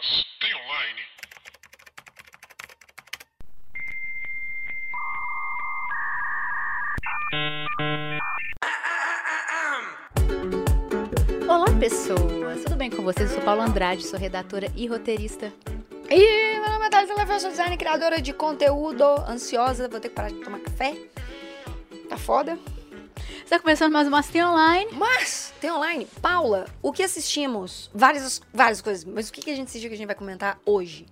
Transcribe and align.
Mas 0.00 0.24
tem 0.40 0.54
online? 0.54 1.00
Olá, 11.46 11.66
pessoas! 11.78 12.64
Tudo 12.64 12.76
bem 12.76 12.88
com 12.88 13.02
vocês? 13.02 13.28
Eu 13.28 13.36
sou 13.36 13.44
Paulo 13.44 13.60
Andrade, 13.60 14.06
sou 14.06 14.18
redatora 14.18 14.72
e 14.74 14.86
roteirista. 14.86 15.52
E 16.08 16.58
meu 16.60 16.70
nome 16.70 16.86
é 16.86 16.88
Thais 16.88 17.14
Leva, 17.14 17.34
eu 17.34 17.40
sou 17.40 17.50
designer, 17.50 17.76
criadora 17.76 18.22
de 18.22 18.32
conteúdo, 18.32 19.04
ansiosa, 19.28 19.86
vou 19.86 20.00
ter 20.00 20.08
que 20.08 20.14
parar 20.14 20.30
de 20.30 20.42
tomar 20.42 20.60
café. 20.60 20.96
Tá 22.08 22.16
foda. 22.16 22.58
Está 23.50 23.58
começando 23.58 23.92
mais 23.92 24.06
uma 24.06 24.18
Mastem 24.18 24.44
Online. 24.44 24.92
Mas, 24.92 25.52
tem 25.60 25.72
online. 25.72 26.06
Paula, 26.22 26.66
o 26.80 26.92
que 26.92 27.02
assistimos? 27.02 27.90
Várias, 27.92 28.40
várias 28.54 28.80
coisas, 28.80 29.04
mas 29.04 29.28
o 29.28 29.32
que, 29.32 29.40
que 29.40 29.50
a 29.50 29.56
gente 29.56 29.66
assistiu 29.66 29.90
que 29.90 29.94
a 29.94 29.96
gente 29.96 30.06
vai 30.06 30.14
comentar 30.14 30.60
hoje? 30.64 31.04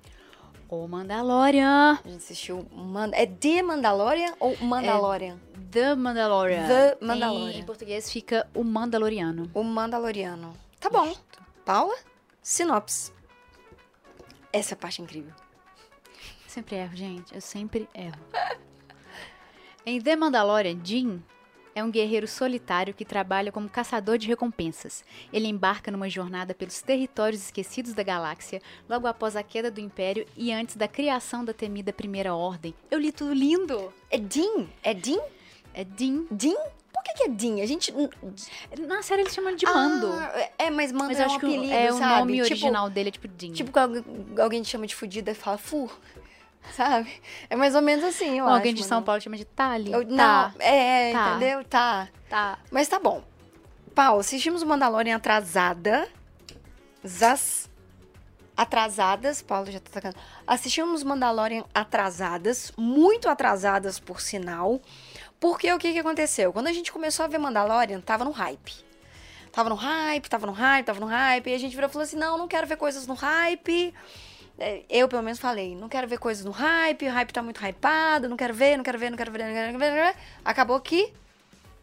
O 0.69 0.87
Mandalorian. 0.87 1.99
A 2.05 2.09
gente 2.09 2.19
assistiu. 2.19 2.65
É 3.11 3.27
The 3.27 3.61
Mandalorian 3.63 4.37
ou 4.39 4.57
Mandalorian? 4.59 5.37
The 5.73 5.97
Mandalorian. 5.97 6.69
The 6.69 6.99
Mandalorian. 7.01 7.59
Em 7.59 7.65
português 7.65 8.09
fica 8.09 8.49
o 8.55 8.63
Mandaloriano. 8.63 9.51
O 9.53 9.65
Mandaloriano. 9.65 10.57
Tá 10.79 10.89
bom. 10.89 11.13
Paula, 11.65 11.97
sinopse. 12.41 13.13
Essa 14.53 14.75
é 14.75 14.77
parte 14.77 15.03
incrível. 15.03 15.35
Sempre 16.47 16.77
erro, 16.77 16.95
gente. 16.95 17.35
Eu 17.35 17.41
sempre 17.41 17.89
erro. 17.93 18.21
em 19.85 20.01
The 20.01 20.15
Mandalorian, 20.15 20.79
Jin 20.85 21.21
é 21.79 21.85
um 21.85 21.91
guerreiro 21.91 22.27
solitário 22.29 22.93
que 22.93 23.05
trabalha 23.05 23.53
como 23.53 23.69
caçador 23.69 24.19
de 24.19 24.27
recompensas. 24.29 25.05
Ele 25.33 25.47
embarca 25.47 25.91
numa 25.91 26.09
jornada 26.09 26.55
pelos 26.55 26.83
territórios 26.83 27.43
esquecidos 27.45 27.93
da 27.93 28.03
galáxia, 28.03 28.61
logo 28.89 29.07
após 29.07 29.37
a 29.37 29.43
queda 29.43 29.71
do 29.71 29.81
Império 29.81 30.27
e 30.37 30.53
antes 30.53 30.77
da 30.77 30.89
criação 30.89 31.45
da 31.45 31.53
temida 31.53 31.93
Primeira 31.93 32.35
Ordem. 32.35 32.75
Eu 32.91 32.99
li 32.99 33.13
tudo 33.13 33.33
lindo! 33.33 33.93
É 34.11 34.19
Dean? 34.19 34.67
É 34.83 34.93
Dean? 34.95 35.21
É 35.75 35.85
Din. 35.85 36.27
Dean? 36.31 36.57
Por 36.93 37.03
que, 37.05 37.13
que 37.15 37.23
é 37.25 37.29
Dean? 37.29 37.63
A 37.63 37.67
gente. 37.67 37.95
Na 38.87 39.03
série 39.03 39.23
eles 39.23 39.33
chamam 39.35 39.55
de 39.55 39.65
Mando. 39.65 40.09
Ah, 40.13 40.51
é, 40.59 40.71
mas 40.71 40.91
Mando 40.91 41.07
mas 41.11 41.21
é 41.21 41.23
um 41.23 41.27
acho 41.27 41.39
que 41.39 41.47
o- 41.47 41.49
apelido, 41.51 41.73
é, 41.73 41.93
o 41.93 41.97
sabe? 41.99 42.19
nome 42.21 42.33
Tipo- 42.33 42.45
original 42.47 42.91
dele 42.91 43.09
é 43.09 43.13
tipo 43.13 43.29
Din. 43.29 43.53
Tipo, 43.53 43.71
quando 43.71 44.05
alguém 44.41 44.61
te 44.63 44.69
chama 44.69 44.87
de 44.87 44.97
fudida 44.97 45.31
e 45.31 45.35
fala 45.35 45.57
fu, 45.59 45.89
sabe? 46.75 47.11
É 47.49 47.57
mais 47.57 47.75
ou 47.75 47.83
menos 47.83 48.05
assim, 48.05 48.39
eu 48.39 48.45
Ou 48.45 48.51
acho. 48.51 48.57
alguém 48.59 48.75
de 48.75 48.85
São. 48.85 49.03
Paulo 49.03 49.21
chama 49.21 49.37
de 49.37 49.45
Tali. 49.45 49.93
Eu- 49.93 50.05
tá, 50.05 50.53
Não, 50.55 50.61
é, 50.67 51.13
Tá. 51.13 51.31
entendeu? 51.31 51.65
Tá. 51.65 52.09
tá. 52.29 52.59
Mas 52.71 52.89
tá 52.89 52.99
bom. 52.99 53.23
Paulo, 53.95 54.21
assistimos 54.21 54.63
o 54.63 54.67
Mandalorian 54.67 55.17
atrasada. 55.17 56.09
Zas. 57.07 57.69
Atrasadas. 58.57 59.41
Paulo 59.43 59.71
já 59.71 59.79
tá 59.81 59.91
tacando. 59.93 60.17
Assistimos 60.47 61.03
Mandalorian 61.03 61.65
atrasadas. 61.75 62.73
Muito 62.77 63.29
atrasadas, 63.29 63.99
por 64.01 64.21
sinal. 64.21 64.81
Porque 65.41 65.73
o 65.73 65.79
que 65.79 65.93
que 65.93 65.99
aconteceu? 65.99 66.53
Quando 66.53 66.67
a 66.67 66.73
gente 66.73 66.91
começou 66.93 67.25
a 67.25 67.29
ver 67.29 67.39
Mandalorian, 67.39 68.01
tava 68.01 68.25
no 68.25 68.31
hype. 68.33 68.73
Tava 69.53 69.69
no 69.71 69.77
hype, 69.77 70.29
tava 70.29 70.47
no 70.47 70.53
hype, 70.53 70.85
tava 70.87 71.01
no 71.01 71.07
hype. 71.07 71.49
E 71.51 71.55
a 71.55 71.59
gente 71.59 71.75
virou 71.75 71.89
e 71.89 71.93
falou 71.93 72.05
assim: 72.05 72.17
não, 72.17 72.37
não 72.37 72.49
quero 72.49 72.67
ver 72.67 72.77
coisas 72.77 73.07
no 73.07 73.15
hype. 73.15 73.95
É, 74.59 74.83
Eu, 74.89 75.09
pelo 75.09 75.23
menos, 75.23 75.39
falei: 75.39 75.75
não 75.77 75.89
quero 75.89 76.09
ver 76.09 76.19
coisas 76.19 76.45
no 76.45 76.51
hype. 76.51 77.07
O 77.07 77.13
hype 77.13 77.33
tá 77.33 77.43
muito 77.43 77.65
hypado. 77.65 78.29
Não 78.29 78.37
quero 78.37 78.53
ver, 78.55 78.77
não 78.77 78.85
quero 78.85 78.99
ver, 78.99 79.11
não 79.11 79.17
quero 79.17 79.31
ver. 79.33 79.39
Não 79.39 79.53
quero 79.53 79.79
ver, 79.79 79.91
não 79.91 79.97
quero 79.97 80.15
ver. 80.17 80.23
Acabou 80.45 80.81
que 80.81 81.13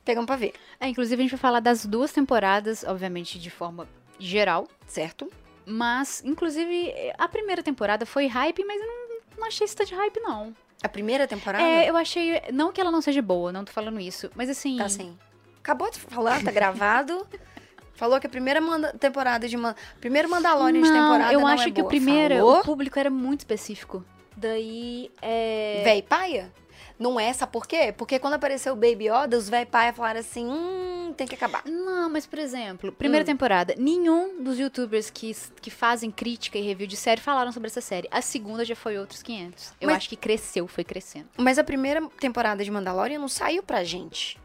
pegamos 0.04 0.28
pra 0.28 0.36
ver, 0.36 0.54
É, 0.80 0.88
inclusive 0.88 1.20
a 1.20 1.24
gente 1.24 1.32
vai 1.32 1.40
falar 1.40 1.60
das 1.60 1.84
duas 1.84 2.12
temporadas, 2.12 2.84
obviamente 2.84 3.40
de 3.40 3.50
forma 3.50 3.88
geral. 4.20 4.68
certo? 4.88 5.32
Mas, 5.66 6.22
inclusive, 6.24 6.94
a 7.18 7.28
primeira 7.28 7.64
temporada 7.64 8.06
foi 8.06 8.28
hype, 8.28 8.64
mas 8.66 8.80
eu 8.80 8.86
não, 8.86 9.18
não 9.40 9.48
achei 9.48 9.66
isso 9.66 9.84
de 9.84 9.96
hype, 9.96 10.20
não. 10.20 10.56
A 10.84 10.88
primeira 10.88 11.28
temporada? 11.28 11.64
É, 11.64 11.90
eu 11.90 11.98
achei. 11.98 12.40
Não 12.54 12.72
que 12.72 12.80
ela 12.80 12.92
não 12.92 13.02
seja 13.02 13.20
boa, 13.22 13.52
não 13.52 13.66
tô 13.66 13.72
falando 13.72 14.00
isso. 14.00 14.30
Mas 14.36 14.48
assim. 14.48 14.78
Tá 14.78 14.86
assim. 14.86 15.18
Acabou 15.58 15.90
de 15.90 16.00
falar, 16.00 16.44
tá 16.44 16.52
gravado. 16.52 17.26
Falou 17.96 18.20
que 18.20 18.28
a 18.28 18.30
primeira 18.30 18.60
manda- 18.62 18.94
temporada 18.94 19.48
de. 19.48 19.56
Man... 19.58 19.74
Primeiro 20.00 20.30
Mandalorian 20.30 20.82
de 20.82 20.90
não, 20.90 21.02
temporada. 21.12 21.34
eu 21.34 21.48
acho 21.48 21.70
é 21.70 21.72
que 21.72 21.80
o 21.80 21.84
boa. 21.84 21.88
primeiro, 21.90 22.36
Falou? 22.36 22.60
o 22.60 22.64
público 22.64 23.00
era 23.00 23.10
muito 23.10 23.40
específico. 23.42 24.04
Daí, 24.36 25.10
é... 25.22 25.82
Véi 25.84 26.02
paia? 26.02 26.52
Não 27.00 27.20
é, 27.20 27.32
sabe 27.34 27.52
por 27.52 27.68
quê? 27.68 27.94
Porque 27.98 28.20
quando 28.20 28.36
apareceu 28.36 28.72
o 28.72 28.76
Baby 28.76 29.10
Yoda, 29.10 29.38
os 29.38 29.50
véi 29.50 29.66
paia 29.66 29.92
falaram 29.94 30.20
assim: 30.20 30.46
hum, 30.46 31.14
tem 31.16 31.28
que 31.28 31.36
acabar. 31.36 31.62
Não, 31.66 32.10
mas 32.10 32.26
por 32.26 32.40
exemplo, 32.40 32.90
primeira 32.92 33.24
Hum. 33.24 33.26
temporada, 33.26 33.76
nenhum 33.78 34.42
dos 34.42 34.58
youtubers 34.60 35.10
que, 35.10 35.36
que 35.62 35.70
fazem 35.70 36.10
crítica 36.10 36.58
e 36.58 36.62
review 36.62 36.88
de 36.88 36.96
série 36.96 37.20
falaram 37.20 37.52
sobre 37.52 37.68
essa 37.68 37.82
série. 37.82 38.08
A 38.12 38.22
segunda 38.22 38.64
já 38.64 38.76
foi 38.78 38.98
outros 38.98 39.22
500. 39.24 39.74
Eu 39.82 39.88
Mas- 39.88 39.98
acho 39.98 40.10
que 40.10 40.16
cresceu, 40.16 40.68
foi 40.68 40.84
crescendo. 40.86 41.28
Mas 41.38 41.58
a 41.60 41.64
primeira 41.66 42.02
temporada 42.20 42.64
de 42.64 42.72
Mandalorian 42.72 43.20
não 43.20 43.28
saiu 43.30 43.62
pra 43.64 43.84
gente. 43.84 44.38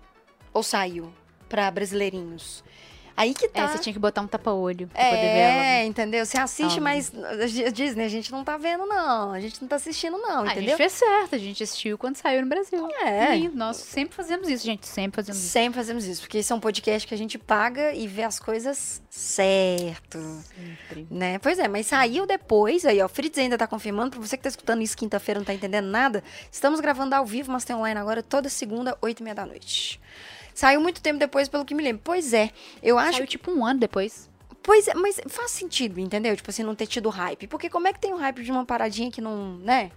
Ou 0.53 0.62
saiu 0.65 1.12
pra 1.49 1.71
brasileirinhos. 1.71 2.65
Aí 3.20 3.34
que 3.34 3.48
tá. 3.48 3.62
É, 3.64 3.69
você 3.69 3.78
tinha 3.78 3.92
que 3.92 3.98
botar 3.98 4.22
um 4.22 4.26
tapa-olho 4.26 4.88
pra 4.88 5.04
poder 5.04 5.16
ver 5.20 5.38
ela. 5.38 5.64
É, 5.64 5.84
entendeu? 5.84 6.25
Você 6.25 6.38
assiste, 6.38 6.78
Ah, 6.78 6.81
mas 6.82 7.12
Disney, 7.75 8.04
a 8.04 8.08
gente 8.08 8.32
não 8.32 8.42
tá 8.42 8.56
vendo, 8.56 8.86
não. 8.86 9.32
A 9.32 9.41
gente 9.41 9.60
não 9.60 9.69
tá 9.69 9.76
assistindo, 9.76 10.16
não, 10.16 10.41
Ah, 10.41 10.48
a 10.48 10.53
entendeu? 10.53 10.69
gente 10.70 10.76
fez 10.76 10.92
certo, 10.92 11.34
a 11.34 11.38
gente 11.38 11.62
assistiu 11.62 11.98
quando 11.98 12.16
saiu 12.16 12.41
no 12.41 12.48
Brasil. 12.48 12.88
É. 13.03 13.36
E 13.36 13.48
nós 13.50 13.76
sempre 13.76 14.14
fazemos 14.14 14.48
isso, 14.48 14.64
gente, 14.64 14.86
sempre 14.88 15.16
fazemos 15.16 15.38
isso. 15.41 15.50
Sempre 15.50 15.76
fazemos 15.78 16.04
isso, 16.06 16.20
porque 16.22 16.38
esse 16.38 16.50
é 16.50 16.54
um 16.54 16.60
podcast 16.60 17.06
que 17.06 17.14
a 17.14 17.19
gente 17.19 17.36
paga 17.36 17.92
e 17.92 18.06
vê 18.06 18.22
as 18.22 18.41
coisas 18.41 19.03
certo, 19.10 20.19
Sempre. 20.54 21.06
né? 21.10 21.38
Pois 21.41 21.58
é, 21.58 21.69
mas 21.69 21.87
saiu 21.87 22.26
depois, 22.26 22.84
aí 22.87 23.02
ó, 23.02 23.08
Fritz 23.08 23.37
ainda 23.38 23.58
tá 23.58 23.66
confirmando, 23.66 24.10
pra 24.12 24.20
você 24.20 24.37
que 24.37 24.42
tá 24.42 24.48
escutando 24.48 24.82
isso 24.82 24.97
quinta-feira 24.97 25.38
e 25.38 25.41
não 25.41 25.44
tá 25.47 25.52
entendendo 25.54 25.87
nada, 25.87 26.22
estamos 26.50 26.81
gravando 26.81 27.14
ao 27.14 27.26
vivo, 27.26 27.52
mas 27.52 27.64
tem 27.64 27.75
online 27.76 27.98
agora 28.00 28.22
toda 28.22 28.48
segunda, 28.48 28.97
oito 29.02 29.20
e 29.20 29.22
meia 29.25 29.34
da 29.34 29.44
noite. 29.47 30.00
Saiu 30.60 30.78
muito 30.78 31.00
tempo 31.00 31.19
depois, 31.19 31.48
pelo 31.48 31.65
que 31.65 31.75
me 31.75 31.82
lembro. 31.82 32.03
Pois 32.04 32.34
é, 32.34 32.50
eu 32.82 32.98
acho 32.98 33.16
Saiu 33.16 33.26
tipo 33.26 33.50
um 33.50 33.65
ano 33.65 33.81
depois. 33.81 34.28
Pois 34.62 34.87
é, 34.88 34.93
mas 34.93 35.19
faz 35.26 35.53
sentido, 35.53 35.98
entendeu? 35.98 36.37
Tipo 36.37 36.50
assim, 36.50 36.62
não 36.62 36.75
ter 36.75 36.87
tido 36.87 37.09
hype. 37.09 37.47
Porque 37.47 37.71
como 37.71 37.88
é 37.88 37.94
que 37.94 37.98
tem 37.98 38.12
o 38.12 38.19
hype 38.19 38.43
de 38.43 38.53
uma 38.53 38.66
paradinha 38.66 39.10
que 39.10 39.22
não, 39.22 39.56
né? 39.56 39.91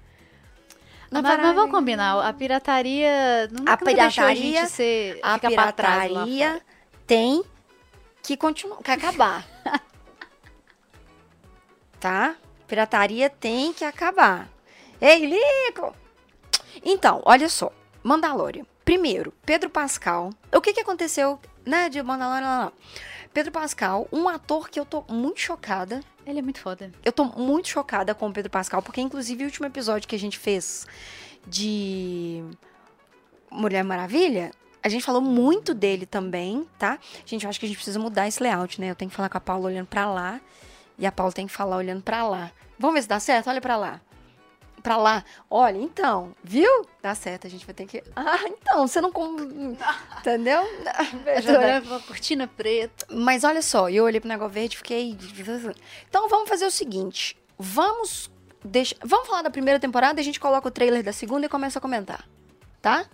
Uma 1.11 1.21
mas, 1.21 1.37
mas 1.41 1.53
vamos 1.53 1.69
combinar, 1.69 2.17
a 2.25 2.31
pirataria 2.31 3.49
A 3.65 3.73
a 3.73 3.77
pirataria- 3.77 4.61
gente 4.61 4.71
ser, 4.71 5.19
A 5.21 5.37
pirataria 5.37 6.61
tem 7.05 7.43
que 8.21 8.37
continuar, 8.37 8.81
que 8.81 8.89
acabar. 8.89 9.45
tá? 11.99 12.37
Pirataria 12.69 13.29
tem 13.29 13.73
que 13.73 13.83
acabar. 13.83 14.47
Ei, 15.01 15.25
Lico! 15.25 15.93
Então, 16.85 17.21
olha 17.25 17.49
só. 17.49 17.69
Mandalorian. 18.01 18.65
Primeiro, 18.85 19.33
Pedro 19.45 19.69
Pascal. 19.69 20.31
O 20.53 20.61
que 20.61 20.73
que 20.73 20.81
aconteceu, 20.81 21.39
né, 21.65 21.89
de 21.89 22.01
Mandalorian? 22.01 22.41
Não, 22.41 22.65
não. 22.65 22.71
Pedro 23.33 23.51
Pascal, 23.51 24.07
um 24.11 24.29
ator 24.29 24.69
que 24.69 24.79
eu 24.79 24.85
tô 24.85 25.03
muito 25.09 25.39
chocada. 25.39 26.01
Ele 26.25 26.39
é 26.39 26.41
muito 26.41 26.59
foda. 26.59 26.91
Eu 27.03 27.11
tô 27.11 27.25
muito 27.25 27.67
chocada 27.67 28.13
com 28.13 28.27
o 28.27 28.33
Pedro 28.33 28.51
Pascal, 28.51 28.81
porque 28.81 29.01
inclusive 29.01 29.43
o 29.43 29.47
último 29.47 29.65
episódio 29.65 30.07
que 30.07 30.15
a 30.15 30.19
gente 30.19 30.37
fez 30.37 30.85
de 31.47 32.43
Mulher 33.49 33.83
Maravilha, 33.83 34.51
a 34.83 34.89
gente 34.89 35.03
falou 35.03 35.21
muito 35.21 35.73
dele 35.73 36.05
também, 36.05 36.67
tá? 36.77 36.99
Gente, 37.25 37.43
eu 37.43 37.49
acho 37.49 37.59
que 37.59 37.65
a 37.65 37.69
gente 37.69 37.77
precisa 37.77 37.99
mudar 37.99 38.27
esse 38.27 38.41
layout, 38.41 38.79
né? 38.79 38.91
Eu 38.91 38.95
tenho 38.95 39.09
que 39.09 39.15
falar 39.15 39.29
com 39.29 39.37
a 39.37 39.41
Paula 39.41 39.67
olhando 39.67 39.87
pra 39.87 40.05
lá 40.05 40.39
e 40.97 41.05
a 41.05 41.11
Paula 41.11 41.31
tem 41.31 41.47
que 41.47 41.53
falar 41.53 41.77
olhando 41.77 42.03
pra 42.03 42.27
lá. 42.27 42.51
Vamos 42.77 42.95
ver 42.95 43.01
se 43.01 43.07
dá 43.07 43.19
certo? 43.19 43.49
Olha 43.49 43.61
pra 43.61 43.77
lá. 43.77 44.01
Pra 44.83 44.97
lá. 44.97 45.23
Olha, 45.49 45.77
então, 45.77 46.35
viu? 46.43 46.85
Dá 47.01 47.15
certo, 47.15 47.47
a 47.47 47.49
gente 47.49 47.65
vai 47.65 47.73
ter 47.73 47.85
que. 47.85 48.03
Ah, 48.15 48.37
então, 48.47 48.85
você 48.85 48.99
não. 48.99 49.09
Entendeu? 50.19 50.61
Olhando 51.57 51.87
pra 51.87 51.99
cortina 52.01 52.47
preta. 52.47 53.07
Mas 53.09 53.45
olha 53.45 53.61
só, 53.61 53.89
eu 53.89 54.03
olhei 54.03 54.19
pro 54.19 54.27
negócio 54.27 54.53
verde 54.53 54.75
e 54.75 54.77
fiquei. 54.77 55.17
Então 56.09 56.27
vamos 56.27 56.49
fazer 56.49 56.65
o 56.65 56.71
seguinte: 56.71 57.37
vamos. 57.57 58.29
Deixa... 58.65 58.95
Vamos 59.03 59.27
falar 59.27 59.41
da 59.41 59.49
primeira 59.49 59.79
temporada, 59.79 60.21
a 60.21 60.23
gente 60.23 60.39
coloca 60.39 60.67
o 60.67 60.71
trailer 60.71 61.03
da 61.03 61.13
segunda 61.13 61.45
e 61.45 61.49
começa 61.49 61.79
a 61.79 61.81
comentar. 61.81 62.27
Tá? 62.81 63.05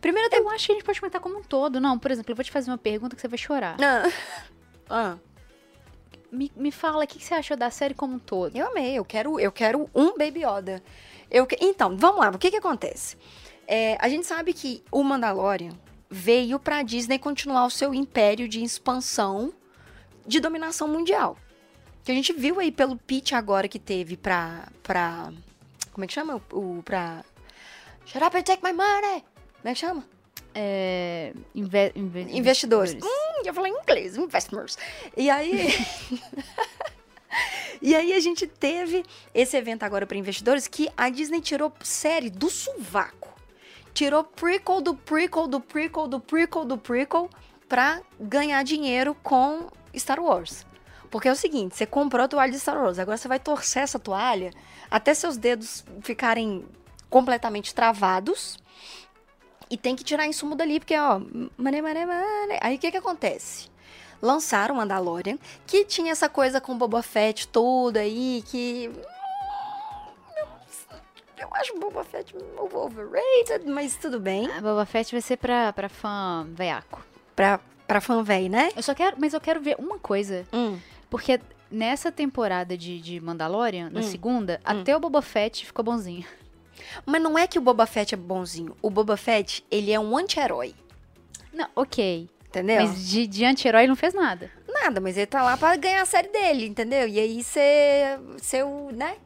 Primeira 0.00 0.28
temporada. 0.28 0.52
Eu 0.52 0.54
acho 0.54 0.66
que 0.66 0.72
a 0.72 0.74
gente 0.74 0.84
pode 0.84 1.00
comentar 1.00 1.20
como 1.20 1.38
um 1.38 1.42
todo. 1.42 1.80
Não, 1.80 1.98
por 1.98 2.10
exemplo, 2.10 2.32
eu 2.32 2.36
vou 2.36 2.44
te 2.44 2.50
fazer 2.50 2.70
uma 2.70 2.78
pergunta 2.78 3.16
que 3.16 3.22
você 3.22 3.28
vai 3.28 3.38
chorar. 3.38 3.76
Ah. 3.80 4.08
Ah, 4.90 5.18
Me, 6.30 6.52
me 6.54 6.70
fala, 6.70 7.04
o 7.04 7.06
que 7.06 7.18
que 7.18 7.24
você 7.24 7.34
achou 7.34 7.56
da 7.56 7.70
série 7.70 7.94
como 7.94 8.16
um 8.16 8.18
todo? 8.18 8.56
eu 8.56 8.66
amei, 8.68 8.94
eu 8.94 9.04
quero, 9.04 9.40
eu 9.40 9.50
quero 9.50 9.88
um 9.94 10.16
Baby 10.18 10.44
Yoda. 10.44 10.82
Eu 11.30 11.46
Então, 11.60 11.96
vamos 11.96 12.20
lá, 12.20 12.30
o 12.30 12.38
que 12.38 12.50
que 12.50 12.56
acontece? 12.56 13.16
É, 13.66 13.96
a 14.00 14.08
gente 14.08 14.26
sabe 14.26 14.52
que 14.52 14.82
o 14.90 15.02
Mandalorian 15.02 15.72
veio 16.08 16.58
pra 16.58 16.82
Disney 16.82 17.18
continuar 17.18 17.66
o 17.66 17.70
seu 17.70 17.92
império 17.94 18.48
de 18.48 18.62
expansão 18.62 19.52
de 20.26 20.40
dominação 20.40 20.88
mundial. 20.88 21.36
Que 22.04 22.12
a 22.12 22.14
gente 22.14 22.32
viu 22.32 22.58
aí 22.60 22.72
pelo 22.72 22.96
pitch 22.96 23.32
agora 23.32 23.68
que 23.68 23.78
teve 23.78 24.16
pra. 24.16 24.68
pra 24.82 25.30
como 25.92 26.04
é 26.04 26.06
que 26.06 26.14
chama? 26.14 26.40
O, 26.52 26.82
pra. 26.82 27.24
Shut 28.06 28.24
up 28.24 28.36
and 28.36 28.42
take 28.42 28.62
my 28.62 28.72
money! 28.72 29.22
Como 29.60 29.68
é 29.68 29.74
que 29.74 29.80
chama? 29.80 30.04
É, 30.60 31.32
inve- 31.54 31.92
inve- 31.94 32.36
Investidores. 32.36 32.94
Hum, 32.94 33.42
eu 33.44 33.54
falei 33.54 33.70
em 33.72 33.76
inglês, 33.80 34.16
investors. 34.16 34.76
E 35.16 35.30
aí. 35.30 35.68
E 37.80 37.94
aí 37.94 38.12
a 38.12 38.18
gente 38.18 38.44
teve 38.46 39.04
esse 39.32 39.56
evento 39.56 39.84
agora 39.84 40.04
para 40.06 40.16
investidores 40.16 40.66
que 40.66 40.88
a 40.96 41.08
Disney 41.10 41.40
tirou 41.40 41.72
série 41.80 42.28
do 42.28 42.50
sovaco. 42.50 43.32
Tirou 43.94 44.24
prequel 44.24 44.80
do 44.80 44.94
prequel 44.96 45.46
do 45.46 45.60
prequel 45.60 46.08
do 46.08 46.18
prequel 46.18 46.64
do 46.64 46.76
prequel 46.76 47.30
pra 47.68 48.00
ganhar 48.18 48.64
dinheiro 48.64 49.14
com 49.22 49.68
Star 49.96 50.18
Wars. 50.18 50.66
Porque 51.10 51.28
é 51.28 51.32
o 51.32 51.36
seguinte, 51.36 51.76
você 51.76 51.86
comprou 51.86 52.24
a 52.24 52.28
toalha 52.28 52.50
de 52.50 52.58
Star 52.58 52.76
Wars, 52.82 52.98
agora 52.98 53.16
você 53.16 53.28
vai 53.28 53.38
torcer 53.38 53.82
essa 53.84 53.98
toalha 53.98 54.50
até 54.90 55.14
seus 55.14 55.36
dedos 55.36 55.84
ficarem 56.02 56.64
completamente 57.08 57.72
travados 57.74 58.58
e 59.70 59.76
tem 59.76 59.94
que 59.96 60.04
tirar 60.04 60.26
insumo 60.26 60.54
dali, 60.54 60.78
porque, 60.80 60.96
ó, 60.98 61.20
mané, 61.56 61.80
mané, 61.82 62.06
mané. 62.06 62.58
Aí 62.60 62.76
o 62.76 62.78
que 62.78 62.90
que 62.90 62.96
acontece? 62.96 63.68
Lançaram 64.20 64.74
Mandalorian, 64.74 65.38
que 65.66 65.84
tinha 65.84 66.10
essa 66.12 66.28
coisa 66.28 66.60
com 66.60 66.76
Boba 66.76 67.02
Fett 67.02 67.46
toda 67.48 68.00
aí, 68.00 68.42
que. 68.46 68.90
Eu 71.36 71.48
acho 71.54 71.78
Boba 71.78 72.02
Fett 72.04 72.34
overrated, 72.72 73.64
mas 73.70 73.96
tudo 73.96 74.18
bem. 74.18 74.50
A 74.50 74.60
Boba 74.60 74.84
Fett 74.84 75.12
vai 75.12 75.20
ser 75.22 75.36
pra, 75.36 75.72
pra 75.72 75.88
fã 75.88 76.46
veiaco. 76.50 77.04
Pra, 77.36 77.60
pra 77.86 78.00
fã 78.00 78.22
véi, 78.24 78.48
né? 78.48 78.70
Eu 78.74 78.82
só 78.82 78.92
quero, 78.94 79.16
mas 79.20 79.32
eu 79.34 79.40
quero 79.40 79.60
ver 79.60 79.76
uma 79.78 79.98
coisa. 80.00 80.44
Hum. 80.52 80.78
Porque 81.08 81.40
nessa 81.70 82.10
temporada 82.10 82.76
de, 82.76 83.00
de 83.00 83.20
Mandalorian, 83.20 83.88
na 83.90 84.00
Hum. 84.00 84.02
segunda, 84.02 84.60
até 84.64 84.96
o 84.96 85.00
Boba 85.00 85.22
Fett 85.22 85.64
ficou 85.64 85.84
bonzinho. 85.84 86.26
Mas 87.06 87.22
não 87.22 87.38
é 87.38 87.46
que 87.46 87.58
o 87.58 87.62
Boba 87.62 87.86
Fett 87.86 88.14
é 88.14 88.16
bonzinho. 88.16 88.76
O 88.82 88.90
Boba 88.90 89.16
Fett, 89.16 89.64
ele 89.70 89.90
é 89.92 89.98
um 90.00 90.16
anti-herói. 90.16 90.74
Não, 91.52 91.66
ok. 91.76 92.28
Entendeu? 92.48 92.80
Mas 92.82 93.06
de, 93.08 93.26
de 93.26 93.44
anti-herói 93.44 93.86
não 93.86 93.94
fez 93.96 94.14
nada. 94.14 94.50
Nada, 94.66 95.00
mas 95.00 95.16
ele 95.16 95.26
tá 95.26 95.42
lá 95.42 95.56
pra 95.56 95.76
ganhar 95.76 96.02
a 96.02 96.06
série 96.06 96.28
dele, 96.28 96.66
entendeu? 96.66 97.06
E 97.06 97.18
aí 97.18 97.42
você. 97.42 98.18
Seu, 98.38 98.90
né? 98.92 99.16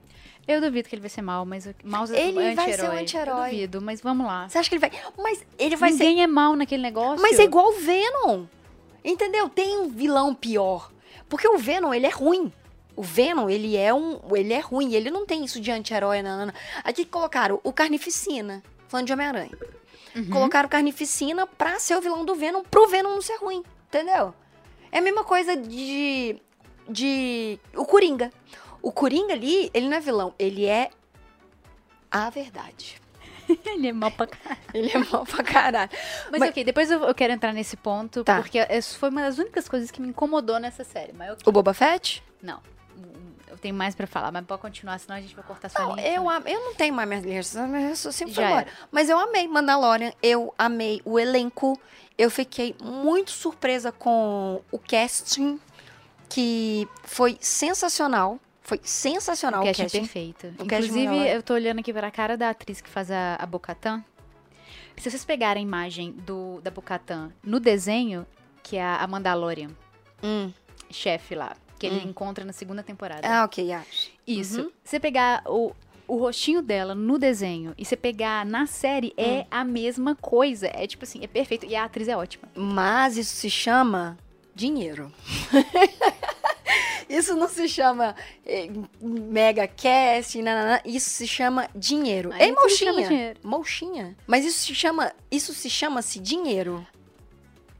Eu 0.46 0.60
duvido 0.60 0.88
que 0.88 0.94
ele 0.96 1.00
vai 1.02 1.08
ser 1.10 1.22
mal, 1.22 1.44
mas 1.46 1.66
o- 1.66 1.74
mal 1.84 2.04
Ele 2.12 2.54
vai 2.54 2.72
ser 2.72 2.82
um 2.84 2.90
anti-herói. 2.92 3.50
Duvido, 3.50 3.80
mas 3.80 4.00
vamos 4.00 4.26
lá. 4.26 4.48
Você 4.48 4.58
acha 4.58 4.68
que 4.68 4.74
ele 4.74 4.80
vai. 4.80 4.90
Mas 5.16 5.44
ele 5.56 5.76
vai 5.76 5.92
ser. 5.92 5.98
Ninguém 6.04 6.22
é 6.24 6.26
mal 6.26 6.56
naquele 6.56 6.82
negócio. 6.82 7.22
Mas 7.22 7.38
é 7.38 7.44
igual 7.44 7.68
o 7.68 7.78
Venom. 7.78 8.44
Entendeu? 9.04 9.48
Tem 9.48 9.78
um 9.78 9.88
vilão 9.88 10.34
pior. 10.34 10.90
Porque 11.28 11.46
o 11.48 11.56
Venom, 11.58 11.94
ele 11.94 12.06
é 12.06 12.10
ruim. 12.10 12.52
O 12.94 13.02
Venom, 13.02 13.48
ele 13.48 13.76
é 13.76 13.92
um. 13.94 14.20
Ele 14.34 14.52
é 14.52 14.60
ruim. 14.60 14.92
Ele 14.94 15.10
não 15.10 15.24
tem 15.26 15.44
isso 15.44 15.60
de 15.60 15.70
anti-herói, 15.70 16.22
não. 16.22 16.52
Aqui 16.84 17.04
colocaram 17.04 17.58
o 17.64 17.72
Carnificina, 17.72 18.62
falando 18.88 19.06
de 19.06 19.12
Homem-Aranha. 19.12 19.56
Uhum. 20.14 20.28
Colocaram 20.30 20.66
o 20.66 20.70
Carnificina 20.70 21.46
pra 21.46 21.78
ser 21.78 21.96
o 21.96 22.00
vilão 22.02 22.24
do 22.24 22.34
Venom, 22.34 22.62
pro 22.62 22.86
Venom 22.88 23.10
não 23.10 23.22
ser 23.22 23.36
ruim. 23.36 23.62
Entendeu? 23.88 24.34
É 24.90 24.98
a 24.98 25.02
mesma 25.02 25.24
coisa 25.24 25.56
de. 25.56 26.36
De. 26.88 27.58
O 27.74 27.84
Coringa. 27.86 28.30
O 28.82 28.90
Coringa 28.92 29.32
ali, 29.32 29.70
ele 29.72 29.88
não 29.88 29.96
é 29.96 30.00
vilão, 30.00 30.34
ele 30.38 30.66
é 30.66 30.90
a 32.10 32.28
verdade. 32.30 33.00
ele 33.64 33.88
é 33.88 33.92
mal 33.92 34.10
pra 34.10 34.26
caralho. 34.26 34.60
Ele 34.74 34.90
é 34.92 34.98
mal 34.98 35.24
pra 35.26 35.42
caralho. 35.44 35.90
Mas, 36.30 36.40
Mas- 36.40 36.50
ok, 36.50 36.64
depois 36.64 36.90
eu, 36.90 37.02
eu 37.04 37.14
quero 37.14 37.32
entrar 37.32 37.52
nesse 37.52 37.76
ponto, 37.76 38.24
Tá. 38.24 38.36
porque 38.40 38.58
isso 38.70 38.98
foi 38.98 39.10
uma 39.10 39.20
das 39.22 39.36
únicas 39.38 39.68
coisas 39.68 39.90
que 39.90 40.00
me 40.00 40.08
incomodou 40.08 40.58
nessa 40.58 40.84
série. 40.84 41.12
Mas 41.12 41.28
eu, 41.30 41.36
O 41.44 41.52
Boba 41.52 41.74
Fett? 41.74 42.22
não, 42.42 42.60
tenho 43.62 43.74
mais 43.74 43.94
pra 43.94 44.06
falar, 44.06 44.30
mas 44.32 44.44
pode 44.44 44.60
continuar, 44.60 44.98
senão 44.98 45.16
a 45.16 45.20
gente 45.20 45.34
vai 45.34 45.44
cortar 45.44 45.68
sua 45.70 45.80
Não, 45.80 45.94
linha. 45.96 46.08
eu, 46.14 46.28
am- 46.28 46.42
eu 46.46 46.60
não 46.60 46.74
tenho 46.74 46.92
mais 46.94 47.08
minha 47.08 47.20
linha, 47.20 47.66
minha 47.68 47.88
raciocínio 47.88 48.34
foi 48.34 48.42
Já 48.44 48.50
embora. 48.50 48.66
Mas 48.90 49.08
eu 49.08 49.18
amei 49.18 49.46
Mandalorian, 49.48 50.12
eu 50.22 50.52
amei 50.58 51.00
o 51.04 51.18
elenco, 51.18 51.80
eu 52.18 52.28
fiquei 52.30 52.74
muito 52.82 53.30
surpresa 53.30 53.90
com 53.92 54.60
o 54.70 54.78
casting, 54.78 55.58
que 56.28 56.88
foi 57.04 57.38
sensacional. 57.40 58.38
Foi 58.64 58.80
sensacional 58.84 59.60
O 59.60 59.64
o 59.64 59.66
cast 59.66 59.80
é 59.82 59.84
casting. 59.84 60.00
perfeito. 60.00 60.46
O 60.58 60.64
Inclusive, 60.64 60.98
Mandalorian. 61.06 61.34
eu 61.34 61.42
tô 61.42 61.54
olhando 61.54 61.78
aqui 61.80 61.92
pra 61.92 62.10
cara 62.10 62.36
da 62.36 62.50
atriz 62.50 62.80
que 62.80 62.88
faz 62.88 63.10
a, 63.10 63.36
a 63.38 63.46
Bocatan. 63.46 64.04
Se 64.96 65.10
vocês 65.10 65.24
pegarem 65.24 65.62
a 65.62 65.66
imagem 65.66 66.12
do, 66.12 66.60
da 66.60 66.70
Bocatan 66.70 67.32
no 67.42 67.58
desenho, 67.58 68.26
que 68.62 68.76
é 68.76 68.84
a 68.84 69.06
Mandalorian, 69.06 69.70
Hum. 70.22 70.52
chefe 70.90 71.34
lá, 71.34 71.56
que 71.82 71.86
ele 71.94 72.08
encontra 72.08 72.44
na 72.44 72.52
segunda 72.52 72.82
temporada. 72.82 73.26
Ah, 73.26 73.44
ok, 73.44 73.72
acho. 73.72 74.10
Isso. 74.26 74.62
Uhum. 74.62 74.70
Você 74.84 75.00
pegar 75.00 75.42
o, 75.46 75.72
o 76.06 76.16
rostinho 76.16 76.62
dela 76.62 76.94
no 76.94 77.18
desenho 77.18 77.74
e 77.76 77.84
você 77.84 77.96
pegar 77.96 78.46
na 78.46 78.66
série, 78.66 79.08
Hum. 79.18 79.22
é 79.22 79.46
a 79.50 79.64
mesma 79.64 80.14
coisa. 80.14 80.68
É 80.72 80.86
tipo 80.86 81.04
assim, 81.04 81.22
é 81.22 81.26
perfeito. 81.26 81.66
E 81.66 81.74
a 81.74 81.84
atriz 81.84 82.08
é 82.08 82.16
ótima. 82.16 82.44
Mas 82.54 83.16
isso 83.16 83.34
se 83.34 83.50
chama 83.50 84.16
dinheiro. 84.54 85.10
isso 87.08 87.34
não 87.34 87.48
se 87.48 87.68
chama 87.68 88.14
eh, 88.46 88.70
mega 89.00 89.66
cast, 89.66 90.40
nanana, 90.40 90.80
isso 90.84 91.10
se 91.10 91.26
chama 91.26 91.68
dinheiro. 91.74 92.32
Ei, 92.38 92.52
por 92.52 92.66
isso 92.68 92.78
chama 92.78 92.92
mochinha. 92.92 93.08
dinheiro. 93.08 93.40
Mochinha. 93.42 94.16
Mas 94.26 94.44
isso 94.44 94.60
se 94.60 94.74
chama, 94.74 95.12
isso 95.30 95.52
se 95.52 95.68
chama-se 95.68 96.18
dinheiro. 96.20 96.86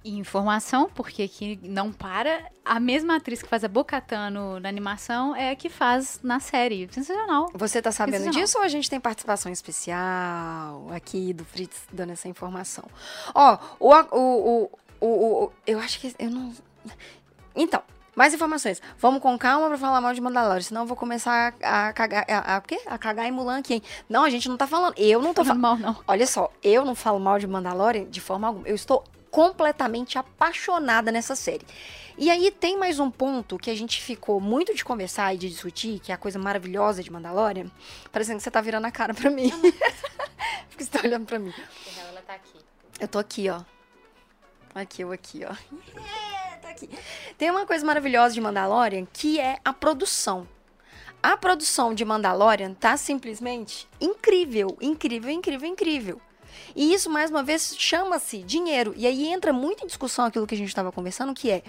E 0.04 0.18
informação, 0.18 0.90
porque 0.94 1.22
aqui 1.22 1.60
não 1.62 1.92
para. 1.92 2.50
A 2.64 2.80
mesma 2.80 3.16
atriz 3.16 3.40
que 3.40 3.48
faz 3.48 3.62
a 3.62 3.68
Bocatan 3.68 4.30
no- 4.30 4.58
na 4.60 4.68
animação 4.68 5.34
é 5.36 5.50
a 5.50 5.56
que 5.56 5.68
faz 5.68 6.18
na 6.24 6.40
série. 6.40 6.88
Sensacional. 6.90 7.48
Você 7.54 7.80
tá 7.80 7.92
sabendo 7.92 8.30
disso 8.32 8.58
ou 8.58 8.64
a 8.64 8.68
gente 8.68 8.90
tem 8.90 8.98
participação 8.98 9.50
especial 9.52 10.86
aqui 10.94 11.32
do 11.32 11.44
Fritz 11.44 11.82
dando 11.92 12.10
essa 12.12 12.28
informação? 12.28 12.84
Ó, 13.34 13.58
o, 13.78 13.92
o, 13.94 14.70
o, 15.00 15.06
o, 15.44 15.52
eu 15.66 15.78
acho 15.78 16.00
que 16.00 16.14
eu 16.18 16.30
não. 16.30 16.52
Então, 17.54 17.82
mais 18.16 18.34
informações. 18.34 18.82
Vamos 18.98 19.20
com 19.22 19.38
calma 19.38 19.68
pra 19.68 19.78
falar 19.78 20.00
mal 20.00 20.12
de 20.14 20.20
Mandalorian, 20.20 20.60
senão 20.62 20.82
eu 20.82 20.86
vou 20.86 20.96
começar 20.96 21.54
a, 21.62 21.92
cagar, 21.92 22.24
a, 22.28 22.60
quê? 22.60 22.80
A 22.86 22.98
cagar 22.98 23.26
em 23.26 23.32
Mulan 23.32 23.58
aqui, 23.58 23.74
hein? 23.74 23.82
Não, 24.08 24.24
a 24.24 24.30
gente 24.30 24.48
não 24.48 24.56
tá 24.56 24.66
falando. 24.66 24.94
Eu 24.98 25.22
não 25.22 25.32
tô 25.32 25.44
falando. 25.44 25.60
mal, 25.62 25.76
não. 25.76 25.96
Olha 26.08 26.26
só, 26.26 26.50
eu 26.62 26.84
não 26.84 26.94
falo 26.94 27.20
mal 27.20 27.38
de 27.38 27.46
Mandalorian 27.46 28.04
de 28.10 28.20
forma 28.20 28.48
alguma. 28.48 28.66
Eu 28.66 28.74
estou 28.74 29.04
completamente 29.32 30.18
apaixonada 30.18 31.10
nessa 31.10 31.34
série. 31.34 31.66
E 32.18 32.30
aí 32.30 32.50
tem 32.50 32.78
mais 32.78 33.00
um 33.00 33.10
ponto 33.10 33.58
que 33.58 33.70
a 33.70 33.74
gente 33.74 34.00
ficou 34.02 34.38
muito 34.38 34.74
de 34.74 34.84
conversar 34.84 35.34
e 35.34 35.38
de 35.38 35.48
discutir, 35.48 35.98
que 36.00 36.12
é 36.12 36.14
a 36.14 36.18
coisa 36.18 36.38
maravilhosa 36.38 37.02
de 37.02 37.10
Mandalorian. 37.10 37.70
Parecendo 38.12 38.36
que 38.36 38.44
você 38.44 38.50
tá 38.50 38.60
virando 38.60 38.86
a 38.86 38.90
cara 38.90 39.14
pra 39.14 39.30
mim. 39.30 39.50
Porque 40.68 40.84
você 40.84 40.90
tá 40.90 41.00
olhando 41.02 41.24
pra 41.24 41.38
mim. 41.38 41.52
Ela 41.98 42.20
tá 42.20 42.34
aqui. 42.34 42.58
Eu 43.00 43.08
tô 43.08 43.18
aqui, 43.18 43.48
ó. 43.48 43.62
Aqui, 44.74 45.00
eu 45.02 45.10
aqui, 45.10 45.42
ó. 45.44 45.52
É, 45.52 46.56
tá 46.58 46.68
aqui. 46.68 46.90
Tem 47.38 47.50
uma 47.50 47.66
coisa 47.66 47.86
maravilhosa 47.86 48.34
de 48.34 48.40
Mandalorian 48.40 49.06
que 49.10 49.40
é 49.40 49.58
a 49.64 49.72
produção. 49.72 50.46
A 51.22 51.38
produção 51.38 51.94
de 51.94 52.04
Mandalorian 52.04 52.74
tá 52.74 52.98
simplesmente 52.98 53.88
incrível, 53.98 54.76
incrível, 54.78 55.30
incrível, 55.30 55.68
incrível. 55.68 56.20
E 56.74 56.92
isso, 56.94 57.10
mais 57.10 57.30
uma 57.30 57.42
vez, 57.42 57.74
chama-se 57.78 58.42
dinheiro. 58.42 58.92
E 58.96 59.06
aí 59.06 59.26
entra 59.26 59.52
muito 59.52 59.84
em 59.84 59.86
discussão 59.86 60.24
aquilo 60.24 60.46
que 60.46 60.54
a 60.54 60.58
gente 60.58 60.68
estava 60.68 60.90
conversando, 60.92 61.34
que 61.34 61.50
é 61.50 61.62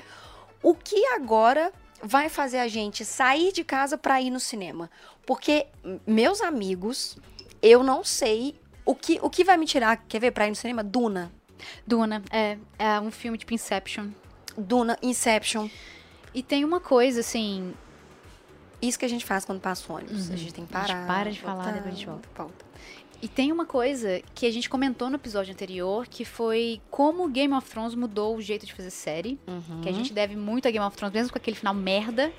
o 0.61 0.73
que 0.73 1.05
agora 1.07 1.71
vai 2.01 2.29
fazer 2.29 2.59
a 2.59 2.67
gente 2.67 3.05
sair 3.05 3.51
de 3.51 3.63
casa 3.63 3.97
para 3.97 4.21
ir 4.21 4.29
no 4.29 4.39
cinema? 4.39 4.89
Porque, 5.25 5.67
meus 6.05 6.41
amigos, 6.41 7.17
eu 7.61 7.83
não 7.83 8.03
sei 8.03 8.59
o 8.85 8.93
que, 8.93 9.19
o 9.21 9.29
que 9.29 9.43
vai 9.43 9.55
me 9.57 9.65
tirar, 9.65 9.97
quer 10.07 10.19
ver, 10.19 10.31
pra 10.31 10.45
ir 10.47 10.49
no 10.49 10.55
cinema? 10.55 10.83
Duna. 10.83 11.31
Duna, 11.87 12.21
é, 12.29 12.57
é 12.77 12.99
um 12.99 13.09
filme 13.11 13.37
tipo 13.37 13.53
Inception. 13.53 14.09
Duna, 14.57 14.97
Inception. 15.01 15.69
E 16.33 16.43
tem 16.43 16.65
uma 16.65 16.79
coisa, 16.79 17.21
assim, 17.21 17.73
Isso 18.81 18.99
que 18.99 19.05
a 19.05 19.07
gente 19.07 19.23
faz 19.23 19.45
quando 19.45 19.61
passa 19.61 19.91
o 19.91 19.95
ônibus. 19.95 20.27
Uhum. 20.27 20.33
A 20.33 20.37
gente 20.37 20.53
tem 20.53 20.65
que 20.65 20.75
A 20.75 20.79
gente 20.81 20.89
parar. 20.89 21.07
para 21.07 21.31
de 21.31 21.39
falar, 21.39 21.55
voltar, 21.55 21.71
depois 21.71 21.93
a 21.93 21.95
gente 21.95 22.05
volta. 22.05 22.29
volta. 22.35 22.65
E 23.23 23.27
tem 23.29 23.53
uma 23.53 23.65
coisa 23.65 24.21
que 24.35 24.45
a 24.45 24.51
gente 24.51 24.69
comentou 24.69 25.09
no 25.09 25.15
episódio 25.15 25.53
anterior, 25.53 26.05
que 26.07 26.25
foi 26.25 26.81
como 26.91 27.25
Game 27.29 27.53
of 27.53 27.69
Thrones 27.69 27.95
mudou 27.95 28.35
o 28.35 28.41
jeito 28.41 28.65
de 28.65 28.73
fazer 28.73 28.89
série. 28.89 29.39
Uhum. 29.47 29.79
Que 29.81 29.87
a 29.87 29.93
gente 29.93 30.11
deve 30.11 30.35
muito 30.35 30.67
a 30.67 30.71
Game 30.71 30.85
of 30.85 30.97
Thrones, 30.97 31.13
mesmo 31.13 31.31
com 31.31 31.37
aquele 31.37 31.55
final 31.55 31.73
merda. 31.73 32.33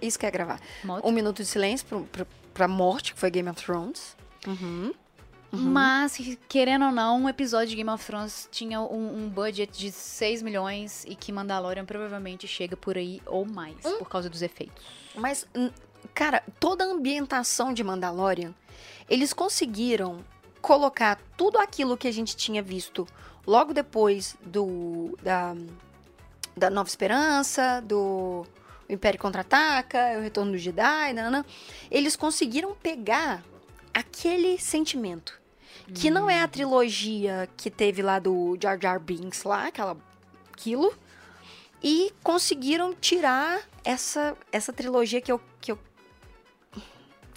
Isso 0.00 0.16
que 0.16 0.24
é 0.24 0.30
gravar. 0.30 0.60
Um 1.02 1.10
minuto 1.10 1.38
de 1.38 1.46
silêncio 1.46 1.84
pro, 1.84 2.04
pro, 2.04 2.26
pra 2.54 2.68
morte, 2.68 3.12
que 3.12 3.18
foi 3.18 3.28
Game 3.28 3.48
of 3.48 3.60
Thrones. 3.60 4.16
Uhum. 4.46 4.92
Mas, 5.50 6.16
querendo 6.48 6.84
ou 6.84 6.92
não, 6.92 7.22
um 7.22 7.28
episódio 7.28 7.68
de 7.68 7.76
Game 7.76 7.90
of 7.90 8.04
Thrones 8.04 8.48
tinha 8.52 8.80
um, 8.80 9.24
um 9.24 9.28
budget 9.28 9.76
de 9.76 9.90
6 9.90 10.42
milhões 10.42 11.04
e 11.08 11.16
que 11.16 11.32
Mandalorian 11.32 11.84
provavelmente 11.86 12.46
chega 12.46 12.76
por 12.76 12.96
aí 12.96 13.20
ou 13.26 13.44
mais, 13.46 13.76
Hum? 13.84 13.96
por 13.98 14.08
causa 14.08 14.28
dos 14.30 14.42
efeitos. 14.42 14.84
Mas, 15.16 15.46
cara, 16.14 16.42
toda 16.58 16.84
a 16.84 16.88
ambientação 16.88 17.72
de 17.72 17.82
Mandalorian, 17.84 18.54
eles 19.08 19.32
conseguiram 19.32 20.24
colocar 20.60 21.18
tudo 21.36 21.58
aquilo 21.58 21.96
que 21.96 22.08
a 22.08 22.12
gente 22.12 22.36
tinha 22.36 22.62
visto 22.62 23.06
logo 23.46 23.72
depois 23.72 24.36
do 24.44 25.16
da, 25.22 25.54
da 26.56 26.68
Nova 26.68 26.88
Esperança, 26.88 27.80
do 27.80 28.46
o 28.88 28.92
Império 28.92 29.20
Contra-Ataca, 29.20 30.16
o 30.18 30.22
Retorno 30.22 30.52
do 30.52 30.58
Jedi, 30.58 31.12
nanana. 31.12 31.44
eles 31.90 32.16
conseguiram 32.16 32.74
pegar 32.74 33.44
aquele 33.92 34.58
sentimento. 34.58 35.38
Que 35.94 36.10
não 36.10 36.28
é 36.28 36.42
a 36.42 36.48
trilogia 36.48 37.48
que 37.56 37.70
teve 37.70 38.02
lá 38.02 38.18
do 38.18 38.58
Jar 38.60 38.78
Jar 38.80 39.00
Binks 39.00 39.44
lá, 39.44 39.68
aquela, 39.68 39.96
aquilo. 40.52 40.92
E 41.82 42.12
conseguiram 42.22 42.94
tirar 42.94 43.60
essa, 43.88 44.36
essa 44.52 44.70
trilogia 44.70 45.18
que 45.18 45.32
eu. 45.32 45.40
Que 45.62 45.72
eu... 45.72 45.78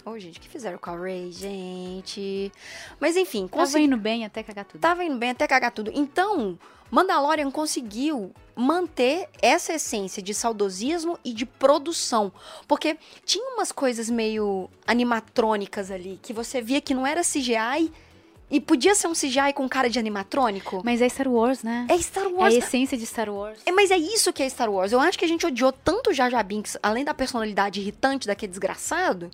Ô, 0.03 0.19
gente, 0.19 0.37
o 0.37 0.41
que 0.41 0.49
fizeram 0.49 0.77
com 0.77 0.89
a 0.89 0.97
Ray, 0.97 1.31
gente? 1.31 2.51
Mas 2.99 3.15
enfim, 3.15 3.47
Tava 3.47 3.63
consegui... 3.63 3.85
indo 3.85 3.95
bem 3.95 4.25
até 4.25 4.43
cagar 4.43 4.65
tudo. 4.65 4.81
tava 4.81 5.05
indo 5.05 5.15
bem 5.15 5.29
até 5.29 5.47
cagar 5.47 5.71
tudo. 5.71 5.91
Então, 5.93 6.59
Mandalorian 6.89 7.49
conseguiu 7.51 8.33
manter 8.53 9.29
essa 9.41 9.73
essência 9.73 10.21
de 10.21 10.33
saudosismo 10.33 11.17
e 11.23 11.33
de 11.33 11.45
produção. 11.45 12.33
Porque 12.67 12.97
tinha 13.23 13.47
umas 13.53 13.71
coisas 13.71 14.09
meio 14.09 14.69
animatrônicas 14.85 15.89
ali, 15.89 16.19
que 16.21 16.33
você 16.33 16.61
via 16.61 16.81
que 16.81 16.93
não 16.93 17.07
era 17.07 17.21
CGI 17.21 17.93
e 18.51 18.59
podia 18.59 18.93
ser 18.93 19.07
um 19.07 19.13
CGI 19.13 19.53
com 19.55 19.67
cara 19.69 19.89
de 19.89 19.97
animatrônico. 19.97 20.81
Mas 20.83 21.01
é 21.01 21.07
Star 21.07 21.27
Wars, 21.29 21.63
né? 21.63 21.87
É 21.89 21.97
Star 21.97 22.25
É 22.25 22.27
Wars. 22.27 22.53
a 22.53 22.57
essência 22.57 22.97
de 22.97 23.05
Star 23.05 23.29
Wars. 23.29 23.59
É, 23.65 23.71
mas 23.71 23.89
é 23.89 23.97
isso 23.97 24.33
que 24.33 24.43
é 24.43 24.49
Star 24.49 24.69
Wars. 24.69 24.91
Eu 24.91 24.99
acho 24.99 25.17
que 25.17 25.23
a 25.23 25.27
gente 25.27 25.45
odiou 25.45 25.71
tanto 25.71 26.09
o 26.09 26.13
Jar 26.13 26.29
Jar 26.29 26.43
Binks, 26.45 26.77
além 26.83 27.05
da 27.05 27.13
personalidade 27.13 27.79
irritante 27.79 28.27
daquele 28.27 28.49
desgraçado, 28.49 29.31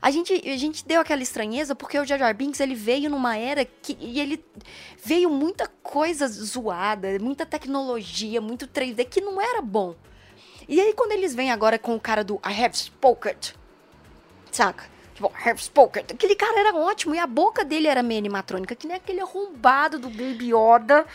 a 0.00 0.10
gente, 0.10 0.32
a 0.32 0.56
gente 0.56 0.86
deu 0.86 1.00
aquela 1.00 1.22
estranheza 1.22 1.74
porque 1.74 1.98
o 1.98 2.04
Jar 2.04 2.18
Jar 2.18 2.34
Binks, 2.34 2.60
ele 2.60 2.74
veio 2.76 3.10
numa 3.10 3.36
era 3.36 3.64
que 3.64 3.98
e 4.00 4.20
ele 4.20 4.42
veio 5.04 5.28
muita 5.28 5.66
coisa 5.82 6.28
zoada, 6.28 7.18
muita 7.20 7.44
tecnologia, 7.44 8.40
muito 8.40 8.68
3D 8.68 9.04
que 9.08 9.20
não 9.20 9.40
era 9.42 9.60
bom. 9.60 9.96
E 10.68 10.80
aí 10.80 10.92
quando 10.94 11.10
eles 11.12 11.34
vêm 11.34 11.50
agora 11.50 11.76
com 11.78 11.96
o 11.96 12.00
cara 12.00 12.22
do 12.22 12.36
I 12.46 12.62
have 12.64 12.76
spoken, 12.76 13.34
saca? 14.52 14.84
Have 15.44 15.62
spoken. 15.62 16.02
Aquele 16.02 16.34
cara 16.34 16.60
era 16.60 16.74
ótimo 16.74 17.14
e 17.14 17.18
a 17.18 17.26
boca 17.26 17.64
dele 17.64 17.88
era 17.88 18.02
meio 18.02 18.18
animatrônica, 18.18 18.74
que 18.74 18.86
nem 18.86 18.96
aquele 18.96 19.20
arrombado 19.20 19.98
do 19.98 20.08
Baby 20.08 20.54
Yoda 20.54 21.06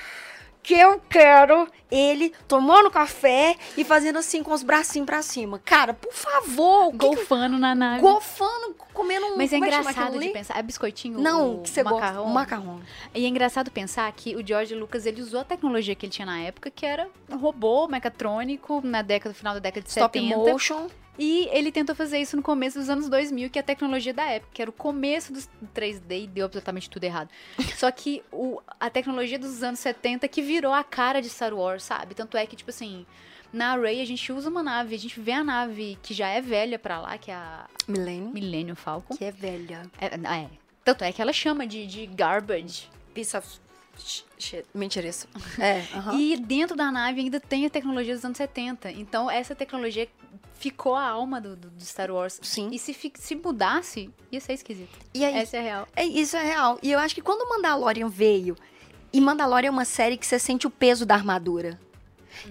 que 0.65 0.74
eu 0.74 1.00
quero 1.07 1.67
ele 1.91 2.33
tomando 2.47 2.89
café 2.89 3.55
e 3.77 3.85
fazendo 3.85 4.17
assim 4.17 4.41
com 4.41 4.51
os 4.51 4.63
bracinhos 4.63 5.05
pra 5.05 5.21
cima. 5.21 5.62
Cara, 5.63 5.93
por 5.93 6.12
favor, 6.12 6.88
o 6.88 6.91
que 6.91 6.97
Golfando 6.97 7.59
na 7.59 7.75
nave. 7.75 8.01
golfando, 8.01 8.75
comendo 8.91 9.27
um 9.27 9.38
Mas 9.38 9.53
é 9.53 9.59
chama 9.59 9.67
engraçado 9.67 10.19
de 10.19 10.29
pensar. 10.29 10.57
É 10.57 10.63
biscoitinho? 10.63 11.19
Não, 11.19 11.57
o 11.57 11.62
que 11.62 11.69
você 11.69 11.83
macarrão. 11.83 12.24
gosta. 12.24 12.33
Macarrão. 12.33 12.81
E 13.13 13.25
é 13.25 13.27
engraçado 13.27 13.69
pensar 13.69 14.12
que 14.12 14.35
o 14.35 14.45
George 14.45 14.74
Lucas 14.74 15.05
ele 15.05 15.21
usou 15.21 15.41
a 15.41 15.43
tecnologia 15.43 15.93
que 15.93 16.07
ele 16.07 16.12
tinha 16.12 16.25
na 16.25 16.39
época, 16.39 16.71
que 16.71 16.83
era 16.83 17.07
um 17.29 17.38
robô 17.38 17.88
mecatrônico, 17.88 18.81
na 18.83 19.03
década, 19.03 19.29
no 19.29 19.35
final 19.35 19.53
da 19.53 19.59
década 19.59 19.83
de 19.83 19.89
Stop 19.89 20.19
70. 20.19 20.51
motion. 20.51 20.88
E 21.17 21.48
ele 21.51 21.72
tentou 21.72 21.95
fazer 21.95 22.19
isso 22.19 22.36
no 22.36 22.43
começo 22.43 22.77
dos 22.79 22.89
anos 22.89 23.07
2000, 23.10 23.50
que 23.50 23.57
é 23.57 23.62
a 23.62 23.63
tecnologia 23.63 24.13
da 24.13 24.25
época, 24.25 24.51
que 24.53 24.62
era 24.62 24.69
o 24.69 24.74
começo 24.74 25.31
do 25.34 25.39
3D 25.74 26.24
e 26.24 26.27
deu 26.27 26.45
absolutamente 26.45 26.89
tudo 26.89 27.03
errado. 27.03 27.29
Só 27.77 27.89
que 27.91 28.22
o, 28.31 28.62
a 28.79 28.89
tecnologia 28.89 29.39
dos 29.39 29.63
anos 29.63 29.79
70 29.79 30.27
que 30.27 30.41
virou 30.41 30.74
a 30.74 30.84
cara 30.84 31.22
de 31.22 31.29
Star 31.29 31.53
Wars, 31.53 31.84
sabe? 31.84 32.13
Tanto 32.15 32.36
é 32.38 32.45
que, 32.45 32.55
tipo 32.55 32.69
assim, 32.69 33.05
na 33.53 33.74
Array 33.74 34.01
a 34.01 34.05
gente 34.05 34.31
usa 34.34 34.50
uma 34.50 34.62
nave, 34.62 34.93
a 34.95 35.00
gente 35.00 35.19
vê 35.19 35.31
a 35.31 35.43
nave 35.43 35.98
que 36.03 36.13
já 36.13 36.27
é 36.27 36.41
velha 36.41 36.77
pra 36.77 37.00
lá, 37.00 37.17
que 37.17 37.31
é 37.31 37.36
a 37.36 37.65
Millennium. 37.88 38.31
Millennium 38.31 38.75
Falcon. 38.75 39.15
Que 39.15 39.25
é 39.25 39.31
velha. 39.31 39.84
É, 40.01 40.07
é. 40.07 40.50
Tanto 40.84 41.03
é 41.03 41.12
que 41.12 41.22
ela 41.22 41.31
chama 41.34 41.65
de, 41.65 41.88
de 41.88 42.05
garbage. 42.07 42.89
Piece 43.13 43.38
of 43.38 43.48
sh- 43.98 44.24
shit. 44.38 44.65
Mentira 44.74 45.07
isso. 45.07 45.27
É, 45.57 45.79
aham. 45.95 46.19
E 46.19 46.36
dentro 46.38 46.75
da 46.75 46.91
nave 46.91 47.22
ainda 47.22 47.39
tem 47.39 47.65
a 47.65 47.69
tecnologia 47.69 48.13
dos 48.13 48.25
anos 48.25 48.38
70. 48.38 48.91
Então 48.91 49.31
essa 49.31 49.55
tecnologia 49.55 50.07
ficou 50.55 50.95
a 50.95 51.07
alma 51.07 51.39
do, 51.39 51.55
do- 51.55 51.69
do 51.69 51.83
Star 51.83 52.09
Wars. 52.12 52.39
Sim. 52.41 52.69
E 52.71 52.79
se, 52.79 52.95
se 53.15 53.35
mudasse, 53.35 54.09
ia 54.31 54.39
ser 54.41 54.53
esquisito. 54.53 54.97
E 55.13 55.24
aí, 55.24 55.35
Essa 55.35 55.57
é 55.57 55.62
real. 55.62 55.88
É, 55.95 56.05
isso 56.05 56.35
é 56.35 56.43
real. 56.43 56.79
E 56.81 56.91
eu 56.91 57.00
acho 57.00 57.13
que 57.15 57.21
quando 57.21 57.41
o 57.41 57.50
Mandalorian 57.50 58.09
veio, 58.09 58.55
e 59.13 59.21
Mandalorian 59.21 59.67
é 59.67 59.71
uma 59.71 59.85
série 59.85 60.17
que 60.17 60.25
você 60.25 60.38
sente 60.39 60.65
o 60.67 60.69
peso 60.69 61.05
da 61.05 61.15
armadura. 61.15 61.79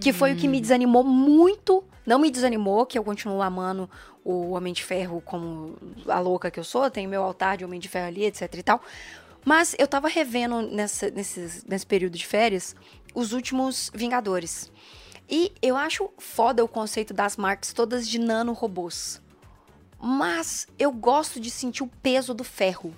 Que 0.00 0.12
foi 0.12 0.32
o 0.32 0.36
que 0.36 0.48
me 0.48 0.60
desanimou 0.60 1.04
muito. 1.04 1.84
Não 2.06 2.18
me 2.18 2.30
desanimou, 2.30 2.86
que 2.86 2.98
eu 2.98 3.04
continuo 3.04 3.42
amando 3.42 3.88
o 4.24 4.52
Homem 4.52 4.72
de 4.72 4.82
Ferro 4.82 5.20
como 5.22 5.76
a 6.08 6.18
louca 6.20 6.50
que 6.50 6.58
eu 6.58 6.64
sou. 6.64 6.90
Tenho 6.90 7.08
meu 7.10 7.22
altar 7.22 7.58
de 7.58 7.64
Homem 7.64 7.78
de 7.78 7.88
Ferro 7.88 8.06
ali, 8.08 8.24
etc 8.24 8.52
e 8.54 8.62
tal. 8.62 8.80
Mas 9.44 9.74
eu 9.78 9.86
tava 9.86 10.08
revendo 10.08 10.62
nessa, 10.62 11.10
nesse 11.10 11.86
período 11.86 12.16
de 12.16 12.26
férias 12.26 12.74
os 13.14 13.32
últimos 13.34 13.90
Vingadores. 13.94 14.72
E 15.28 15.52
eu 15.62 15.76
acho 15.76 16.10
foda 16.18 16.64
o 16.64 16.68
conceito 16.68 17.14
das 17.14 17.36
marcas 17.36 17.72
todas 17.72 18.06
de 18.08 18.18
nanorobôs. 18.18 19.22
Mas 19.98 20.66
eu 20.78 20.92
gosto 20.92 21.40
de 21.40 21.50
sentir 21.50 21.82
o 21.82 21.90
peso 22.02 22.34
do 22.34 22.44
ferro 22.44 22.94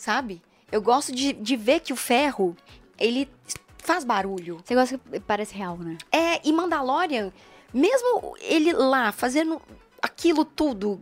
sabe? 0.00 0.42
Eu 0.72 0.80
gosto 0.80 1.12
de, 1.12 1.32
de 1.32 1.56
ver 1.56 1.80
que 1.80 1.92
o 1.92 1.96
ferro, 1.96 2.56
ele 2.98 3.30
faz 3.78 4.04
barulho. 4.04 4.60
Você 4.64 4.74
gosta 4.74 4.98
que 4.98 5.20
parece 5.20 5.54
real, 5.54 5.76
né? 5.76 5.98
É, 6.10 6.46
e 6.46 6.52
Mandalorian, 6.52 7.32
mesmo 7.72 8.36
ele 8.40 8.72
lá 8.72 9.12
fazendo 9.12 9.60
aquilo 10.00 10.44
tudo, 10.44 11.00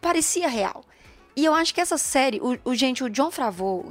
parecia 0.00 0.48
real. 0.48 0.84
E 1.36 1.44
eu 1.44 1.54
acho 1.54 1.74
que 1.74 1.80
essa 1.82 1.98
série, 1.98 2.40
o, 2.40 2.58
o- 2.64 2.74
gente, 2.74 3.04
o 3.04 3.10
John 3.10 3.30
Favreau, 3.30 3.84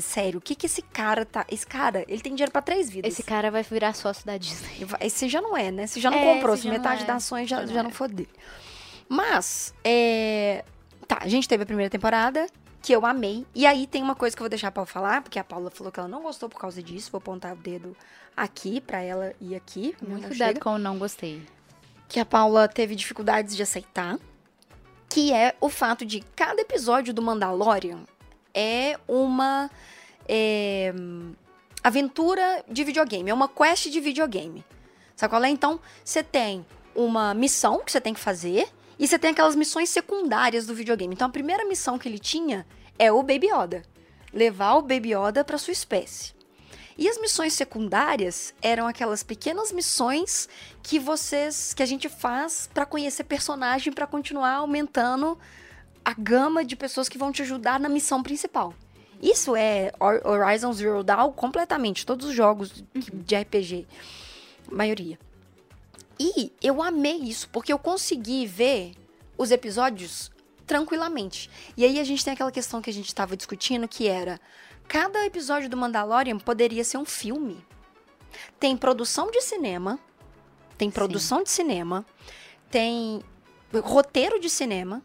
sério, 0.00 0.38
o 0.38 0.42
que 0.42 0.56
que 0.56 0.66
esse 0.66 0.82
cara 0.82 1.24
tá... 1.24 1.46
Esse 1.48 1.64
cara, 1.64 2.04
ele 2.08 2.20
tem 2.20 2.34
dinheiro 2.34 2.50
pra 2.50 2.60
três 2.60 2.90
vidas. 2.90 3.12
Esse 3.12 3.22
cara 3.22 3.52
vai 3.52 3.62
virar 3.62 3.94
sócio 3.94 4.26
da 4.26 4.36
Disney. 4.36 4.84
Esse 5.00 5.28
já 5.28 5.40
não 5.40 5.56
é, 5.56 5.70
né? 5.70 5.86
Você 5.86 6.00
já 6.00 6.10
não 6.10 6.18
É, 6.18 6.34
comprou, 6.34 6.56
se 6.56 6.68
metade 6.68 7.04
é. 7.04 7.06
das 7.06 7.16
ações 7.18 7.48
já, 7.48 7.64
Já 7.64 7.82
não 7.84 7.90
é. 7.90 7.92
foi 7.92 8.08
dele. 8.08 8.28
Mas, 9.08 9.72
é... 9.84 10.64
Tá, 11.06 11.18
a 11.22 11.28
gente 11.28 11.48
teve 11.48 11.62
a 11.62 11.66
primeira 11.66 11.88
temporada, 11.88 12.46
que 12.82 12.92
eu 12.92 13.06
amei. 13.06 13.46
E 13.54 13.64
aí 13.64 13.86
tem 13.86 14.02
uma 14.02 14.14
coisa 14.16 14.34
que 14.36 14.42
eu 14.42 14.44
vou 14.44 14.50
deixar 14.50 14.70
pra 14.72 14.84
falar, 14.84 15.22
porque 15.22 15.38
a 15.38 15.44
Paula 15.44 15.70
falou 15.70 15.92
que 15.92 15.98
ela 16.00 16.08
não 16.08 16.22
gostou 16.22 16.48
por 16.48 16.60
causa 16.60 16.82
disso. 16.82 17.10
Vou 17.12 17.18
apontar 17.18 17.52
o 17.54 17.56
dedo 17.56 17.96
aqui 18.36 18.80
pra 18.80 19.00
ela 19.00 19.32
e 19.40 19.54
aqui. 19.54 19.94
Muito 20.06 20.26
cuidado 20.28 20.48
chega. 20.48 20.60
com 20.60 20.74
o 20.74 20.78
não 20.78 20.98
gostei. 20.98 21.42
Que 22.08 22.18
a 22.20 22.24
Paula 22.26 22.66
teve 22.68 22.94
dificuldades 22.94 23.56
de 23.56 23.62
aceitar. 23.62 24.18
Que 25.08 25.32
é 25.32 25.54
o 25.60 25.68
fato 25.68 26.04
de 26.04 26.20
cada 26.36 26.60
episódio 26.60 27.14
do 27.14 27.22
Mandalorian 27.22 28.04
é 28.54 28.98
uma 29.06 29.70
é, 30.28 30.92
aventura 31.82 32.64
de 32.68 32.84
videogame, 32.84 33.30
é 33.30 33.34
uma 33.34 33.48
quest 33.48 33.88
de 33.88 34.00
videogame. 34.00 34.64
Sabe 35.14 35.30
qual 35.30 35.44
é? 35.44 35.48
Então, 35.48 35.80
você 36.04 36.22
tem 36.22 36.64
uma 36.94 37.34
missão 37.34 37.80
que 37.84 37.92
você 37.92 38.00
tem 38.00 38.14
que 38.14 38.20
fazer 38.20 38.68
e 38.98 39.06
você 39.06 39.18
tem 39.18 39.30
aquelas 39.30 39.54
missões 39.54 39.88
secundárias 39.88 40.66
do 40.66 40.74
videogame. 40.74 41.14
Então, 41.14 41.28
a 41.28 41.30
primeira 41.30 41.64
missão 41.64 41.98
que 41.98 42.08
ele 42.08 42.18
tinha 42.18 42.66
é 42.98 43.10
o 43.12 43.22
Baby 43.22 43.48
Yoda. 43.52 43.82
Levar 44.32 44.74
o 44.74 44.82
Baby 44.82 45.14
Yoda 45.14 45.44
para 45.44 45.56
sua 45.56 45.72
espécie. 45.72 46.37
E 46.98 47.08
as 47.08 47.16
missões 47.20 47.52
secundárias 47.52 48.52
eram 48.60 48.86
aquelas 48.88 49.22
pequenas 49.22 49.70
missões 49.70 50.48
que 50.82 50.98
vocês 50.98 51.72
que 51.72 51.82
a 51.82 51.86
gente 51.86 52.08
faz 52.08 52.68
para 52.74 52.84
conhecer 52.84 53.22
personagem 53.22 53.92
para 53.92 54.04
continuar 54.06 54.54
aumentando 54.54 55.38
a 56.04 56.12
gama 56.12 56.64
de 56.64 56.74
pessoas 56.74 57.08
que 57.08 57.16
vão 57.16 57.30
te 57.30 57.42
ajudar 57.42 57.78
na 57.78 57.88
missão 57.88 58.20
principal. 58.22 58.74
Isso 59.22 59.54
é 59.54 59.92
Hor- 60.00 60.22
Horizon 60.26 60.72
Zero 60.72 61.04
Dawn 61.04 61.32
completamente, 61.32 62.04
todos 62.04 62.26
os 62.28 62.34
jogos 62.34 62.84
de 62.94 63.36
RPG, 63.36 63.86
maioria. 64.70 65.18
E 66.18 66.52
eu 66.60 66.82
amei 66.82 67.16
isso, 67.16 67.48
porque 67.50 67.72
eu 67.72 67.78
consegui 67.78 68.44
ver 68.46 68.92
os 69.36 69.50
episódios 69.52 70.30
tranquilamente. 70.66 71.48
E 71.76 71.84
aí 71.84 72.00
a 72.00 72.04
gente 72.04 72.24
tem 72.24 72.32
aquela 72.32 72.50
questão 72.52 72.82
que 72.82 72.90
a 72.90 72.92
gente 72.92 73.06
estava 73.06 73.36
discutindo, 73.36 73.86
que 73.88 74.08
era 74.08 74.40
cada 74.88 75.24
episódio 75.26 75.68
do 75.68 75.76
Mandalorian 75.76 76.38
poderia 76.38 76.82
ser 76.84 76.98
um 76.98 77.04
filme. 77.04 77.64
Tem 78.58 78.76
produção 78.76 79.30
de 79.30 79.40
cinema, 79.42 79.98
tem 80.76 80.90
produção 80.90 81.42
de 81.42 81.50
cinema, 81.50 82.04
tem 82.70 83.22
roteiro 83.82 84.38
de 84.40 84.48
cinema. 84.50 85.02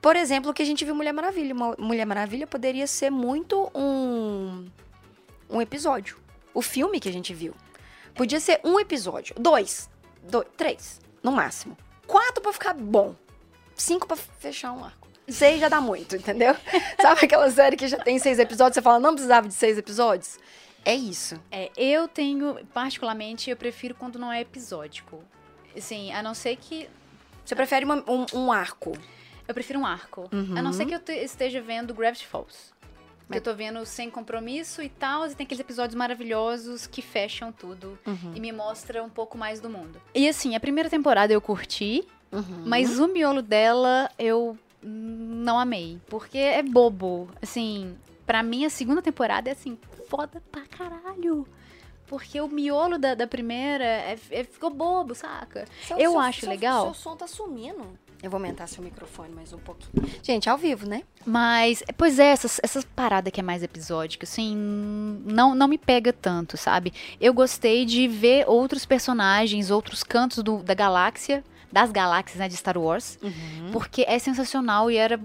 Por 0.00 0.14
exemplo, 0.16 0.50
o 0.50 0.54
que 0.54 0.62
a 0.62 0.66
gente 0.66 0.84
viu 0.84 0.94
Mulher 0.94 1.12
Maravilha. 1.12 1.52
Uma- 1.54 1.74
Mulher 1.78 2.04
Maravilha 2.06 2.46
poderia 2.46 2.86
ser 2.86 3.10
muito 3.10 3.70
um 3.74 4.68
um 5.48 5.60
episódio. 5.62 6.18
O 6.52 6.60
filme 6.62 6.98
que 7.00 7.08
a 7.08 7.12
gente 7.12 7.32
viu. 7.34 7.54
Podia 8.14 8.40
ser 8.40 8.60
um 8.64 8.78
episódio. 8.80 9.34
Dois. 9.38 9.88
dois 10.22 10.46
três, 10.56 11.00
no 11.22 11.32
máximo. 11.32 11.76
Quatro 12.06 12.40
pra 12.42 12.52
ficar 12.52 12.74
bom. 12.74 13.14
Cinco 13.74 14.06
pra 14.06 14.16
fechar 14.16 14.72
um 14.72 14.84
arco. 14.84 15.05
Seis 15.28 15.60
já 15.60 15.68
dá 15.68 15.80
muito, 15.80 16.16
entendeu? 16.16 16.54
Sabe 17.00 17.24
aquela 17.24 17.50
série 17.50 17.76
que 17.76 17.88
já 17.88 17.98
tem 17.98 18.18
seis 18.18 18.38
episódios, 18.38 18.74
você 18.74 18.82
fala, 18.82 19.00
não 19.00 19.12
precisava 19.12 19.48
de 19.48 19.54
seis 19.54 19.76
episódios? 19.78 20.38
É 20.84 20.94
isso. 20.94 21.40
É, 21.50 21.70
eu 21.76 22.06
tenho, 22.06 22.56
particularmente, 22.72 23.50
eu 23.50 23.56
prefiro 23.56 23.94
quando 23.94 24.18
não 24.18 24.30
é 24.32 24.40
episódico. 24.40 25.22
Assim, 25.76 26.12
a 26.12 26.22
não 26.22 26.32
ser 26.32 26.56
que. 26.56 26.88
Você 27.44 27.54
prefere 27.56 27.84
uma- 27.84 28.04
um, 28.08 28.24
um 28.34 28.52
arco. 28.52 28.92
Eu 29.48 29.54
prefiro 29.54 29.78
um 29.80 29.86
arco. 29.86 30.28
Uhum. 30.32 30.56
A 30.56 30.62
não 30.62 30.72
ser 30.72 30.86
que 30.86 30.94
eu 30.94 31.00
te- 31.00 31.12
esteja 31.12 31.60
vendo 31.60 31.92
Gravity 31.92 32.26
Falls. 32.26 32.72
Mas- 33.28 33.36
eu 33.38 33.42
tô 33.42 33.52
vendo 33.54 33.84
sem 33.84 34.08
compromisso 34.08 34.80
e 34.80 34.88
tal, 34.88 35.26
e 35.26 35.34
tem 35.34 35.44
aqueles 35.44 35.60
episódios 35.60 35.96
maravilhosos 35.96 36.86
que 36.86 37.02
fecham 37.02 37.50
tudo 37.50 37.98
Uhum. 38.06 38.32
e 38.36 38.40
me 38.40 38.52
mostra 38.52 39.02
um 39.02 39.08
pouco 39.10 39.36
mais 39.36 39.60
do 39.60 39.68
mundo. 39.68 40.00
E 40.14 40.28
assim, 40.28 40.54
a 40.54 40.60
primeira 40.60 40.88
temporada 40.88 41.32
eu 41.32 41.40
curti, 41.40 42.06
Uhum. 42.30 42.62
mas 42.64 42.98
o 43.00 43.08
miolo 43.08 43.42
dela 43.42 44.08
eu 44.18 44.56
não 44.86 45.58
amei. 45.58 46.00
Porque 46.08 46.38
é 46.38 46.62
bobo. 46.62 47.28
Assim, 47.42 47.96
pra 48.26 48.42
mim 48.42 48.64
a 48.64 48.70
segunda 48.70 49.02
temporada 49.02 49.48
é 49.48 49.52
assim, 49.52 49.78
foda 50.08 50.42
pra 50.50 50.62
caralho. 50.66 51.46
Porque 52.06 52.40
o 52.40 52.46
miolo 52.46 52.98
da, 52.98 53.14
da 53.16 53.26
primeira 53.26 53.84
é- 53.84 54.16
é- 54.30 54.44
ficou 54.44 54.70
bobo, 54.70 55.12
saca? 55.14 55.64
Seu- 55.82 55.98
Eu 55.98 56.12
seu- 56.12 56.20
acho 56.20 56.40
seu- 56.40 56.48
legal. 56.48 56.84
Seu 56.84 56.94
som 56.94 57.16
tá 57.16 57.26
sumindo. 57.26 57.98
Eu 58.22 58.30
vou 58.30 58.38
aumentar 58.38 58.66
seu 58.66 58.82
microfone 58.82 59.34
mais 59.34 59.52
um 59.52 59.58
pouquinho. 59.58 59.92
Gente, 60.22 60.48
ao 60.48 60.56
vivo, 60.56 60.88
né? 60.88 61.02
Mas, 61.26 61.82
pois 61.98 62.18
é, 62.18 62.28
essas, 62.28 62.58
essas 62.62 62.84
paradas 62.84 63.30
que 63.32 63.40
é 63.40 63.42
mais 63.42 63.62
episódica, 63.62 64.24
assim, 64.24 64.56
não, 65.26 65.54
não 65.54 65.68
me 65.68 65.76
pega 65.76 66.12
tanto, 66.12 66.56
sabe? 66.56 66.94
Eu 67.20 67.34
gostei 67.34 67.84
de 67.84 68.08
ver 68.08 68.48
outros 68.48 68.86
personagens, 68.86 69.70
outros 69.70 70.02
cantos 70.02 70.42
do- 70.42 70.62
da 70.62 70.72
galáxia, 70.74 71.44
das 71.70 71.90
galáxias, 71.90 72.38
né, 72.38 72.48
de 72.48 72.56
Star 72.56 72.78
Wars, 72.78 73.18
porque 73.72 74.04
é 74.08 74.18
sensacional 74.18 74.90
e 74.90 74.96
era 74.96 75.20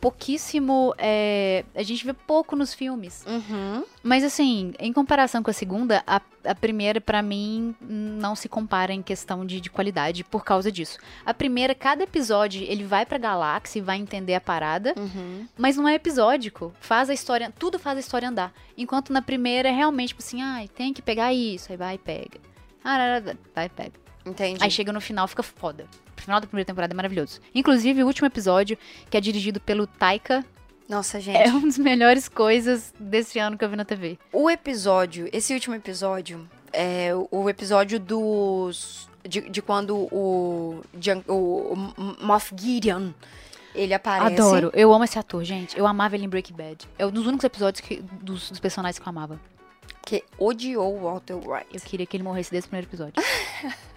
pouquíssimo. 0.00 0.94
é, 0.96 1.62
a 1.74 1.82
gente 1.82 2.04
vê 2.06 2.12
pouco 2.14 2.56
nos 2.56 2.72
filmes. 2.72 3.24
Uhum. 3.26 3.84
Mas 4.02 4.24
assim, 4.24 4.72
em 4.78 4.92
comparação 4.92 5.42
com 5.42 5.50
a 5.50 5.52
segunda, 5.52 6.02
a, 6.06 6.20
a 6.44 6.54
primeira, 6.54 7.00
pra 7.02 7.20
mim, 7.20 7.74
não 7.80 8.34
se 8.34 8.48
compara 8.48 8.94
em 8.94 9.02
questão 9.02 9.44
de, 9.44 9.60
de 9.60 9.68
qualidade 9.68 10.24
por 10.24 10.42
causa 10.42 10.72
disso. 10.72 10.98
A 11.24 11.34
primeira, 11.34 11.74
cada 11.74 12.02
episódio, 12.04 12.62
ele 12.66 12.82
vai 12.84 13.04
pra 13.04 13.18
galáxia 13.18 13.78
e 13.78 13.82
vai 13.82 13.98
entender 13.98 14.34
a 14.34 14.40
parada, 14.40 14.94
Uhum. 14.96 15.46
mas 15.58 15.76
não 15.76 15.86
é 15.86 15.94
episódico. 15.94 16.72
Faz 16.80 17.10
a 17.10 17.14
história, 17.14 17.52
tudo 17.58 17.78
faz 17.78 17.98
a 17.98 18.00
história 18.00 18.28
andar. 18.28 18.54
Enquanto 18.78 19.12
na 19.12 19.20
primeira 19.20 19.68
é 19.68 19.72
realmente, 19.72 20.08
tipo 20.08 20.22
assim, 20.22 20.40
ai, 20.40 20.66
tem 20.68 20.94
que 20.94 21.02
pegar 21.02 21.34
isso, 21.34 21.70
aí 21.70 21.76
vai 21.76 21.96
e 21.96 21.98
pega. 21.98 22.40
Ah, 22.82 23.20
vai 23.54 23.66
e 23.66 23.68
pega. 23.68 23.92
Entendi. 24.24 24.62
Aí 24.62 24.70
chega 24.70 24.92
no 24.92 25.00
final, 25.00 25.26
fica 25.28 25.42
foda. 25.42 25.86
O 26.16 26.20
final 26.20 26.40
da 26.40 26.46
primeira 26.46 26.66
temporada 26.66 26.92
é 26.92 26.96
maravilhoso. 26.96 27.40
Inclusive, 27.54 28.02
o 28.02 28.06
último 28.06 28.26
episódio, 28.26 28.76
que 29.08 29.16
é 29.16 29.20
dirigido 29.20 29.58
pelo 29.60 29.86
Taika, 29.86 30.44
Nossa, 30.88 31.18
gente. 31.20 31.38
é 31.38 31.48
uma 31.48 31.62
das 31.66 31.78
melhores 31.78 32.28
coisas 32.28 32.92
desse 33.00 33.38
ano 33.38 33.56
que 33.56 33.64
eu 33.64 33.68
vi 33.70 33.76
na 33.76 33.84
TV. 33.84 34.18
O 34.32 34.50
episódio, 34.50 35.28
esse 35.32 35.54
último 35.54 35.74
episódio, 35.74 36.46
é 36.72 37.10
o- 37.30 37.48
episódio 37.48 37.98
dos. 37.98 39.08
De, 39.26 39.40
de 39.50 39.60
quando 39.60 39.94
o, 39.96 40.80
o, 41.28 41.34
o 41.72 41.76
Moff 42.24 42.54
Gideon 42.58 43.10
ele 43.74 43.92
aparece. 43.94 44.32
Adoro. 44.34 44.70
Eu 44.74 44.92
amo 44.92 45.04
esse 45.04 45.18
ator, 45.18 45.44
gente. 45.44 45.78
Eu 45.78 45.86
amava 45.86 46.14
ele 46.16 46.24
em 46.24 46.28
Breaking 46.28 46.54
Bad. 46.54 46.88
É 46.98 47.04
um 47.06 47.10
dos 47.10 47.26
únicos 47.26 47.44
episódios 47.44 47.80
que, 47.86 47.96
dos, 48.02 48.50
dos 48.50 48.58
personagens 48.58 48.98
que 48.98 49.06
eu 49.06 49.10
amava. 49.10 49.38
Que 50.06 50.24
odiou 50.38 50.96
o 50.96 51.02
Walter 51.04 51.34
White. 51.34 51.66
Eu 51.72 51.80
queria 51.82 52.06
que 52.06 52.16
ele 52.16 52.24
morresse 52.24 52.50
desse 52.50 52.66
primeiro 52.66 52.88
episódio. 52.88 53.14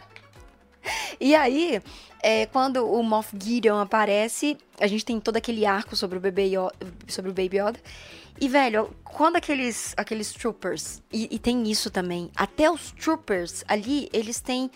E 1.20 1.36
aí, 1.36 1.82
é, 2.22 2.46
quando 2.48 2.86
o 2.86 3.02
Moff 3.04 3.36
Gideon 3.38 3.80
aparece, 3.80 4.58
a 4.80 4.88
gente 4.88 5.06
tem 5.06 5.20
todo 5.20 5.38
aquele 5.38 5.66
arco 5.66 5.96
sobre 5.96 6.18
o 6.18 6.22
bebê 6.22 6.46
Yoda, 6.46 6.74
sobre 7.08 7.32
o 7.32 7.34
Baby 7.34 7.60
Yoda. 7.60 7.80
E, 8.40 8.48
velho, 8.48 8.90
quando 9.04 9.36
aqueles, 9.36 9.94
aqueles 9.96 10.34
troopers, 10.34 11.02
e, 11.12 11.28
e 11.32 11.40
tem 11.40 11.70
isso 11.70 11.90
também, 11.90 12.32
até 12.36 12.70
os 12.70 12.92
troopers 12.92 13.64
ali, 13.68 14.10
eles 14.12 14.42
têm 14.42 14.72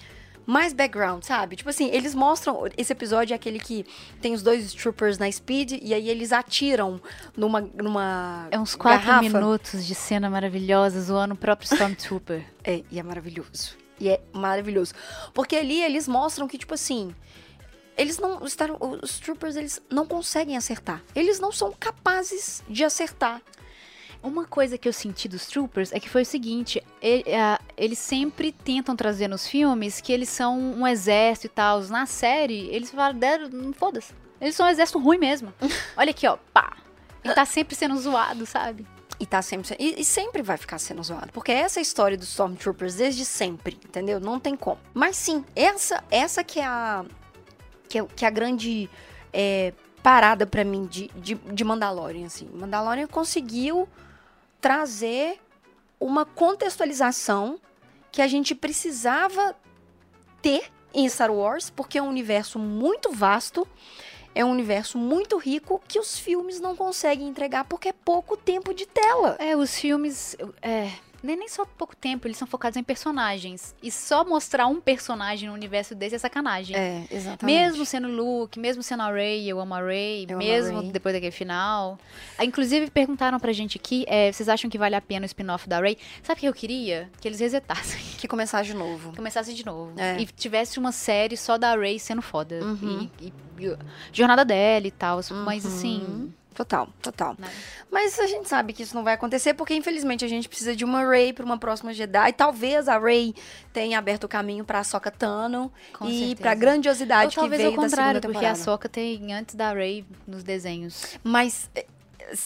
mais 0.45 0.71
background, 0.71 1.23
sabe? 1.23 1.57
Tipo 1.57 1.69
assim, 1.69 1.89
eles 1.91 2.15
mostram, 2.15 2.69
esse 2.77 2.93
episódio 2.93 3.33
é 3.33 3.35
aquele 3.35 3.59
que 3.59 3.85
tem 4.21 4.33
os 4.33 4.41
dois 4.41 4.73
troopers 4.73 5.17
na 5.17 5.29
speed, 5.29 5.73
e 5.81 5.93
aí 5.93 6.09
eles 6.09 6.31
atiram 6.31 7.01
numa, 7.35 7.59
numa 7.59 8.47
É 8.49 8.57
uns 8.57 8.73
quatro 8.75 9.05
garrafa. 9.07 9.23
minutos 9.23 9.85
de 9.85 9.93
cena 9.93 10.29
maravilhosa 10.29 11.01
zoando 11.01 11.33
o 11.33 11.37
próprio 11.37 11.65
Stormtrooper. 11.65 12.45
É, 12.63 12.81
e 12.89 12.97
é 12.97 13.03
maravilhoso. 13.03 13.75
E 13.99 14.09
é 14.09 14.21
maravilhoso. 14.33 14.93
Porque 15.33 15.55
ali 15.55 15.81
eles 15.81 16.07
mostram 16.07 16.47
que, 16.47 16.57
tipo 16.57 16.73
assim. 16.73 17.13
Eles 17.97 18.19
não. 18.19 18.43
Os, 18.43 18.55
os 19.01 19.19
troopers, 19.19 19.55
eles 19.55 19.81
não 19.89 20.05
conseguem 20.05 20.55
acertar. 20.55 21.01
Eles 21.15 21.39
não 21.39 21.51
são 21.51 21.71
capazes 21.79 22.63
de 22.69 22.83
acertar. 22.83 23.41
Uma 24.21 24.45
coisa 24.45 24.77
que 24.77 24.87
eu 24.87 24.93
senti 24.93 25.27
dos 25.27 25.45
Troopers 25.45 25.91
é 25.93 25.99
que 25.99 26.09
foi 26.09 26.23
o 26.23 26.25
seguinte: 26.25 26.83
e- 27.01 27.23
a- 27.35 27.59
eles 27.77 27.99
sempre 27.99 28.51
tentam 28.51 28.95
trazer 28.95 29.27
nos 29.27 29.47
filmes 29.47 30.01
que 30.01 30.11
eles 30.11 30.27
são 30.29 30.59
um 30.59 30.87
exército 30.87 31.47
e 31.47 31.49
tal. 31.49 31.81
Na 31.83 32.05
série, 32.07 32.67
eles 32.69 32.89
falaram, 32.91 33.19
foda-se. 33.73 34.13
Eles 34.41 34.55
são 34.55 34.65
um 34.65 34.69
exército 34.69 34.99
ruim 34.99 35.17
mesmo. 35.19 35.53
Olha 35.95 36.11
aqui, 36.11 36.27
ó, 36.27 36.37
pá. 36.53 36.77
Ele 37.23 37.33
tá 37.33 37.45
sempre 37.45 37.75
sendo 37.75 37.97
zoado, 37.97 38.45
sabe? 38.45 38.85
E 39.19 39.25
tá 39.25 39.41
sempre. 39.41 39.75
E, 39.79 40.01
e 40.01 40.05
sempre 40.05 40.41
vai 40.41 40.57
ficar 40.57 40.77
sendo 40.77 41.01
zoado. 41.03 41.31
Porque 41.31 41.51
essa 41.51 41.79
é 41.79 41.81
a 41.81 41.83
história 41.83 42.17
dos 42.17 42.29
Stormtroopers 42.29 42.95
desde 42.95 43.25
sempre, 43.25 43.79
entendeu? 43.83 44.19
Não 44.19 44.39
tem 44.39 44.55
como. 44.55 44.79
Mas 44.93 45.15
sim, 45.17 45.43
essa, 45.55 46.03
essa 46.11 46.43
que 46.43 46.59
é 46.59 46.65
a. 46.65 47.05
Que 47.89 47.99
é, 47.99 48.05
que 48.15 48.25
é 48.25 48.27
a 48.27 48.31
grande 48.31 48.89
é, 49.31 49.73
parada 50.03 50.45
pra 50.45 50.63
mim 50.63 50.85
de, 50.85 51.09
de, 51.15 51.35
de 51.35 51.63
Mandalorian, 51.63 52.25
assim. 52.25 52.49
Mandalorian 52.53 53.07
conseguiu 53.07 53.87
trazer 54.59 55.39
uma 55.99 56.25
contextualização 56.25 57.59
que 58.11 58.21
a 58.21 58.27
gente 58.27 58.53
precisava 58.53 59.55
ter 60.41 60.71
em 60.93 61.07
Star 61.09 61.31
Wars, 61.31 61.69
porque 61.69 61.97
é 61.97 62.01
um 62.01 62.09
universo 62.09 62.57
muito 62.57 63.11
vasto, 63.11 63.67
é 64.39 64.45
um 64.45 64.51
universo 64.51 64.97
muito 64.97 65.37
rico 65.37 65.81
que 65.87 65.99
os 65.99 66.17
filmes 66.17 66.59
não 66.59 66.75
conseguem 66.75 67.27
entregar 67.27 67.63
porque 67.65 67.89
é 67.89 67.93
pouco 67.93 68.37
tempo 68.37 68.73
de 68.73 68.85
tela. 68.85 69.35
É, 69.39 69.55
os 69.55 69.77
filmes. 69.77 70.35
É, 70.61 70.89
nem, 71.23 71.47
só 71.49 71.65
pouco 71.65 71.95
tempo, 71.95 72.27
eles 72.27 72.37
são 72.37 72.47
focados 72.47 72.77
em 72.77 72.83
personagens. 72.83 73.75
E 73.81 73.91
só 73.91 74.23
mostrar 74.23 74.67
um 74.67 74.79
personagem 74.79 75.49
no 75.49 75.55
universo 75.55 75.93
desse 75.95 76.15
é 76.15 76.19
sacanagem. 76.19 76.75
É, 76.75 77.05
exatamente. 77.11 77.43
Mesmo 77.57 77.85
sendo 77.85 78.07
Luke, 78.07 78.59
mesmo 78.59 78.83
sendo 78.83 79.01
a 79.03 79.11
Rey, 79.11 79.49
eu 79.49 79.59
amo 79.59 79.73
a 79.73 79.81
Rey, 79.81 80.25
Eu 80.29 80.35
a 80.37 80.39
mesmo 80.39 80.79
Rey. 80.81 80.91
depois 80.91 81.13
daquele 81.15 81.31
final. 81.31 81.97
Ah, 82.37 82.45
Inclusive, 82.45 82.89
perguntaram 82.91 83.39
pra 83.39 83.51
gente 83.51 83.77
aqui, 83.77 84.05
é, 84.07 84.31
vocês 84.31 84.47
acham 84.47 84.69
que 84.69 84.77
vale 84.77 84.95
a 84.95 85.01
pena 85.01 85.23
o 85.23 85.25
spin-off 85.25 85.67
da 85.67 85.79
Rey? 85.81 85.97
Sabe 86.21 86.37
o 86.37 86.41
que 86.41 86.45
eu 86.47 86.53
queria? 86.53 87.09
Que 87.19 87.27
eles 87.27 87.39
resetassem, 87.39 87.99
que 88.19 88.27
começar 88.27 88.61
de 88.61 88.73
novo. 88.75 89.13
começassem 89.15 89.55
de 89.55 89.65
novo. 89.65 89.93
É. 89.99 90.19
E 90.21 90.25
tivesse 90.27 90.77
uma 90.79 90.91
série 90.91 91.35
só 91.35 91.57
da 91.57 91.75
Rey 91.75 91.99
sendo 91.99 92.21
foda. 92.21 92.63
Uhum. 92.63 93.09
E- 93.19 93.25
e- 93.27 93.33
jornada 94.11 94.43
dela 94.45 94.87
e 94.87 94.91
tal. 94.91 95.19
Mas 95.45 95.65
assim... 95.65 95.99
Uhum. 96.07 96.31
Total, 96.57 96.89
total. 97.03 97.35
nada. 97.37 97.53
Mas 97.91 98.17
a 98.19 98.25
gente 98.25 98.49
sabe 98.49 98.73
que 98.73 98.81
isso 98.81 98.95
não 98.95 99.03
vai 99.03 99.13
acontecer 99.13 99.53
porque 99.53 99.75
infelizmente 99.75 100.25
a 100.25 100.27
gente 100.27 100.49
precisa 100.49 100.75
de 100.75 100.83
uma 100.83 101.07
Rey 101.07 101.31
para 101.31 101.45
uma 101.45 101.59
próxima 101.59 101.93
Jedi. 101.93 102.33
Talvez 102.33 102.87
a 102.87 102.97
Rey 102.97 103.35
tenha 103.71 103.99
aberto 103.99 104.23
o 104.23 104.27
caminho 104.27 104.65
para 104.65 104.79
Ahsoka 104.79 105.11
Tano 105.11 105.71
Com 105.93 106.09
e 106.09 106.35
para 106.35 106.55
grandiosidade 106.55 107.25
Ou 107.25 107.29
que 107.29 107.35
talvez 107.41 107.61
veio 107.61 107.75
da 107.75 107.83
contrário, 107.83 108.19
segunda 108.19 108.21
porque 108.33 108.37
a 108.37 108.49
temporada. 108.53 108.63
Soca 108.63 108.89
tem 108.89 109.31
antes 109.35 109.53
da 109.53 109.71
Rey 109.71 110.03
nos 110.25 110.41
desenhos. 110.43 111.19
Mas 111.23 111.69
é, 111.75 111.85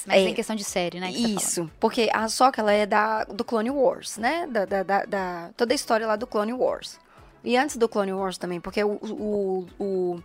Mas 0.06 0.18
é, 0.18 0.28
em 0.28 0.34
questão 0.34 0.58
de 0.58 0.66
série, 0.66 1.00
né? 1.00 1.10
tá. 1.10 1.18
Isso, 1.18 1.72
porque 1.80 2.10
a 2.12 2.26
Ahsoka, 2.26 2.60
ela 2.60 2.74
é 2.74 2.86
da, 2.86 3.24
do 3.24 3.46
Clone 3.46 3.72
Wars, 3.72 4.18
né? 4.18 4.46
Da, 4.46 4.66
da, 4.66 4.84
da- 4.84 5.06
da- 5.06 5.50
toda 5.56 5.74
a 5.74 5.76
história 5.76 6.06
lá 6.06 6.18
do 6.18 6.28
Clone 6.28 6.52
Wars. 6.52 7.00
E 7.46 7.56
antes 7.56 7.78
do 7.78 7.88
Clone 7.88 8.12
Wars 8.12 8.38
também, 8.38 8.60
porque 8.60 8.84
o, 8.84 8.92
o, 9.02 9.68
o 9.80 10.24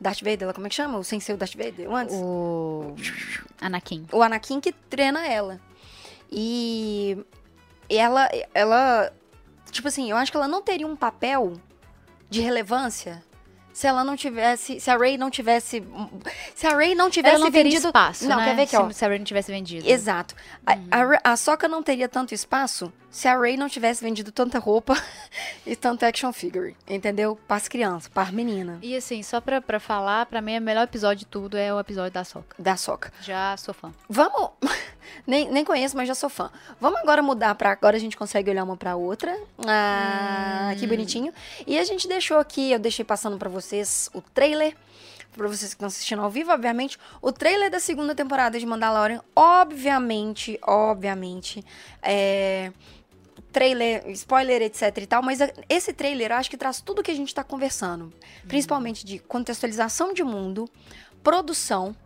Darth 0.00 0.20
Vader, 0.22 0.52
como 0.52 0.66
é 0.66 0.70
que 0.70 0.76
chama? 0.76 0.98
O 0.98 1.04
Sensei 1.04 1.34
o 1.34 1.38
Darth 1.38 1.54
Vader, 1.56 1.88
o 1.88 1.96
antes? 1.96 2.14
O 2.16 2.94
Anakin. 3.60 4.06
o 4.12 4.22
Anakin 4.22 4.60
que 4.60 4.72
treina 4.72 5.26
ela. 5.26 5.60
E 6.30 7.24
ela, 7.88 8.28
ela, 8.52 9.12
tipo 9.70 9.88
assim, 9.88 10.10
eu 10.10 10.16
acho 10.16 10.30
que 10.30 10.36
ela 10.36 10.48
não 10.48 10.62
teria 10.62 10.86
um 10.86 10.96
papel 10.96 11.54
de 12.28 12.40
relevância 12.40 13.22
se 13.76 13.86
ela 13.86 14.02
não 14.02 14.16
tivesse, 14.16 14.80
se 14.80 14.90
a 14.90 14.96
Rey 14.96 15.18
não 15.18 15.28
tivesse, 15.28 15.84
se 16.54 16.66
a 16.66 16.74
Rey 16.74 16.94
não 16.94 17.10
tivesse 17.10 17.34
Ela 17.34 17.44
não 17.44 17.50
teria 17.52 17.64
vendido 17.72 17.88
espaço, 17.88 18.26
Não, 18.26 18.38
né? 18.38 18.44
quer 18.46 18.56
ver 18.56 18.62
aqui, 18.62 18.74
ó. 18.76 18.90
Se, 18.90 19.04
a 19.04 19.08
Rey 19.08 19.18
não 19.18 19.24
tivesse 19.26 19.52
vendido. 19.52 19.86
Exato. 19.86 20.34
A, 20.64 20.72
a, 20.90 21.04
Rey- 21.04 21.20
a 21.22 21.36
Soca 21.36 21.68
não 21.68 21.82
teria 21.82 22.08
tanto 22.08 22.32
espaço 22.32 22.90
se 23.10 23.28
a 23.28 23.38
Rey 23.38 23.54
não 23.58 23.68
tivesse 23.68 24.02
vendido 24.02 24.32
tanta 24.32 24.58
roupa 24.58 24.94
e 25.66 25.76
tanto 25.76 26.06
action 26.06 26.32
figure, 26.32 26.74
entendeu? 26.88 27.38
Para 27.46 27.58
as 27.58 27.68
crianças, 27.68 28.08
para 28.08 28.22
as 28.22 28.30
meninas 28.30 28.78
E 28.80 28.96
assim, 28.96 29.22
só 29.22 29.42
pra, 29.42 29.60
pra 29.60 29.78
falar, 29.78 30.24
pra 30.24 30.40
mim 30.40 30.56
o 30.56 30.62
melhor 30.62 30.84
episódio 30.84 31.18
de 31.18 31.26
tudo 31.26 31.58
é 31.58 31.72
o 31.74 31.78
episódio 31.78 32.12
da 32.12 32.24
Soca. 32.24 32.56
da 32.58 32.78
Soca. 32.78 33.12
Já 33.20 33.54
sou 33.58 33.74
fã. 33.74 33.92
Vamos. 34.08 34.52
Nem, 35.26 35.50
nem 35.50 35.64
conheço, 35.64 35.96
mas 35.96 36.08
já 36.08 36.14
sou 36.14 36.28
fã. 36.28 36.50
Vamos 36.80 37.00
agora 37.00 37.22
mudar 37.22 37.54
pra. 37.54 37.72
Agora 37.72 37.96
a 37.96 38.00
gente 38.00 38.16
consegue 38.16 38.50
olhar 38.50 38.64
uma 38.64 38.76
pra 38.76 38.96
outra. 38.96 39.36
Ah, 39.66 40.74
que 40.78 40.86
bonitinho. 40.86 41.32
E 41.66 41.78
a 41.78 41.84
gente 41.84 42.06
deixou 42.08 42.38
aqui, 42.38 42.72
eu 42.72 42.78
deixei 42.78 43.04
passando 43.04 43.38
pra 43.38 43.48
vocês 43.48 44.10
o 44.14 44.20
trailer. 44.20 44.76
Pra 45.32 45.48
vocês 45.48 45.72
que 45.72 45.76
estão 45.76 45.88
assistindo 45.88 46.22
ao 46.22 46.30
vivo, 46.30 46.50
obviamente. 46.50 46.98
O 47.20 47.30
trailer 47.30 47.70
da 47.70 47.78
segunda 47.78 48.14
temporada 48.14 48.58
de 48.58 48.64
Mandalorian. 48.64 49.20
Obviamente, 49.34 50.58
obviamente. 50.62 51.64
É. 52.02 52.72
Trailer, 53.52 54.06
spoiler, 54.10 54.60
etc 54.60 54.98
e 54.98 55.06
tal, 55.06 55.22
mas 55.22 55.38
esse 55.66 55.90
trailer 55.94 56.30
eu 56.30 56.36
acho 56.36 56.50
que 56.50 56.58
traz 56.58 56.82
tudo 56.82 57.02
que 57.02 57.10
a 57.10 57.14
gente 57.14 57.34
tá 57.34 57.42
conversando. 57.42 58.12
Principalmente 58.46 59.04
de 59.06 59.18
contextualização 59.18 60.12
de 60.12 60.22
mundo, 60.22 60.68
produção, 61.22 61.96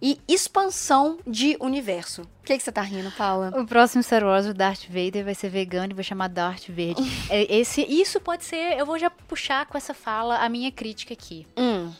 e 0.00 0.20
expansão 0.28 1.18
de 1.26 1.56
universo. 1.60 2.22
O 2.22 2.44
que, 2.44 2.56
que 2.56 2.62
você 2.62 2.70
tá 2.72 2.82
rindo, 2.82 3.10
Paula? 3.12 3.52
O 3.60 3.66
próximo 3.66 4.02
Star 4.02 4.22
Wars, 4.24 4.46
o 4.46 4.54
Darth 4.54 4.84
Vader, 4.88 5.24
vai 5.24 5.34
ser 5.34 5.48
vegano 5.50 5.92
e 5.92 5.94
vai 5.94 6.04
chamar 6.04 6.28
Darth 6.28 6.68
Verde. 6.68 7.02
É, 7.30 7.56
esse, 7.56 7.82
isso 7.82 8.20
pode 8.20 8.44
ser. 8.44 8.78
Eu 8.78 8.86
vou 8.86 8.98
já 8.98 9.10
puxar 9.10 9.66
com 9.66 9.76
essa 9.76 9.92
fala 9.92 10.38
a 10.38 10.48
minha 10.48 10.70
crítica 10.72 11.12
aqui. 11.14 11.46
Hum, 11.56 11.92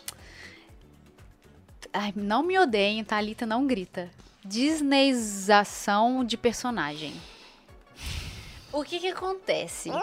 Ai, 1.93 2.13
não 2.15 2.43
me 2.43 2.59
odeiem, 2.59 3.03
Thalita 3.03 3.47
não 3.47 3.67
grita. 3.67 4.11
Disneyização 4.45 6.25
de 6.25 6.37
personagem. 6.37 7.15
O 8.73 8.85
que 8.85 8.99
que 9.01 9.09
acontece? 9.09 9.89
O 9.91 9.99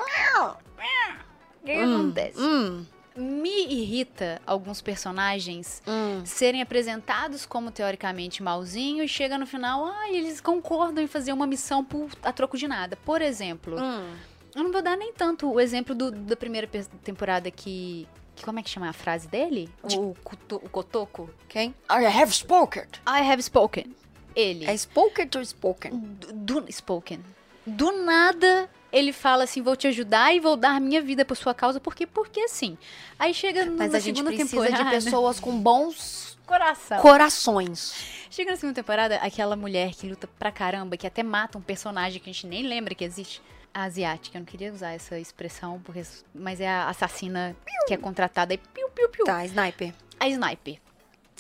que 1.64 1.72
que 1.72 1.84
Hum, 1.86 1.96
acontece? 1.96 2.40
Hum, 2.40 2.86
Me 3.16 3.66
irrita 3.74 4.42
alguns 4.46 4.82
personagens 4.82 5.82
hum. 5.88 6.22
serem 6.26 6.62
apresentados 6.62 7.46
como 7.46 7.72
teoricamente 7.72 8.44
malzinho 8.44 9.04
e 9.04 9.08
chega 9.08 9.38
no 9.38 9.46
final, 9.48 9.86
ah, 9.86 10.10
eles 10.10 10.42
concordam 10.42 11.04
em 11.04 11.08
fazer 11.08 11.32
uma 11.32 11.48
missão 11.48 11.84
por, 11.84 12.10
a 12.22 12.34
troco 12.34 12.58
de 12.58 12.68
nada. 12.68 12.98
Por 13.06 13.22
exemplo, 13.22 13.78
Hum. 13.80 14.14
eu 14.54 14.64
não 14.64 14.72
vou 14.72 14.82
dar 14.82 14.98
nem 14.98 15.14
tanto 15.14 15.50
o 15.52 15.60
exemplo 15.62 15.96
do- 15.96 16.12
da 16.12 16.36
primeira 16.36 16.68
temporada 17.04 17.50
que, 17.50 18.06
que. 18.36 18.44
Como 18.44 18.60
é 18.60 18.64
que 18.64 18.70
chama 18.70 18.90
a 18.90 18.94
frase 18.94 19.28
dele? 19.30 19.70
O, 19.82 20.14
Kuto- 20.24 20.58
o 20.58 20.68
Kotoko? 20.70 21.30
Quem? 21.48 21.74
I 21.90 22.06
have 22.06 22.34
spoken. 22.34 22.84
I 23.08 23.22
have 23.22 23.42
spoken. 23.42 23.96
Ele. 24.36 24.66
É 24.66 24.76
spoken 24.76 25.30
ou 25.38 25.42
spoken? 25.46 25.92
do, 25.98 26.62
do- 26.62 26.72
spoken. 26.72 27.20
Do 27.66 27.92
nada 28.04 28.70
ele 28.92 29.12
fala 29.12 29.44
assim, 29.44 29.62
vou 29.62 29.76
te 29.76 29.88
ajudar 29.88 30.34
e 30.34 30.40
vou 30.40 30.56
dar 30.56 30.80
minha 30.80 31.02
vida 31.02 31.26
por 31.26 31.36
sua 31.36 31.54
causa, 31.54 31.80
porque 31.80 32.06
porque 32.06 32.40
assim. 32.42 32.78
Aí 33.20 33.34
chega 33.34 33.66
Mas 33.66 33.94
a 33.94 34.00
gente 34.00 34.18
segunda 34.18 34.36
precisa 34.36 34.66
temporada, 34.66 34.98
de 34.98 35.04
pessoas 35.04 35.40
com 35.40 35.60
bons 35.60 36.38
coração. 36.46 37.00
corações. 37.00 37.94
Chega 38.30 38.52
na 38.52 38.58
segunda 38.58 38.76
temporada, 38.76 39.16
aquela 39.18 39.56
mulher 39.56 39.94
que 39.94 40.08
luta 40.08 40.28
pra 40.40 40.52
caramba, 40.52 40.98
que 40.98 41.08
até 41.08 41.24
mata 41.24 41.58
um 41.58 41.62
personagem 41.62 42.20
que 42.22 42.30
a 42.30 42.34
gente 42.34 42.48
nem 42.48 42.64
lembra 42.64 42.96
que 42.96 43.04
existe. 43.04 43.42
A 43.74 43.84
asiática, 43.84 44.38
eu 44.38 44.40
não 44.40 44.46
queria 44.46 44.72
usar 44.72 44.92
essa 44.94 45.20
expressão, 45.20 45.82
porque, 45.84 46.02
mas 46.34 46.62
é 46.62 46.68
a 46.70 46.88
assassina 46.88 47.54
que 47.86 47.94
é 47.94 47.98
contratada 47.98 48.54
e 48.54 48.58
piu, 48.58 48.88
piu, 48.90 49.10
piu. 49.10 49.26
Tá, 49.26 49.44
sniper. 49.44 49.94
A 50.18 50.30
Sniper. 50.30 50.80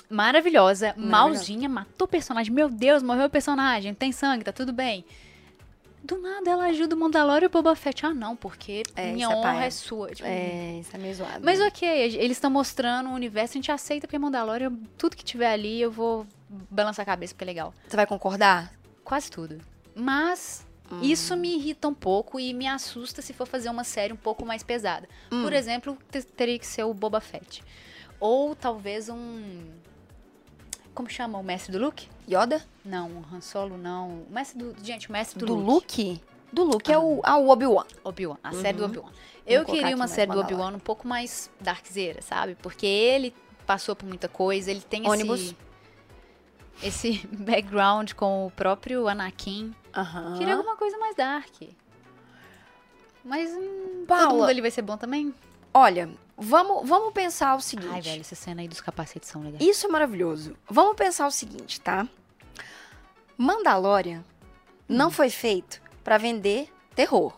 Maravilhosa, 0.09 0.93
malzinha, 0.97 1.67
matou 1.69 2.05
o 2.05 2.07
personagem. 2.09 2.53
Meu 2.53 2.69
Deus, 2.69 3.01
morreu 3.01 3.25
o 3.25 3.29
personagem, 3.29 3.93
tem 3.93 4.11
sangue, 4.11 4.43
tá 4.43 4.51
tudo 4.51 4.71
bem. 4.71 5.03
Do 6.05 6.19
nada 6.19 6.49
ela 6.51 6.65
ajuda 6.65 6.95
o 6.95 6.99
Mandalorian 6.99 7.45
e 7.45 7.47
o 7.47 7.49
Boba 7.49 7.75
Fett. 7.75 8.05
Ah, 8.05 8.13
não, 8.13 8.35
porque 8.35 8.83
É, 8.95 9.11
minha 9.11 9.25
é 9.25 9.29
honra 9.29 9.41
paia. 9.41 9.65
é 9.65 9.69
sua. 9.71 10.09
Tipo, 10.09 10.27
É, 10.27 10.77
isso 10.79 10.95
é 10.95 10.99
meio 10.99 11.15
zoado. 11.15 11.39
Mas 11.43 11.59
ok, 11.59 11.87
eles 11.89 12.37
estão 12.37 12.51
mostrando 12.51 13.09
o 13.09 13.13
universo, 13.13 13.53
a 13.53 13.55
gente 13.57 13.71
aceita 13.71 14.05
porque 14.07 14.19
Mandalorian, 14.19 14.73
tudo 14.97 15.15
que 15.15 15.23
tiver 15.23 15.51
ali 15.51 15.81
eu 15.81 15.91
vou 15.91 16.27
balançar 16.69 17.01
a 17.03 17.05
cabeça 17.05 17.33
porque 17.33 17.43
é 17.43 17.47
legal. 17.47 17.73
Você 17.87 17.95
vai 17.95 18.05
concordar? 18.05 18.71
Quase 19.03 19.31
tudo. 19.31 19.59
Mas 19.95 20.65
Hum. 20.91 20.99
isso 21.01 21.35
me 21.35 21.55
irrita 21.55 21.87
um 21.87 21.93
pouco 21.95 22.39
e 22.39 22.53
me 22.53 22.67
assusta 22.67 23.19
se 23.21 23.33
for 23.33 23.47
fazer 23.47 23.69
uma 23.69 23.83
série 23.83 24.13
um 24.13 24.17
pouco 24.17 24.45
mais 24.45 24.61
pesada. 24.61 25.09
Hum. 25.31 25.41
Por 25.41 25.53
exemplo, 25.53 25.97
te- 26.11 26.21
teria 26.21 26.59
que 26.59 26.67
ser 26.67 26.83
o 26.83 26.93
Boba 26.93 27.19
Fett. 27.19 27.63
Ou 28.19 28.55
talvez 28.55 29.09
um. 29.09 29.71
Como 30.95 31.09
chama 31.09 31.37
o 31.37 31.43
mestre 31.43 31.71
do 31.73 31.77
Luke? 31.85 32.07
Yoda? 32.27 32.63
Não, 32.83 33.09
o 33.09 33.25
Han 33.35 33.41
Solo 33.41 33.77
não. 33.77 34.23
O 34.23 34.27
mestre 34.31 34.57
do. 34.57 34.75
Gente, 34.83 35.09
o 35.09 35.11
mestre 35.11 35.37
do, 35.37 35.45
Do, 35.45 35.53
Luke. 35.53 36.03
Luke? 36.03 36.21
Do 36.53 36.63
Luke 36.63 36.91
é 36.91 36.97
o, 36.97 37.19
ah, 37.23 37.37
o 37.37 37.49
Obi-Wan. 37.49 37.83
Obi-Wan, 38.03 38.37
a 38.41 38.53
série 38.53 38.77
do 38.77 38.83
Uhum. 38.83 38.89
Obi-Wan. 38.89 39.11
Eu 39.45 39.65
queria 39.65 39.95
uma 39.95 40.07
série 40.07 40.31
do. 40.31 40.39
Obi-Wan 40.39 40.71
um 40.73 40.79
pouco 40.79 41.05
mais 41.07 41.51
darkzeira, 41.59 42.21
sabe? 42.21 42.55
Porque 42.55 42.85
ele 42.85 43.33
passou 43.67 43.95
por 43.95 44.05
muita 44.07 44.29
coisa, 44.29 44.71
ele 44.71 44.79
tem 44.81 45.07
Ônibus. 45.07 45.41
esse. 45.41 45.57
Esse 46.81 47.27
background 47.31 48.13
com 48.13 48.47
o 48.47 48.51
próprio 48.51 49.07
Anakin. 49.07 49.75
Aham. 49.95 50.37
Queria 50.37 50.55
alguma 50.55 50.77
coisa 50.77 50.97
mais 50.97 51.15
dark. 51.15 51.53
Mas 53.23 53.49
hum, 53.51 54.05
todo 54.05 54.07
Paula. 54.07 54.33
mundo 54.33 54.49
ali 54.49 54.61
vai 54.61 54.71
ser 54.71 54.81
bom 54.81 54.95
também? 54.97 55.33
Olha, 55.73 56.09
vamos, 56.37 56.87
vamos 56.87 57.13
pensar 57.13 57.55
o 57.55 57.61
seguinte. 57.61 57.91
Ai, 57.91 58.01
velho, 58.01 58.21
essa 58.21 58.35
cena 58.35 58.61
aí 58.61 58.67
dos 58.67 58.81
capacetes 58.81 59.29
são 59.29 59.41
legais. 59.41 59.63
Isso 59.63 59.87
é 59.87 59.89
maravilhoso. 59.89 60.55
Vamos 60.69 60.95
pensar 60.95 61.27
o 61.27 61.31
seguinte, 61.31 61.79
tá? 61.81 62.07
Mandalorian 63.37 64.23
não 64.87 65.11
foi 65.11 65.29
feito 65.29 65.81
pra 66.03 66.17
vender 66.17 66.69
terror. 66.95 67.33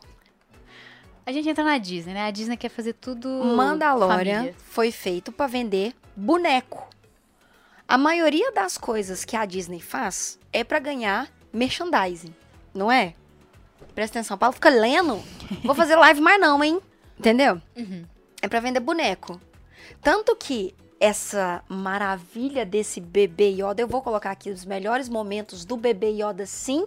A 1.26 1.32
gente 1.32 1.50
entra 1.50 1.64
na 1.64 1.78
Disney, 1.78 2.14
né? 2.14 2.26
A 2.26 2.32
Disney 2.32 2.56
quer 2.56 2.70
fazer 2.70 2.94
tudo. 2.94 3.28
Mandalorian 3.30 4.38
família. 4.40 4.56
foi 4.58 4.92
feito 4.92 5.32
pra 5.32 5.48
vender 5.48 5.94
boneco. 6.16 6.88
A 7.88 7.98
maioria 7.98 8.52
das 8.52 8.78
coisas 8.78 9.24
que 9.26 9.36
a 9.36 9.46
Disney 9.46 9.80
faz 9.80 10.38
é 10.52 10.64
pra 10.64 10.80
ganhar 10.80 11.30
merchandising, 11.54 12.34
não 12.74 12.92
é? 12.92 13.14
Presta 13.96 14.20
atenção, 14.20 14.38
Paulo 14.38 14.54
fica 14.54 14.70
lendo. 14.70 15.22
Vou 15.64 15.74
fazer 15.74 15.96
live 15.96 16.22
mais 16.22 16.40
não, 16.40 16.64
hein? 16.64 16.80
Entendeu? 17.18 17.62
Uhum. 17.76 18.06
É 18.42 18.48
pra 18.48 18.60
vender 18.60 18.80
boneco. 18.80 19.40
Tanto 20.02 20.36
que 20.36 20.76
essa 21.00 21.64
maravilha 21.68 22.66
desse 22.66 23.00
bebê 23.00 23.50
Yoda, 23.50 23.82
eu 23.82 23.88
vou 23.88 24.02
colocar 24.02 24.32
aqui 24.32 24.50
os 24.50 24.66
melhores 24.66 25.08
momentos 25.08 25.66
do 25.66 25.78
bebê 25.78 26.10
Yoda, 26.10 26.46
sim, 26.46 26.86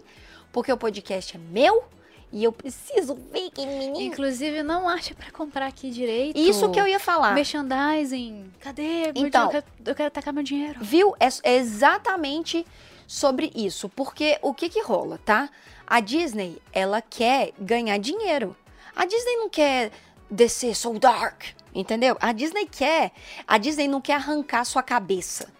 porque 0.53 0.73
o 0.73 0.77
podcast 0.77 1.37
é 1.37 1.39
meu 1.39 1.85
e 2.33 2.45
eu 2.45 2.53
preciso 2.53 3.15
ver 3.15 3.49
aquele 3.49 3.75
menino. 3.77 4.01
Inclusive, 4.01 4.63
não 4.63 4.89
acha 4.89 5.15
pra 5.15 5.31
comprar 5.31 5.67
aqui 5.67 5.91
direito. 5.91 6.39
Isso 6.39 6.71
que 6.71 6.81
eu 6.81 6.87
ia 6.87 7.01
falar. 7.01 7.35
Merchandising. 7.35 8.53
Cadê? 8.61 9.13
Então. 9.15 9.45
eu, 9.45 9.51
quero, 9.51 9.65
eu 9.87 9.95
quero 9.95 10.11
tacar 10.11 10.33
meu 10.33 10.43
dinheiro. 10.43 10.79
Viu? 10.81 11.15
É, 11.19 11.29
é 11.43 11.57
exatamente 11.57 12.65
sobre 13.07 13.51
isso. 13.55 13.89
Porque 13.89 14.39
o 14.43 14.55
que 14.55 14.69
que 14.69 14.81
rola, 14.83 15.19
tá? 15.25 15.51
A 15.87 15.99
Disney, 15.99 16.63
ela 16.73 17.03
quer 17.03 17.53
ganhar 17.59 17.99
dinheiro. 17.99 18.57
A 18.95 19.05
Disney 19.05 19.37
não 19.37 19.49
quer 19.49 19.91
descer 20.31 20.75
so 20.75 20.99
dark, 20.99 21.43
entendeu? 21.75 22.17
A 22.21 22.33
Disney 22.33 22.67
quer. 22.67 23.13
A 23.47 23.59
Disney 23.59 23.89
não 23.89 24.01
quer 24.01 24.15
arrancar 24.15 24.65
sua 24.65 24.83
cabeça. 24.83 25.53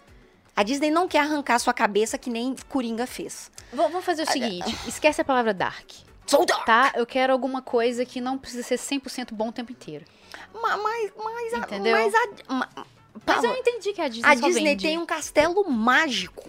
A 0.55 0.63
Disney 0.63 0.91
não 0.91 1.07
quer 1.07 1.19
arrancar 1.19 1.59
sua 1.59 1.73
cabeça 1.73 2.17
que 2.17 2.29
nem 2.29 2.55
Coringa 2.69 3.07
fez. 3.07 3.49
V- 3.71 3.77
Vamos 3.77 4.03
fazer 4.05 4.23
o 4.23 4.31
seguinte: 4.31 4.75
esquece 4.87 5.21
a 5.21 5.25
palavra 5.25 5.53
dark. 5.53 5.89
So 6.27 6.45
dark! 6.45 6.65
Tá? 6.65 6.91
Eu 6.95 7.05
quero 7.05 7.33
alguma 7.33 7.61
coisa 7.61 8.05
que 8.05 8.21
não 8.21 8.37
precisa 8.37 8.63
ser 8.63 8.75
100% 8.77 9.33
bom 9.33 9.49
o 9.49 9.51
tempo 9.51 9.71
inteiro. 9.71 10.05
Ma- 10.53 10.77
Mas, 10.77 11.11
mas, 11.17 11.53
a- 11.53 11.57
Entendeu? 11.57 11.95
mas 11.97 12.13
a, 12.13 12.53
ma- 12.53 12.69
Mas 12.75 12.85
Paula, 13.25 13.47
eu 13.47 13.55
entendi 13.57 13.91
que 13.93 14.01
a 14.01 14.07
Disney 14.07 14.29
a 14.29 14.35
Disney 14.35 14.63
vende. 14.63 14.85
tem 14.87 14.97
um 14.97 15.05
castelo 15.05 15.69
mágico. 15.69 16.47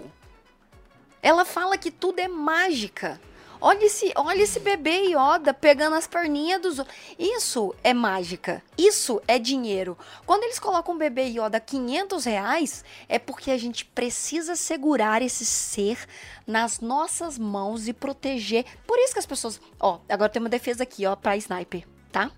Ela 1.22 1.44
fala 1.44 1.76
que 1.78 1.90
tudo 1.90 2.18
é 2.18 2.28
mágica. 2.28 3.20
Olha 3.64 3.84
esse, 3.84 4.12
olha 4.16 4.42
esse 4.42 4.58
bebê 4.58 5.14
Yoda 5.14 5.54
pegando 5.54 5.94
as 5.94 6.08
perninhas 6.08 6.60
dos. 6.60 6.80
Isso 7.16 7.72
é 7.84 7.94
mágica. 7.94 8.60
Isso 8.76 9.22
é 9.28 9.38
dinheiro. 9.38 9.96
Quando 10.26 10.42
eles 10.42 10.58
colocam 10.58 10.96
um 10.96 10.98
bebê 10.98 11.26
Yoda 11.26 11.58
a 11.58 11.60
500 11.60 12.24
reais, 12.24 12.84
é 13.08 13.20
porque 13.20 13.52
a 13.52 13.56
gente 13.56 13.84
precisa 13.84 14.56
segurar 14.56 15.22
esse 15.22 15.46
ser 15.46 15.96
nas 16.44 16.80
nossas 16.80 17.38
mãos 17.38 17.86
e 17.86 17.92
proteger. 17.92 18.64
Por 18.84 18.98
isso 18.98 19.12
que 19.12 19.20
as 19.20 19.26
pessoas. 19.26 19.60
Ó, 19.78 20.00
agora 20.08 20.28
tem 20.28 20.42
uma 20.42 20.48
defesa 20.48 20.82
aqui, 20.82 21.06
ó, 21.06 21.14
pra 21.14 21.36
Sniper, 21.36 21.86
tá? 22.10 22.32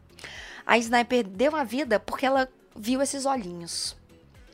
A 0.67 0.77
Sniper 0.77 1.27
deu 1.27 1.57
a 1.57 1.65
vida 1.65 1.99
porque 1.99 2.27
ela 2.27 2.51
viu 2.77 3.01
esses 3.01 3.25
olhinhos 3.25 3.97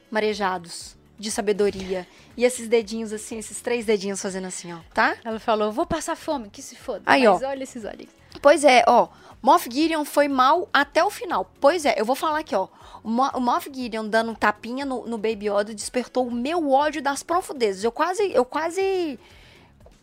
marejados 0.09 1.00
de 1.21 1.31
sabedoria. 1.31 2.07
E 2.37 2.45
esses 2.45 2.67
dedinhos 2.67 3.13
assim, 3.13 3.39
esses 3.39 3.61
três 3.61 3.85
dedinhos 3.85 4.21
fazendo 4.23 4.47
assim, 4.47 4.73
ó, 4.73 4.79
tá? 4.95 5.17
Ela 5.25 5.39
falou: 5.39 5.71
vou 5.71 5.87
passar 5.87 6.17
fome, 6.17 6.49
que 6.49 6.63
se 6.63 6.75
foda. 6.75 7.03
Aí, 7.05 7.27
ó. 7.27 7.39
olha 7.45 7.63
esses 7.63 7.85
olhos. 7.85 8.09
Pois 8.41 8.65
é, 8.65 8.83
ó. 8.87 9.09
Moff 9.43 9.69
Gideon 9.71 10.05
foi 10.05 10.29
mal 10.29 10.69
até 10.73 11.03
o 11.05 11.11
final. 11.11 11.51
Pois 11.61 11.85
é, 11.85 11.95
eu 11.99 12.05
vou 12.05 12.17
falar 12.17 12.41
aqui, 12.41 12.55
ó. 12.55 12.69
O, 13.03 13.09
Mo 13.09 13.29
o 13.35 13.41
Moff 13.41 13.71
Gideon 13.73 14.07
dando 14.07 14.31
um 14.33 14.35
tapinha 14.35 14.85
no, 14.85 15.07
no 15.07 15.17
Baby 15.17 15.49
Yoda 15.51 15.75
despertou 15.75 16.27
o 16.27 16.31
meu 16.31 16.71
ódio 16.71 17.01
das 17.03 17.23
profundezas. 17.23 17.83
Eu 17.83 17.91
quase, 17.93 18.31
eu 18.33 18.45
quase 18.45 19.19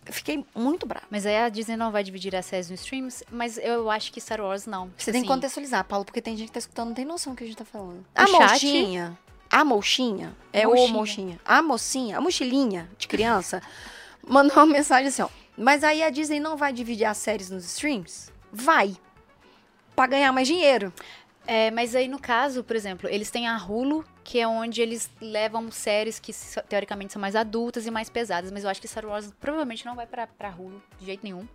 fiquei 0.05 0.43
muito 0.55 0.85
brava. 0.85 1.05
Mas 1.09 1.25
aí 1.25 1.37
a 1.37 1.49
Disney 1.49 1.77
não 1.77 1.91
vai 1.91 2.03
dividir 2.03 2.35
as 2.35 2.45
séries 2.45 2.69
nos 2.69 2.79
streams, 2.81 3.23
mas 3.31 3.57
eu 3.57 3.89
acho 3.91 4.11
que 4.11 4.19
Star 4.19 4.41
Wars 4.41 4.65
não. 4.65 4.91
Você 4.97 5.11
tem 5.11 5.21
que 5.21 5.27
Assim, 5.27 5.35
contextualizar, 5.35 5.83
Paulo, 5.85 6.05
porque 6.05 6.21
tem 6.21 6.35
gente 6.35 6.47
que 6.47 6.53
tá 6.53 6.59
escutando, 6.59 6.87
não 6.87 6.95
tem 6.95 7.05
noção 7.05 7.33
do 7.33 7.37
que 7.37 7.43
a 7.43 7.47
gente 7.47 7.57
tá 7.57 7.65
falando. 7.65 7.99
O 7.99 8.05
A 8.15 8.25
chat- 8.25 8.51
mochinha, 8.51 9.17
a 9.49 9.63
mochinha, 9.63 10.35
é 10.51 10.67
o 10.67 10.71
Mochinha. 10.71 10.93
mochinha, 10.93 11.39
a 11.45 11.61
mocinha, 11.61 12.17
a 12.17 12.21
mochilinha 12.21 12.89
de 12.97 13.07
criança, 13.07 13.61
mandou 14.27 14.55
uma 14.57 14.65
mensagem 14.65 15.07
assim, 15.07 15.21
ó. 15.21 15.29
Mas 15.57 15.83
aí 15.83 16.03
a 16.03 16.09
Disney 16.09 16.39
não 16.39 16.55
vai 16.55 16.71
dividir 16.71 17.05
as 17.05 17.17
séries 17.17 17.49
nos 17.49 17.65
streams? 17.65 18.31
Vai. 18.51 18.95
Pra 19.95 20.05
ganhar 20.05 20.31
mais 20.31 20.47
dinheiro. 20.47 20.93
É, 21.47 21.71
mas 21.71 21.95
aí 21.95 22.07
no 22.07 22.19
caso, 22.19 22.63
por 22.63 22.75
exemplo, 22.75 23.09
eles 23.09 23.31
têm 23.31 23.47
a 23.47 23.57
Hulu, 23.57 24.05
que 24.23 24.37
é 24.39 24.47
onde 24.47 24.81
eles 24.81 25.09
levam 25.21 25.71
séries 25.71 26.19
que 26.19 26.31
teoricamente 26.67 27.13
são 27.13 27.21
mais 27.21 27.35
adultas 27.35 27.85
e 27.87 27.91
mais 27.91 28.09
pesadas, 28.09 28.51
mas 28.51 28.63
eu 28.65 28.69
acho 28.69 28.81
que 28.81 28.87
Star 28.87 29.05
Wars 29.05 29.31
provavelmente 29.39 29.85
não 29.85 29.95
vai 29.95 30.05
pra, 30.05 30.27
pra 30.27 30.49
Hulu 30.49 30.83
de 30.99 31.05
jeito 31.05 31.23
nenhum. 31.23 31.47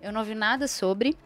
Eu 0.00 0.10
não 0.12 0.24
vi 0.24 0.34
nada 0.34 0.66
sobre 0.66 1.16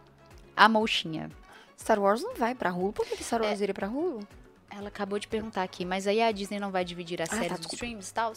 a 0.57 0.69
Mouchinha. 0.69 1.31
Star 1.79 1.99
Wars 2.01 2.23
não 2.23 2.35
vai 2.35 2.55
pra 2.55 2.73
Hulu. 2.73 2.93
Por 2.93 3.07
que, 3.07 3.17
que 3.17 3.25
Star 3.25 3.41
É. 3.43 3.47
Wars 3.47 3.61
iria 3.61 3.73
pra 3.75 3.89
Hulu? 3.89 4.27
Ela 4.71 4.89
acabou 4.89 5.19
de 5.19 5.27
perguntar 5.29 5.63
aqui, 5.63 5.85
mas 5.85 6.07
aí 6.07 6.21
a 6.21 6.31
Disney 6.33 6.59
não 6.59 6.71
vai 6.71 6.85
dividir 6.85 7.23
as 7.23 7.29
Ah, 7.31 7.33
tá, 7.33 7.37
séries 7.39 7.59
dos 7.59 7.61
desculpa. 7.69 7.85
streams 7.87 8.11
e 8.11 8.13
tal? 8.15 8.33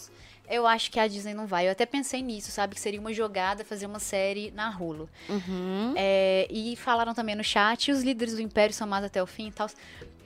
Eu 0.48 0.66
acho 0.66 0.90
que 0.90 0.98
a 0.98 1.06
Disney 1.06 1.34
não 1.34 1.46
vai. 1.46 1.66
Eu 1.66 1.72
até 1.72 1.84
pensei 1.84 2.22
nisso, 2.22 2.50
sabe? 2.50 2.74
Que 2.74 2.80
seria 2.80 3.00
uma 3.00 3.12
jogada 3.12 3.64
fazer 3.64 3.86
uma 3.86 3.98
série 3.98 4.50
na 4.52 4.70
Hulu. 4.70 5.08
Uhum. 5.28 5.92
É, 5.96 6.46
e 6.50 6.76
falaram 6.76 7.12
também 7.14 7.34
no 7.34 7.44
chat, 7.44 7.90
os 7.92 8.02
líderes 8.02 8.34
do 8.34 8.40
Império 8.40 8.74
são 8.74 8.86
más 8.86 9.04
até 9.04 9.22
o 9.22 9.26
fim 9.26 9.48
e 9.48 9.52
tal. 9.52 9.68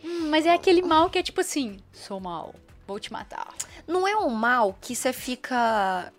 Hum, 0.05 0.29
mas 0.31 0.47
é 0.47 0.53
aquele 0.55 0.83
mal 0.83 1.09
que 1.11 1.19
é 1.19 1.23
tipo 1.23 1.41
assim, 1.41 1.79
sou 1.93 2.21
mal, 2.21 2.55
vou 2.87 3.01
te 3.01 3.11
matar. 3.13 3.53
Não 3.87 4.07
é 4.07 4.17
um 4.17 4.31
mal 4.31 4.77
que 4.81 4.95
você 4.95 5.13
fica 5.13 6.13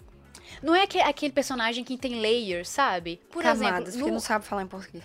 Não 0.62 0.76
é 0.76 0.84
aque- 0.84 1.00
aquele 1.00 1.32
personagem 1.34 1.84
que 1.84 1.98
tem 1.98 2.20
layers, 2.20 2.70
sabe? 2.70 3.22
Por 3.32 3.44
camadas, 3.44 3.90
exemplo, 3.90 4.08
no, 4.08 4.14
não 4.16 4.20
sabe 4.20 4.46
falar 4.46 4.64
em 4.64 4.68
português. 4.68 5.04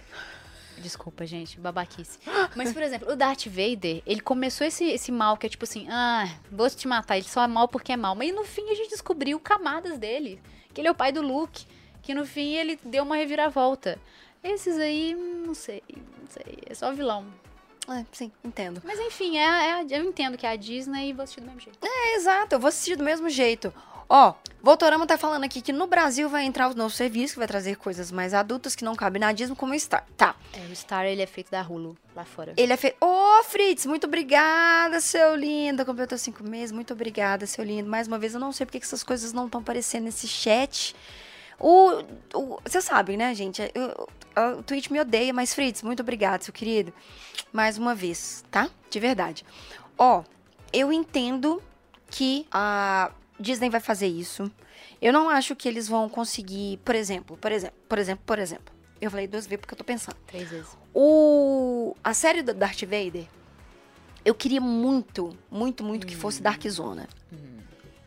Desculpa, 0.80 1.26
gente, 1.26 1.60
babaquice. 1.60 2.18
Mas, 2.56 2.72
por 2.72 2.82
exemplo, 2.82 3.12
o 3.12 3.16
Darth 3.16 3.46
Vader, 3.46 4.02
ele 4.06 4.20
começou 4.20 4.66
esse, 4.66 4.84
esse 4.84 5.12
mal 5.12 5.36
que 5.36 5.46
é 5.46 5.50
tipo 5.50 5.64
assim, 5.64 5.86
ah, 5.90 6.28
vou 6.50 6.68
te 6.70 6.88
matar, 6.88 7.18
ele 7.18 7.28
só 7.28 7.44
é 7.44 7.46
mal 7.46 7.68
porque 7.68 7.92
é 7.92 7.96
mal. 7.96 8.14
Mas 8.14 8.34
no 8.34 8.44
fim 8.44 8.70
a 8.70 8.74
gente 8.74 8.90
descobriu 8.90 9.38
camadas 9.38 9.98
dele. 9.98 10.40
Que 10.72 10.80
ele 10.80 10.88
é 10.88 10.90
o 10.90 10.94
pai 10.94 11.12
do 11.12 11.22
Luke. 11.22 11.66
Que 12.02 12.14
no 12.14 12.24
fim 12.24 12.54
ele 12.54 12.78
deu 12.82 13.04
uma 13.04 13.16
reviravolta. 13.16 13.98
Esses 14.42 14.78
aí, 14.78 15.14
não 15.14 15.54
sei, 15.54 15.82
não 15.90 16.26
sei, 16.28 16.58
é 16.66 16.74
só 16.74 16.92
vilão. 16.92 17.26
É, 17.88 18.04
sim, 18.12 18.30
entendo. 18.42 18.80
Mas 18.84 18.98
enfim, 19.00 19.36
é, 19.36 19.82
é 19.82 19.86
eu 19.90 20.04
entendo 20.04 20.38
que 20.38 20.46
é 20.46 20.50
a 20.50 20.56
Disney 20.56 21.10
e 21.10 21.12
vou 21.12 21.24
assistir 21.24 21.40
do 21.40 21.46
mesmo 21.46 21.60
jeito. 21.60 21.78
É, 21.82 22.14
exato, 22.14 22.54
eu 22.54 22.60
vou 22.60 22.68
assistir 22.68 22.96
do 22.96 23.04
mesmo 23.04 23.28
jeito. 23.28 23.72
Ó, 24.12 24.34
Voltorama 24.60 25.06
tá 25.06 25.16
falando 25.16 25.44
aqui 25.44 25.62
que 25.62 25.72
no 25.72 25.86
Brasil 25.86 26.28
vai 26.28 26.44
entrar 26.44 26.68
o 26.68 26.74
novo 26.74 26.92
serviço 26.92 27.34
que 27.34 27.38
vai 27.38 27.46
trazer 27.46 27.76
coisas 27.76 28.10
mais 28.10 28.34
adultas 28.34 28.74
que 28.74 28.84
não 28.84 28.96
cabem 28.96 29.20
na 29.20 29.32
Disney, 29.32 29.54
como 29.54 29.72
o 29.72 29.78
Star. 29.78 30.04
Tá. 30.16 30.34
É, 30.52 30.58
o 30.70 30.74
Star, 30.74 31.06
ele 31.06 31.22
é 31.22 31.26
feito 31.26 31.48
da 31.50 31.62
Hulu, 31.62 31.96
lá 32.14 32.24
fora. 32.24 32.52
Ele 32.56 32.72
é 32.72 32.76
feito. 32.76 32.96
Ô, 33.00 33.42
Fritz, 33.44 33.86
muito 33.86 34.08
obrigada, 34.08 35.00
seu 35.00 35.36
lindo. 35.36 35.86
Completou 35.86 36.18
cinco 36.18 36.42
meses. 36.42 36.72
Muito 36.72 36.92
obrigada, 36.92 37.46
seu 37.46 37.64
lindo. 37.64 37.88
Mais 37.88 38.08
uma 38.08 38.18
vez, 38.18 38.34
eu 38.34 38.40
não 38.40 38.50
sei 38.52 38.66
porque 38.66 38.80
que 38.80 38.84
essas 38.84 39.04
coisas 39.04 39.32
não 39.32 39.46
estão 39.46 39.60
aparecendo 39.60 40.04
nesse 40.04 40.26
chat. 40.26 40.94
O. 41.58 42.02
Vocês 42.64 42.84
sabem, 42.84 43.16
né, 43.16 43.32
gente? 43.34 43.62
Eu- 43.74 44.08
eu- 44.36 44.58
o 44.58 44.62
Twitch 44.64 44.90
me 44.90 44.98
odeia, 45.00 45.32
mas 45.32 45.54
Fritz, 45.54 45.82
muito 45.82 46.00
obrigado, 46.00 46.42
seu 46.42 46.52
querido. 46.52 46.92
Mais 47.52 47.78
uma 47.78 47.94
vez, 47.94 48.44
tá? 48.50 48.68
De 48.90 48.98
verdade. 48.98 49.44
Ó, 49.96 50.24
eu 50.72 50.92
entendo 50.92 51.62
que 52.10 52.46
a 52.50 53.12
Disney 53.40 53.70
vai 53.70 53.80
fazer 53.80 54.06
isso. 54.06 54.50
Eu 55.00 55.12
não 55.12 55.28
acho 55.28 55.56
que 55.56 55.66
eles 55.68 55.88
vão 55.88 56.08
conseguir, 56.08 56.78
por 56.84 56.94
exemplo, 56.94 57.36
por 57.36 57.50
exemplo, 57.50 57.76
por 57.88 57.98
exemplo, 57.98 58.22
por 58.26 58.38
exemplo. 58.38 58.74
Eu 59.00 59.10
falei 59.10 59.26
duas 59.26 59.46
vezes 59.46 59.60
porque 59.60 59.72
eu 59.74 59.78
tô 59.78 59.84
pensando. 59.84 60.16
Três 60.26 60.50
vezes. 60.50 60.68
O, 60.94 61.96
a 62.04 62.12
série 62.12 62.42
do 62.42 62.52
Darth 62.52 62.82
Vader, 62.82 63.24
eu 64.24 64.34
queria 64.34 64.60
muito, 64.60 65.34
muito, 65.50 65.82
muito 65.82 66.06
que 66.06 66.14
Hum. 66.14 66.18
fosse 66.20 66.42
Dark 66.42 66.62
Zona. 66.68 67.08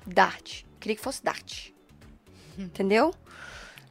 Dart. 0.05 0.63
Queria 0.79 0.95
que 0.95 1.01
fosse 1.01 1.23
Dart. 1.23 1.69
Entendeu? 2.57 3.13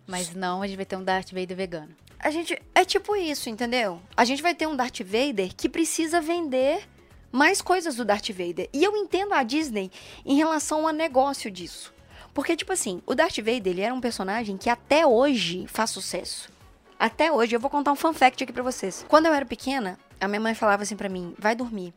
Mas 0.06 0.34
não, 0.34 0.62
a 0.62 0.66
gente 0.66 0.76
vai 0.76 0.84
ter 0.86 0.96
um 0.96 1.04
Darth 1.04 1.30
Vader 1.32 1.56
vegano. 1.56 1.94
A 2.18 2.30
gente. 2.30 2.60
É 2.74 2.84
tipo 2.84 3.16
isso, 3.16 3.48
entendeu? 3.48 4.00
A 4.16 4.24
gente 4.24 4.42
vai 4.42 4.54
ter 4.54 4.66
um 4.68 4.76
Darth 4.76 5.00
Vader 5.00 5.52
que 5.56 5.68
precisa 5.68 6.20
vender 6.20 6.88
mais 7.32 7.62
coisas 7.62 7.96
do 7.96 8.04
Darth 8.04 8.28
Vader. 8.28 8.68
E 8.72 8.84
eu 8.84 8.96
entendo 8.96 9.32
a 9.32 9.42
Disney 9.42 9.90
em 10.24 10.36
relação 10.36 10.86
ao 10.86 10.92
negócio 10.92 11.50
disso. 11.50 11.92
Porque, 12.34 12.54
tipo 12.54 12.72
assim, 12.72 13.02
o 13.06 13.14
Darth 13.14 13.38
Vader, 13.38 13.68
ele 13.68 13.80
era 13.80 13.94
um 13.94 14.00
personagem 14.00 14.56
que 14.56 14.70
até 14.70 15.06
hoje 15.06 15.66
faz 15.66 15.90
sucesso. 15.90 16.50
Até 16.98 17.32
hoje, 17.32 17.56
eu 17.56 17.60
vou 17.60 17.70
contar 17.70 17.90
um 17.90 17.96
fun 17.96 18.12
fact 18.12 18.44
aqui 18.44 18.52
pra 18.52 18.62
vocês. 18.62 19.04
Quando 19.08 19.26
eu 19.26 19.34
era 19.34 19.44
pequena, 19.44 19.98
a 20.20 20.28
minha 20.28 20.40
mãe 20.40 20.54
falava 20.54 20.82
assim 20.82 20.96
pra 20.96 21.08
mim, 21.08 21.34
vai 21.38 21.54
dormir. 21.54 21.92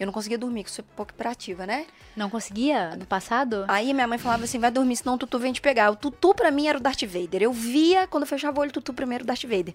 Eu 0.00 0.06
não 0.06 0.12
conseguia 0.12 0.38
dormir, 0.38 0.64
que 0.64 0.70
eu 0.70 0.74
sou 0.74 0.84
pouco 0.96 1.12
hiperativa, 1.12 1.64
né? 1.64 1.86
Não 2.16 2.28
conseguia 2.28 2.96
no 2.96 3.06
passado? 3.06 3.64
Aí 3.68 3.94
minha 3.94 4.08
mãe 4.08 4.18
falava 4.18 4.42
assim, 4.42 4.58
vai 4.58 4.70
dormir, 4.70 4.96
senão 4.96 5.14
o 5.14 5.18
Tutu 5.18 5.38
vem 5.38 5.52
te 5.52 5.60
pegar. 5.60 5.90
O 5.90 5.96
Tutu 5.96 6.34
pra 6.34 6.50
mim 6.50 6.66
era 6.66 6.76
o 6.76 6.80
Darth 6.80 7.04
Vader. 7.04 7.42
Eu 7.42 7.52
via, 7.52 8.08
quando 8.08 8.24
eu 8.24 8.26
fechava 8.26 8.58
o 8.58 8.62
olho, 8.62 8.70
o 8.70 8.72
Tutu 8.72 8.92
primeiro, 8.92 9.22
o 9.22 9.26
Darth 9.26 9.44
Vader. 9.44 9.74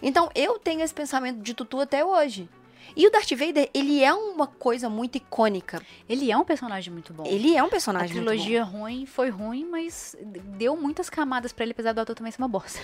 Então, 0.00 0.30
eu 0.34 0.58
tenho 0.58 0.80
esse 0.80 0.94
pensamento 0.94 1.42
de 1.42 1.52
Tutu 1.52 1.78
até 1.78 2.02
hoje. 2.02 2.48
E 2.94 3.06
o 3.06 3.10
Darth 3.10 3.30
Vader, 3.32 3.68
ele 3.74 4.02
é 4.02 4.12
uma 4.14 4.46
coisa 4.46 4.88
muito 4.88 5.16
icônica. 5.16 5.82
Ele 6.08 6.30
é 6.30 6.36
um 6.36 6.44
personagem 6.44 6.92
muito 6.92 7.12
bom. 7.12 7.24
Ele 7.26 7.56
é 7.56 7.62
um 7.62 7.66
A 7.66 7.70
personagem 7.70 8.14
muito 8.16 8.24
bom. 8.24 8.30
trilogia 8.30 8.62
ruim 8.62 9.06
foi 9.06 9.28
ruim, 9.30 9.64
mas 9.64 10.14
deu 10.22 10.76
muitas 10.76 11.10
camadas 11.10 11.52
pra 11.52 11.64
ele, 11.64 11.72
apesar 11.72 11.92
do 11.92 12.00
ator 12.00 12.14
também 12.14 12.30
ser 12.32 12.40
uma 12.40 12.48
bosta. 12.48 12.78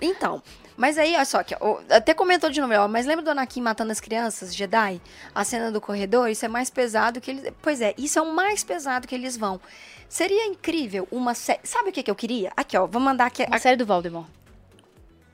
Então, 0.00 0.42
mas 0.76 0.96
aí, 0.96 1.14
olha 1.14 1.24
só, 1.24 1.42
que, 1.42 1.54
até 1.90 2.14
comentou 2.14 2.48
de 2.50 2.60
novo, 2.60 2.72
ó, 2.74 2.88
mas 2.88 3.04
lembra 3.06 3.22
do 3.24 3.30
Anakin 3.30 3.60
matando 3.60 3.92
as 3.92 4.00
crianças, 4.00 4.54
Jedi? 4.54 5.00
A 5.34 5.44
cena 5.44 5.70
do 5.70 5.80
corredor, 5.80 6.28
isso 6.30 6.44
é 6.44 6.48
mais 6.48 6.70
pesado 6.70 7.20
que 7.20 7.30
eles... 7.30 7.52
Pois 7.60 7.80
é, 7.82 7.94
isso 7.98 8.18
é 8.18 8.22
o 8.22 8.34
mais 8.34 8.64
pesado 8.64 9.06
que 9.06 9.14
eles 9.14 9.36
vão. 9.36 9.60
Seria 10.08 10.46
incrível 10.46 11.06
uma 11.10 11.34
série... 11.34 11.60
Sabe 11.62 11.90
o 11.90 11.92
que, 11.92 12.02
que 12.02 12.10
eu 12.10 12.14
queria? 12.14 12.52
Aqui, 12.56 12.76
ó, 12.76 12.86
vou 12.86 13.00
mandar 13.00 13.26
aqui 13.26 13.42
A 13.42 13.56
a- 13.56 13.58
série 13.58 13.76
do 13.76 13.84
Voldemort. 13.86 14.26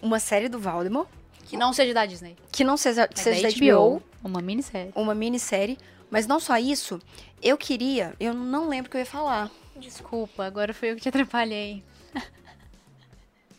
uma 0.02 0.18
série 0.18 0.48
do 0.48 0.58
Voldemort, 0.58 1.08
Que 1.50 1.56
não 1.56 1.72
seja 1.72 1.92
da 1.92 2.06
Disney. 2.06 2.36
que 2.52 2.62
não 2.64 2.76
seja, 2.76 3.08
que 3.08 3.18
seja 3.20 3.42
da 3.42 3.48
da 3.48 3.54
HBO, 3.54 4.02
Uma 4.22 4.40
minissérie. 4.40 4.92
uma 4.94 5.14
minissérie, 5.14 5.76
mas 6.10 6.26
não 6.26 6.38
só 6.38 6.56
isso, 6.56 7.00
eu 7.42 7.58
queria, 7.58 8.14
eu 8.20 8.32
não 8.32 8.68
lembro 8.68 8.88
o 8.88 8.90
que 8.90 8.96
eu 8.96 9.00
ia 9.00 9.06
falar. 9.06 9.50
Desculpa, 9.76 10.44
agora 10.44 10.72
foi 10.72 10.90
eu 10.92 10.94
que 10.96 11.02
te 11.02 11.08
atrapalhei. 11.08 11.82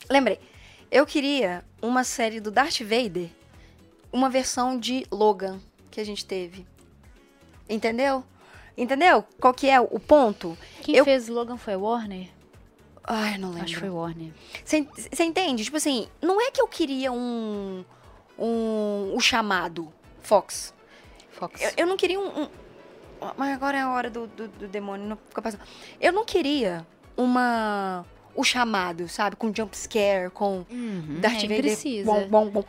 Lembrei. 0.10 0.40
Eu 0.90 1.06
queria 1.06 1.64
uma 1.82 2.04
série 2.04 2.40
do 2.40 2.52
Darth 2.52 2.80
Vader, 2.82 3.30
uma 4.12 4.30
versão 4.30 4.78
de 4.78 5.06
Logan 5.12 5.60
que 5.90 6.00
a 6.02 6.04
gente 6.06 6.26
teve. 6.26 6.66
Entendeu? 7.70 8.24
Entendeu? 8.78 9.24
Qual 9.40 9.54
que 9.54 9.70
é 9.70 9.80
o 9.80 10.00
ponto? 10.00 10.58
Quem 10.82 10.96
Eu- 10.96 11.06
fez 11.06 11.28
Logan 11.28 11.58
foi 11.58 11.76
Warner? 11.76 12.28
Ai, 13.04 13.38
não 13.38 13.52
Acho 13.54 13.66
que 13.66 13.76
foi 13.76 13.90
lembro. 13.90 14.02
Warner. 14.02 14.32
Você 14.64 15.24
entende? 15.24 15.64
Tipo 15.64 15.78
assim, 15.78 16.08
não 16.22 16.40
é 16.42 16.52
que 16.52 16.62
eu 16.62 16.68
queria 16.68 17.12
um. 17.12 17.84
Um. 18.38 19.14
O 19.16 19.20
chamado 19.20 19.92
Fox. 20.22 20.74
Fox. 21.32 21.62
Eu, 21.62 21.72
eu 21.78 21.88
não 21.88 21.98
queria 21.98 22.20
um, 22.20 22.44
um- 22.44 22.50
Mas 23.38 23.54
agora 23.54 23.78
é 23.78 23.82
a 23.82 23.90
hora 23.92 24.10
do, 24.10 24.28
do, 24.28 24.48
do 24.48 24.68
demônio, 24.68 25.08
não 25.08 25.18
fica 25.30 25.42
passando. 25.42 25.62
Eu 26.00 26.12
não 26.14 26.26
queria 26.26 26.86
uma. 27.18 28.06
O 28.34 28.44
chamado, 28.46 29.10
sabe? 29.10 29.36
Com 29.36 29.54
jump 29.54 29.76
scare, 29.78 30.30
com 30.30 30.66
Uhum, 30.72 31.20
Darth 31.20 31.40
nem 31.40 31.48
Vader. 31.50 31.62
precisa. 31.64 32.06
Bom, 32.06 32.28
bom, 32.30 32.50
bom. 32.50 32.64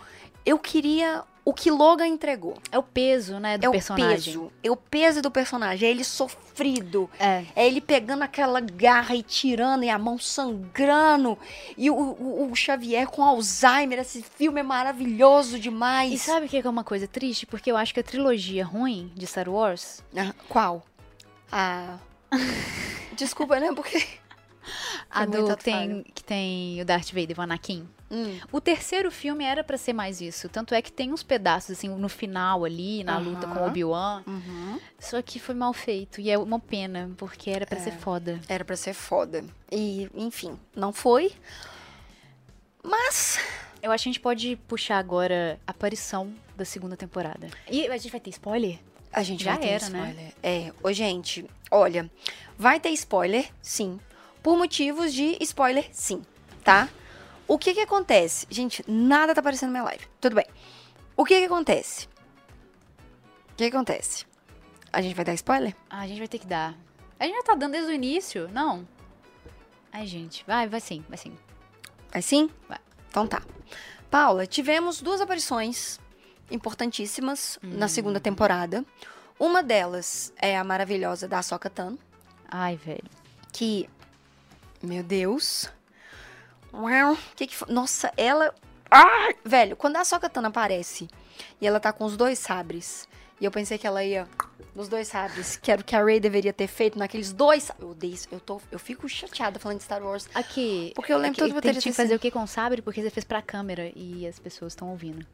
Eu 0.45 0.59
queria 0.59 1.23
o 1.44 1.52
que 1.52 1.70
Logan 1.70 2.07
entregou. 2.07 2.57
É 2.70 2.78
o 2.78 2.83
peso, 2.83 3.38
né, 3.40 3.59
do 3.59 3.66
é 3.66 3.70
personagem. 3.70 4.37
o 4.37 4.40
peso. 4.40 4.52
É 4.62 4.70
o 4.70 4.76
peso 4.76 5.20
do 5.22 5.31
personagem. 5.31 5.88
É 5.88 5.90
ele 5.90 6.05
sofrido. 6.05 7.11
É. 7.18 7.44
É 7.57 7.66
ele 7.66 7.81
pegando 7.81 8.22
aquela 8.22 8.61
garra 8.61 9.14
e 9.16 9.22
tirando 9.22 9.83
e 9.85 9.90
a 9.90 9.98
mão 9.98 10.18
sangrando. 10.18 11.37
E 11.76 11.90
o, 11.90 11.94
o- 11.94 12.50
o 12.50 12.55
Xavier 12.55 13.07
com 13.09 13.22
Alzheimer. 13.24 13.98
Esse 13.98 14.22
filme 14.22 14.61
é 14.61 14.62
maravilhoso 14.62 15.59
demais. 15.59 16.12
E 16.12 16.18
sabe 16.18 16.46
o 16.46 16.48
que 16.48 16.59
é 16.59 16.68
uma 16.70 16.85
coisa 16.85 17.09
triste? 17.09 17.46
Porque 17.46 17.70
eu 17.70 17.76
acho 17.76 17.92
que 17.92 18.00
a 18.00 18.05
trilogia 18.05 18.64
ruim 18.64 19.11
de 19.16 19.26
Star 19.26 19.48
Wars 19.48 20.02
Ah, 20.16 20.33
qual? 20.48 20.85
Ah. 21.50 21.98
Desculpa, 23.16 23.59
né? 23.61 23.72
Porque. 23.74 24.02
A 25.11 25.18
Foi 25.18 25.27
muito 25.27 25.48
do 25.48 25.57
que 25.57 25.64
tem, 25.64 26.03
que 26.14 26.25
tem 26.25 26.81
o 26.81 26.85
Darth 26.85 27.11
Vader, 27.12 27.38
o 27.38 27.42
Anakin. 27.42 27.88
Hum. 28.11 28.38
O 28.53 28.61
terceiro 28.61 29.11
filme 29.11 29.42
era 29.44 29.64
pra 29.64 29.79
ser 29.79 29.92
mais 29.94 30.20
isso. 30.20 30.48
Tanto 30.48 30.75
é 30.75 30.83
que 30.83 30.92
tem 30.92 31.12
uns 31.12 31.22
pedaços, 31.22 31.70
assim, 31.72 31.88
no 31.88 32.09
final 32.09 32.64
ali, 32.64 33.03
na 33.03 33.16
luta 33.18 33.46
com 33.46 33.66
Obi-Wan. 33.66 34.22
Uhum. 34.27 34.79
Só 34.98 35.20
que 35.22 35.38
foi 35.38 35.55
mal 35.55 35.72
feito. 35.72 36.20
E 36.20 36.31
é 36.31 36.37
uma 36.38 36.61
pena, 36.61 37.11
porque 37.16 37.51
era 37.51 37.64
pra 37.66 37.79
É. 37.79 37.81
ser 37.83 37.92
foda. 37.92 38.38
Era 38.48 38.64
pra 38.64 38.77
ser 38.77 38.92
foda. 38.92 39.42
E, 39.70 40.11
enfim, 40.14 40.59
não 40.77 40.92
foi. 40.92 41.33
Mas. 42.83 43.38
Eu 43.83 43.90
acho 43.90 44.05
que 44.05 44.09
a 44.11 44.12
gente 44.12 44.20
pode 44.20 44.57
puxar 44.68 44.98
agora 44.98 45.59
a 45.66 45.70
aparição 45.72 46.33
da 46.57 46.64
segunda 46.64 46.96
temporada. 46.96 47.48
E 47.68 47.88
a 47.88 47.96
gente 47.96 48.11
vai 48.12 48.20
ter 48.20 48.31
spoiler? 48.31 48.79
A 49.12 49.22
gente 49.22 49.42
Já 49.42 49.53
vai 49.53 49.61
ter 49.61 49.68
era, 49.68 49.88
né? 49.88 49.98
spoiler. 50.11 50.33
É, 50.42 50.72
ô 50.83 50.92
gente, 50.92 51.44
olha, 51.70 52.11
vai 52.57 52.79
ter 52.79 52.90
spoiler, 52.90 53.51
sim. 53.61 53.98
Por 54.42 54.57
motivos 54.57 55.12
de 55.12 55.37
spoiler, 55.40 55.88
sim, 55.92 56.22
tá? 56.64 56.88
O 57.46 57.59
que 57.59 57.74
que 57.74 57.81
acontece? 57.81 58.46
Gente, 58.50 58.85
nada 58.88 59.35
tá 59.35 59.40
aparecendo 59.40 59.68
na 59.70 59.81
minha 59.81 59.85
live. 59.85 60.07
Tudo 60.20 60.37
bem. 60.37 60.46
O 61.16 61.24
que 61.24 61.38
que 61.38 61.44
acontece? 61.46 62.07
O 63.50 63.55
que 63.57 63.70
que 63.70 63.76
acontece? 63.76 64.24
A 64.92 65.00
gente 65.00 65.14
vai 65.14 65.24
dar 65.24 65.35
spoiler? 65.35 65.74
Ah, 65.88 66.00
a 66.00 66.07
gente 66.07 66.18
vai 66.18 66.28
ter 66.28 66.38
que 66.38 66.46
dar. 66.46 66.74
A 67.18 67.24
gente 67.24 67.37
já 67.37 67.42
tá 67.42 67.55
dando 67.55 67.72
desde 67.72 67.90
o 67.90 67.94
início, 67.94 68.48
não? 68.52 68.87
Ai, 69.92 70.07
gente, 70.07 70.44
vai, 70.46 70.66
vai 70.68 70.81
sim, 70.81 71.05
vai 71.09 71.18
sim. 71.18 71.37
Vai 72.11 72.22
sim? 72.22 72.50
Vai. 72.68 72.78
Então 73.09 73.26
tá. 73.26 73.42
Paula, 74.11 74.46
tivemos 74.46 75.00
duas 75.00 75.20
aparições 75.20 76.00
importantíssimas 76.50 77.59
na 77.62 77.88
segunda 77.88 78.20
temporada. 78.20 78.85
Uma 79.38 79.62
delas 79.62 80.33
é 80.37 80.57
a 80.57 80.64
maravilhosa 80.64 81.26
da 81.26 81.38
Ahsoka 81.38 81.68
Tano. 81.70 81.98
Ai, 82.48 82.76
velho. 82.76 83.05
que. 83.52 83.88
Meu 84.83 85.03
Deus. 85.03 85.71
Uau, 86.73 87.16
que 87.37 87.47
que 87.47 87.57
foi? 87.57 87.73
Nossa, 87.73 88.12
ela. 88.16 88.55
Ai, 88.90 89.35
velho, 89.45 89.77
quando 89.77 89.97
a 89.97 90.05
Sokatana 90.05 90.49
aparece 90.49 91.09
e 91.61 91.66
ela 91.66 91.81
tá 91.81 91.92
com 91.92 92.05
os 92.05 92.16
dois 92.16 92.38
sabres, 92.38 93.09
e 93.40 93.45
eu 93.45 93.51
pensei 93.51 93.79
que 93.79 93.87
ela 93.87 94.05
ia 94.05 94.29
nos 94.75 94.88
dois 94.88 95.09
sabres, 95.09 95.57
que 95.57 95.71
era 95.71 95.81
o 95.81 95.85
que 95.85 95.95
a 95.97 96.05
Rey 96.05 96.21
deveria 96.21 96.53
ter 96.53 96.66
feito 96.66 96.99
naqueles 96.99 97.33
dois. 97.33 97.71
Eu 97.79 97.90
odeio 97.90 98.14
isso, 98.14 98.29
eu, 98.31 98.40
tô, 98.40 98.61
eu 98.71 98.79
fico 98.79 99.09
chateada 99.09 99.59
falando 99.59 99.79
de 99.79 99.85
Star 99.85 100.03
Wars. 100.03 100.29
Aqui. 100.35 100.92
Porque 100.95 101.12
eu 101.12 101.18
lembro 101.18 101.42
aqui, 101.42 101.53
todo 101.53 101.59
o 101.59 101.62
tem 101.62 101.75
que 101.75 101.92
fazer 101.92 102.14
o 102.14 102.18
que 102.18 102.31
com 102.31 102.47
sabre, 102.47 102.83
porque 102.83 103.03
você 103.03 103.11
fez 103.11 103.25
pra 103.25 103.40
câmera 103.42 103.90
e 103.95 104.27
as 104.27 104.38
pessoas 104.38 104.73
estão 104.73 104.90
ouvindo. 104.90 105.27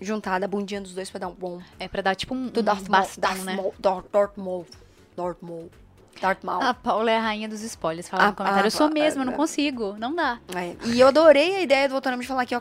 Juntada 0.00 0.46
a 0.46 0.48
bundinha 0.48 0.80
dos 0.80 0.94
dois 0.94 1.08
pra 1.10 1.20
dar 1.20 1.28
um 1.28 1.34
bom. 1.34 1.62
É 1.78 1.86
pra 1.86 2.02
dar 2.02 2.14
tipo 2.14 2.34
um, 2.34 2.48
Do 2.48 2.60
um 2.60 2.64
Darth 2.64 2.88
Maul. 2.88 3.02
bastão, 3.04 3.20
Darth 3.30 3.44
né? 3.44 3.54
Maul. 3.56 3.74
Darth 3.78 4.36
Maul. 4.36 4.66
Darth 5.16 5.38
Maul. 5.40 5.70
Darth 6.20 6.44
Maul. 6.44 6.62
A 6.62 6.72
Paula 6.74 7.10
é 7.10 7.16
a 7.16 7.20
rainha 7.20 7.48
dos 7.48 7.62
spoilers. 7.62 8.08
Fala 8.08 8.28
no 8.28 8.32
comentário, 8.34 8.66
eu 8.66 8.70
sou 8.70 8.88
mesmo, 8.90 9.22
eu 9.22 9.26
não 9.26 9.32
consigo. 9.32 9.96
Não 9.98 10.14
dá. 10.14 10.38
É, 10.54 10.76
E 10.86 11.00
eu 11.00 11.08
adorei 11.08 11.56
a 11.56 11.60
ideia 11.60 11.88
do 11.88 11.94
Autonomia 11.94 12.22
de 12.22 12.28
falar 12.28 12.42
aqui, 12.42 12.54
ó, 12.54 12.60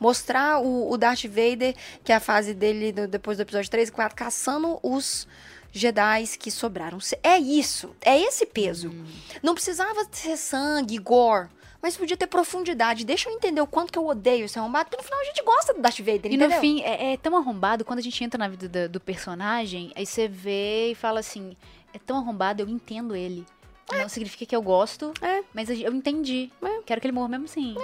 mostrar 0.00 0.60
o, 0.60 0.90
o 0.90 0.96
Darth 0.96 1.24
Vader, 1.24 1.74
que 2.04 2.12
é 2.12 2.14
a 2.16 2.20
fase 2.20 2.54
dele 2.54 2.92
do- 2.92 3.06
depois 3.08 3.36
do 3.36 3.42
episódio 3.42 3.70
3 3.70 3.88
e 3.88 3.92
4, 3.92 4.16
caçando 4.16 4.78
os 4.82 5.26
Jedi 5.74 6.24
que 6.38 6.50
sobraram. 6.50 6.98
É 7.22 7.38
isso, 7.38 7.94
é 8.02 8.18
esse 8.20 8.44
peso. 8.46 8.88
Hum. 8.90 9.04
Não 9.42 9.54
precisava 9.54 10.06
ser 10.10 10.36
sangue, 10.36 10.98
gore, 10.98 11.48
mas 11.80 11.96
podia 11.96 12.16
ter 12.16 12.26
profundidade. 12.26 13.04
Deixa 13.06 13.28
eu 13.30 13.34
entender 13.34 13.60
o 13.60 13.66
quanto 13.66 13.90
que 13.92 13.98
eu 13.98 14.06
odeio 14.06 14.44
esse 14.44 14.58
arrombado, 14.58 14.90
porque 14.90 14.98
no 14.98 15.02
final 15.02 15.18
a 15.20 15.24
gente 15.24 15.42
gosta 15.42 15.72
do 15.72 15.80
Darth 15.80 15.98
Vader, 16.00 16.26
E 16.26 16.36
entendeu? 16.36 16.50
no 16.50 16.60
fim, 16.60 16.82
é, 16.82 17.14
é 17.14 17.16
tão 17.16 17.34
arrombado, 17.36 17.84
quando 17.86 18.00
a 18.00 18.02
gente 18.02 18.22
entra 18.22 18.36
na 18.38 18.48
vida 18.48 18.68
da- 18.68 18.86
do, 18.86 19.00
personagem, 19.00 19.92
aí 19.96 20.04
você 20.04 20.28
vê 20.28 20.90
e 20.90 20.94
fala 20.94 21.20
assim, 21.20 21.56
é 21.92 21.98
tão 21.98 22.16
arrombado, 22.18 22.62
eu 22.62 22.68
entendo 22.68 23.14
ele. 23.16 23.46
Não 23.90 24.08
significa 24.08 24.46
que 24.46 24.56
eu 24.56 24.62
gosto, 24.62 25.12
É. 25.20 25.42
mas 25.52 25.68
eu 25.68 25.92
entendi. 25.92 26.50
Quero 26.86 26.98
que 27.00 27.06
ele 27.06 27.12
morra 27.12 27.28
mesmo 27.28 27.44
assim. 27.44 27.74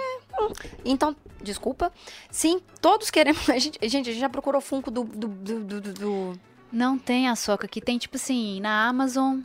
Então, 0.83 1.15
desculpa. 1.41 1.91
Sim, 2.31 2.61
todos 2.81 3.11
queremos. 3.11 3.47
A 3.49 3.59
gente, 3.59 3.77
gente, 3.83 4.09
a 4.09 4.13
gente 4.13 4.19
já 4.19 4.29
procurou 4.29 4.59
Funko 4.59 4.89
do. 4.89 5.03
do, 5.03 5.27
do, 5.27 5.59
do- 5.63 5.81
do- 5.81 5.93
do- 5.93 6.39
Não 6.71 6.97
tem 6.97 7.27
a 7.27 7.35
soca 7.35 7.67
que 7.67 7.79
tem, 7.79 7.97
tipo 7.99 8.15
assim, 8.15 8.59
na 8.59 8.87
Amazon, 8.87 9.41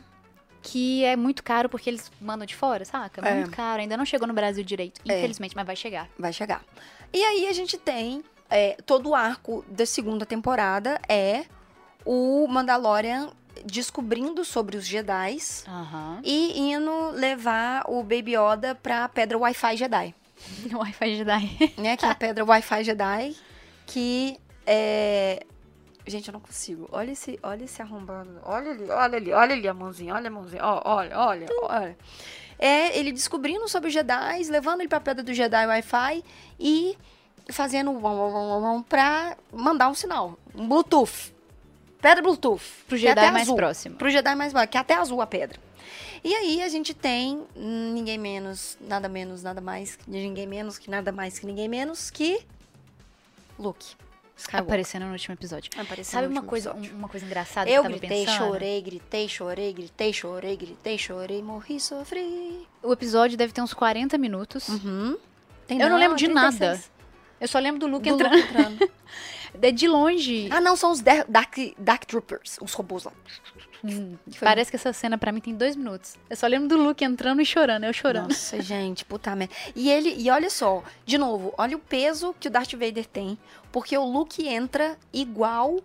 que 0.63 1.03
é 1.03 1.15
muito 1.15 1.43
caro 1.43 1.69
porque 1.69 1.87
eles 1.89 2.11
mandam 2.19 2.47
de 2.47 2.55
fora, 2.55 2.83
saca? 2.83 3.21
É. 3.27 3.35
Muito 3.35 3.51
caro. 3.51 3.81
Ainda 3.81 3.95
não 3.97 4.05
chegou 4.05 4.27
no 4.27 4.33
Brasil 4.33 4.63
direito, 4.63 5.01
É. 5.07 5.19
infelizmente, 5.19 5.55
mas 5.55 5.65
vai 5.67 5.75
chegar. 5.75 6.09
Vai 6.17 6.33
chegar. 6.33 6.63
E 7.13 7.23
aí 7.23 7.47
a 7.47 7.53
gente 7.53 7.77
tem. 7.77 8.23
é, 8.49 8.75
todo 8.85 9.09
o 9.09 9.15
arco 9.15 9.63
da 9.67 9.85
segunda 9.85 10.25
temporada 10.25 10.99
é 11.07 11.45
o 12.05 12.47
Mandalorian 12.47 13.29
descobrindo 13.65 14.45
sobre 14.45 14.77
os 14.77 14.85
Jedi 14.85 15.37
Aham. 15.67 16.21
e 16.23 16.59
indo 16.71 17.09
levar 17.11 17.83
o 17.87 18.01
Baby 18.03 18.35
Yoda 18.35 18.75
pra 18.75 19.09
pedra 19.09 19.37
Wi-Fi 19.37 19.75
Jedi. 19.77 20.13
Wi-Fi 20.71 21.15
Jedi. 21.15 21.73
Né? 21.77 21.97
Que 21.97 22.05
é 22.05 22.09
a 22.09 22.15
pedra 22.15 22.45
Wi-Fi 22.45 22.83
Jedi. 22.83 23.35
Que 23.85 24.37
é. 24.65 25.43
Gente, 26.07 26.27
eu 26.27 26.33
não 26.33 26.39
consigo. 26.39 26.87
Olha 26.91 27.11
esse, 27.11 27.39
olha 27.41 27.63
esse 27.63 27.81
arrombado. 27.81 28.39
Olha 28.43 28.71
ali, 28.71 28.89
olha 28.89 29.17
ali, 29.17 29.33
olha 29.33 29.53
ali 29.55 29.67
a 29.67 29.73
mãozinha, 29.73 30.13
olha 30.13 30.27
a 30.27 30.31
mãozinha. 30.31 30.61
Ó, 30.63 30.81
olha, 30.85 31.19
olha, 31.19 31.47
olha. 31.63 31.97
É 32.59 32.97
ele 32.97 33.11
descobrindo 33.11 33.67
sobre 33.67 33.87
os 33.87 33.93
Jedi, 33.93 34.43
levando 34.49 34.81
ele 34.81 34.87
pra 34.87 34.99
pedra 34.99 35.23
do 35.23 35.33
Jedi 35.33 35.65
Wi-Fi 35.65 36.23
e 36.59 36.95
fazendo 37.51 37.91
um, 37.91 38.81
pra 38.83 39.35
mandar 39.51 39.89
um 39.89 39.93
sinal. 39.95 40.37
Um 40.53 40.67
Bluetooth. 40.67 41.33
Pedra 42.09 42.21
Bluetooth. 42.21 42.61
Pro 42.87 42.95
é 42.97 42.99
Jedi 42.99 43.31
mais 43.31 43.43
azul. 43.43 43.55
próximo. 43.55 43.95
Pro 43.95 44.09
Jedi 44.09 44.35
mais 44.35 44.51
próximo, 44.53 44.71
que 44.71 44.77
é 44.77 44.81
até 44.81 44.93
azul 44.95 45.21
a 45.21 45.27
pedra. 45.27 45.59
E 46.23 46.33
aí 46.33 46.61
a 46.61 46.67
gente 46.69 46.93
tem 46.93 47.43
ninguém 47.55 48.17
menos, 48.17 48.77
nada 48.81 49.07
menos, 49.07 49.43
nada 49.43 49.61
mais, 49.61 49.97
ninguém 50.07 50.47
menos, 50.47 50.77
que 50.77 50.89
nada 50.89 51.11
mais, 51.11 51.37
que 51.39 51.45
ninguém 51.45 51.67
menos 51.69 52.09
que 52.09 52.39
Luke. 53.57 53.95
Skywalker. 54.37 54.67
Aparecendo 54.67 55.05
no 55.05 55.13
último 55.13 55.33
episódio. 55.33 55.71
Apareceu 55.79 56.11
Sabe 56.19 56.27
no 56.27 56.33
uma 56.33 56.43
coisa, 56.43 56.71
episódio. 56.71 56.93
um- 56.93 56.97
uma 56.99 57.07
coisa 57.07 57.25
engraçada 57.25 57.69
Eu 57.69 57.81
que 57.83 57.87
eu 57.87 57.91
tava 57.91 57.97
gritei, 57.99 58.25
pensando? 58.25 58.37
chorei, 58.47 58.81
gritei, 58.81 59.29
chorei, 59.29 59.73
gritei, 59.73 60.13
chorei, 60.13 60.57
gritei, 60.57 60.97
chorei, 60.97 61.41
morri, 61.41 61.79
sofri. 61.79 62.67
O 62.83 62.91
episódio 62.91 63.37
deve 63.37 63.53
ter 63.53 63.61
uns 63.61 63.73
40 63.73 64.17
minutos. 64.17 64.67
Uhum. 64.67 65.17
Eu 65.69 65.89
não 65.89 65.97
lembro 65.97 66.17
de 66.17 66.25
36. 66.27 66.59
nada. 66.59 66.83
Eu 67.39 67.47
só 67.47 67.59
lembro 67.59 67.79
do 67.79 67.87
Luke 67.87 68.09
Do 68.09 68.15
entrando. 68.15 68.35
Luke 68.35 68.49
entrando. 68.49 68.91
É 69.61 69.71
de 69.71 69.87
longe. 69.87 70.47
ah, 70.51 70.59
não, 70.61 70.75
são 70.75 70.91
os 70.91 71.01
Dar- 71.01 71.25
Dark, 71.27 71.55
Dark 71.77 72.05
Troopers, 72.05 72.57
os 72.61 72.73
robôs 72.73 73.03
lá. 73.03 73.11
Hum, 73.83 74.15
Parece 74.39 74.71
que 74.71 74.75
essa 74.77 74.91
cena 74.91 75.17
pra 75.17 75.31
mim 75.31 75.39
tem 75.39 75.53
dois 75.55 75.75
minutos. 75.75 76.15
Eu 76.29 76.35
só 76.35 76.47
lembro 76.47 76.67
do 76.67 76.77
Luke 76.77 77.03
entrando 77.05 77.41
e 77.41 77.45
chorando, 77.45 77.83
eu 77.83 77.93
chorando. 77.93 78.29
Nossa, 78.29 78.59
gente, 78.61 79.05
puta 79.05 79.35
merda. 79.35 79.53
E 79.75 79.91
ele, 79.91 80.15
e 80.17 80.29
olha 80.31 80.49
só, 80.49 80.83
de 81.05 81.17
novo, 81.17 81.53
olha 81.57 81.77
o 81.77 81.79
peso 81.79 82.33
que 82.39 82.47
o 82.47 82.51
Darth 82.51 82.71
Vader 82.73 83.05
tem, 83.05 83.37
porque 83.71 83.95
o 83.97 84.03
Luke 84.03 84.47
entra 84.47 84.97
igual 85.13 85.79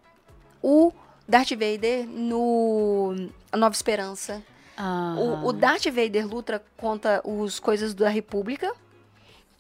o 0.63 0.93
Darth 1.29 1.51
Vader 1.51 2.07
no 2.07 3.15
A 3.53 3.57
Nova 3.57 3.75
Esperança. 3.75 4.43
O, 5.19 5.49
o 5.49 5.53
Darth 5.53 5.85
Vader 5.87 6.27
luta 6.27 6.63
contra 6.79 7.21
os 7.23 7.61
coisas 7.61 7.93
da 7.93 8.09
República, 8.09 8.73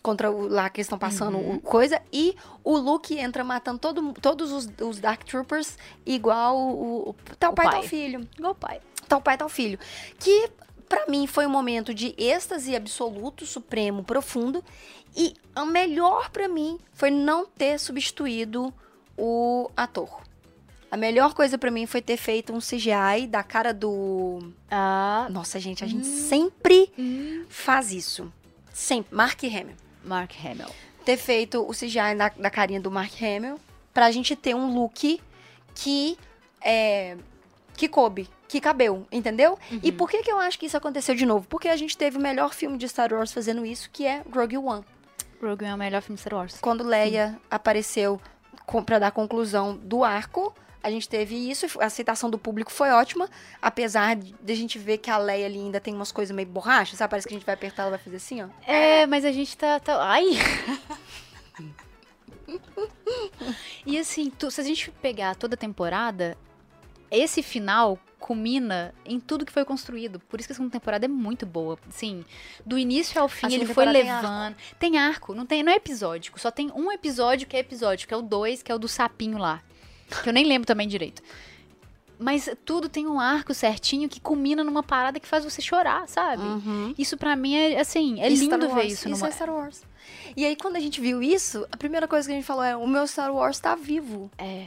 contra 0.02 0.30
o, 0.30 0.48
lá 0.48 0.68
que 0.70 0.80
estão 0.80 0.98
passando 0.98 1.36
Uhum. 1.38 1.58
coisa, 1.60 2.00
e 2.12 2.34
o 2.64 2.76
Luke 2.76 3.18
entra 3.18 3.44
matando 3.44 3.78
todo, 3.78 4.12
todos 4.14 4.50
os, 4.52 4.68
os 4.80 4.98
Dark 4.98 5.22
Troopers 5.24 5.76
igual 6.06 6.56
o, 6.56 7.10
o 7.10 7.14
tal 7.38 7.52
O 7.52 7.54
pai, 7.54 7.66
pai. 7.66 7.74
tal 7.74 7.82
filho 7.84 8.28
Igual 8.38 8.52
o 8.52 8.54
pai. 8.54 8.80
tal 9.08 9.20
pai, 9.20 9.36
tal 9.36 9.48
filho. 9.48 9.78
Que 10.18 10.50
pra 10.88 11.06
mim 11.06 11.26
foi 11.26 11.46
um 11.46 11.50
momento 11.50 11.92
de 11.94 12.14
êxtase 12.16 12.74
absoluto, 12.74 13.44
supremo, 13.46 14.02
profundo. 14.02 14.64
E 15.16 15.34
o 15.56 15.64
melhor 15.66 16.30
pra 16.30 16.48
mim 16.48 16.78
foi 16.92 17.10
não 17.10 17.44
ter 17.46 17.78
substituído 17.78 18.72
o 19.18 19.70
ator. 19.76 20.22
A 20.90 20.96
melhor 20.96 21.34
coisa 21.34 21.56
pra 21.58 21.70
mim 21.70 21.86
foi 21.86 22.00
ter 22.02 22.16
feito 22.16 22.52
um 22.52 22.58
CGI 22.58 23.26
da 23.28 23.42
cara 23.44 23.72
do. 23.72 24.52
Ah, 24.70 25.28
Nossa, 25.30 25.60
gente, 25.60 25.84
a 25.84 25.86
gente 25.86 26.06
sempre 26.06 26.92
hum. 26.98 27.44
faz 27.48 27.92
isso. 27.92 28.32
Sempre. 28.72 29.14
Mark 29.14 29.42
Hamill. 29.44 29.76
Mark 30.04 30.32
Hamill. 30.44 30.70
Ter 31.04 31.16
feito 31.16 31.62
o 31.62 31.72
CGI 31.72 32.14
da, 32.16 32.28
da 32.28 32.50
carinha 32.50 32.80
do 32.80 32.90
Mark 32.90 33.12
Hamill 33.22 33.58
pra 33.92 34.10
gente 34.10 34.36
ter 34.36 34.54
um 34.54 34.74
look 34.74 35.20
que 35.74 36.18
é, 36.60 37.16
que 37.76 37.88
coube, 37.88 38.28
que 38.46 38.60
cabeu, 38.60 39.06
entendeu? 39.10 39.58
E 39.82 39.90
por 39.90 40.10
que 40.10 40.22
que 40.22 40.30
eu 40.30 40.38
acho 40.38 40.58
que 40.58 40.66
isso 40.66 40.76
aconteceu 40.76 41.14
de 41.14 41.24
novo? 41.24 41.46
Porque 41.48 41.68
a 41.68 41.76
gente 41.76 41.96
teve 41.96 42.18
o 42.18 42.20
melhor 42.20 42.52
filme 42.52 42.76
de 42.76 42.88
Star 42.88 43.12
Wars 43.12 43.32
fazendo 43.32 43.64
isso, 43.64 43.88
que 43.90 44.06
é 44.06 44.22
Rogue 44.32 44.58
One. 44.58 44.84
Rogue 45.40 45.64
One 45.64 45.72
é 45.72 45.74
o 45.74 45.78
melhor 45.78 46.02
filme 46.02 46.16
de 46.16 46.20
Star 46.20 46.38
Wars. 46.38 46.58
Quando 46.60 46.84
Leia 46.84 47.40
apareceu 47.50 48.20
com, 48.66 48.82
pra 48.82 48.98
dar 48.98 49.10
conclusão 49.12 49.76
do 49.76 50.04
arco, 50.04 50.54
a 50.82 50.90
gente 50.90 51.08
teve 51.08 51.34
isso, 51.50 51.66
a 51.80 51.84
aceitação 51.86 52.30
do 52.30 52.38
público 52.38 52.72
foi 52.72 52.90
ótima, 52.90 53.28
apesar 53.60 54.16
de 54.16 54.52
a 54.52 54.56
gente 54.56 54.78
ver 54.78 54.98
que 54.98 55.10
a 55.10 55.18
Leia 55.18 55.46
ali 55.46 55.58
ainda 55.58 55.80
tem 55.80 55.94
umas 55.94 56.10
coisas 56.10 56.34
meio 56.34 56.48
borracha, 56.48 56.96
sabe? 56.96 57.10
Parece 57.10 57.28
que 57.28 57.34
a 57.34 57.36
gente 57.36 57.46
vai 57.46 57.54
apertar, 57.54 57.82
ela 57.82 57.90
vai 57.90 57.98
fazer 57.98 58.16
assim, 58.16 58.42
ó. 58.42 58.48
É, 58.66 59.06
mas 59.06 59.24
a 59.24 59.32
gente 59.32 59.56
tá. 59.56 59.78
tá- 59.80 60.02
Ai! 60.02 60.24
e 63.86 63.98
assim, 63.98 64.30
tu- 64.30 64.50
se 64.50 64.60
a 64.60 64.64
gente 64.64 64.90
pegar 64.90 65.34
toda 65.36 65.54
a 65.54 65.58
temporada, 65.58 66.36
esse 67.10 67.42
final 67.42 67.98
culmina 68.18 68.94
em 69.04 69.18
tudo 69.18 69.46
que 69.46 69.52
foi 69.52 69.64
construído. 69.64 70.20
Por 70.20 70.38
isso 70.38 70.48
que 70.48 70.52
a 70.52 70.56
segunda 70.56 70.72
temporada 70.72 71.06
é 71.06 71.08
muito 71.08 71.46
boa. 71.46 71.78
Assim, 71.88 72.24
do 72.64 72.78
início 72.78 73.20
ao 73.20 73.28
fim 73.28 73.46
ele 73.46 73.64
foi 73.66 73.84
temporada 73.84 73.98
tem 73.98 74.06
levando. 74.06 74.56
Tem 74.78 74.98
arco, 74.98 75.34
não, 75.34 75.46
tem, 75.46 75.62
não 75.62 75.72
é 75.72 75.76
episódico. 75.76 76.38
Só 76.38 76.50
tem 76.50 76.70
um 76.74 76.92
episódio 76.92 77.48
que 77.48 77.56
é 77.56 77.60
episódio, 77.60 78.06
que 78.06 78.14
é 78.14 78.16
o 78.16 78.22
2, 78.22 78.62
que 78.62 78.70
é 78.70 78.74
o 78.74 78.78
do 78.78 78.88
sapinho 78.88 79.38
lá. 79.38 79.62
Que 80.22 80.28
eu 80.28 80.32
nem 80.32 80.44
lembro 80.44 80.66
também 80.66 80.88
direito. 80.88 81.22
Mas 82.18 82.50
tudo 82.66 82.86
tem 82.86 83.06
um 83.06 83.18
arco 83.18 83.54
certinho 83.54 84.06
que 84.06 84.20
culmina 84.20 84.62
numa 84.62 84.82
parada 84.82 85.18
que 85.18 85.26
faz 85.26 85.42
você 85.42 85.62
chorar, 85.62 86.06
sabe? 86.06 86.42
Uhum. 86.42 86.94
Isso 86.98 87.16
pra 87.16 87.34
mim 87.34 87.54
é 87.54 87.80
assim, 87.80 88.20
é 88.20 88.28
Isso 88.28 88.44
Star 88.44 88.60
lindo 88.60 88.74
ver 88.74 88.84
isso 88.84 89.08
Isso 89.08 89.08
numa. 89.08 89.28
é 89.28 89.30
Star 89.30 89.48
Wars. 89.48 89.82
E 90.36 90.44
aí, 90.44 90.54
quando 90.54 90.76
a 90.76 90.80
gente 90.80 91.00
viu 91.00 91.22
isso, 91.22 91.66
a 91.72 91.76
primeira 91.78 92.06
coisa 92.06 92.28
que 92.28 92.32
a 92.32 92.36
gente 92.36 92.44
falou 92.44 92.62
é: 92.62 92.76
o 92.76 92.86
meu 92.86 93.06
Star 93.06 93.34
Wars 93.34 93.58
tá 93.58 93.74
vivo. 93.74 94.30
É, 94.36 94.66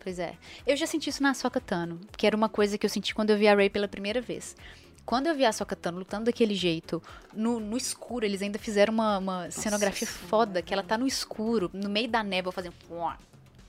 pois 0.00 0.18
é. 0.18 0.34
Eu 0.66 0.74
já 0.74 0.86
senti 0.86 1.10
isso 1.10 1.22
na 1.22 1.30
Ahsoka 1.30 1.60
Tano, 1.60 2.00
que 2.16 2.26
era 2.26 2.34
uma 2.34 2.48
coisa 2.48 2.78
que 2.78 2.86
eu 2.86 2.90
senti 2.90 3.14
quando 3.14 3.28
eu 3.28 3.36
vi 3.36 3.46
a 3.46 3.54
Rey 3.54 3.68
pela 3.68 3.88
primeira 3.88 4.22
vez. 4.22 4.56
Quando 5.04 5.26
eu 5.28 5.34
vi 5.34 5.44
a 5.44 5.50
Ahsoka 5.50 5.76
Tano 5.76 5.98
lutando 5.98 6.24
daquele 6.24 6.54
jeito, 6.54 7.00
no, 7.32 7.60
no 7.60 7.76
escuro, 7.76 8.24
eles 8.24 8.42
ainda 8.42 8.58
fizeram 8.58 8.92
uma, 8.94 9.18
uma 9.18 9.50
cenografia 9.50 10.08
foda, 10.08 10.62
que 10.62 10.72
ela 10.72 10.82
tá 10.82 10.96
no 10.96 11.06
escuro, 11.06 11.70
no 11.74 11.88
meio 11.90 12.08
da 12.08 12.24
névoa, 12.24 12.52
fazendo 12.52 12.74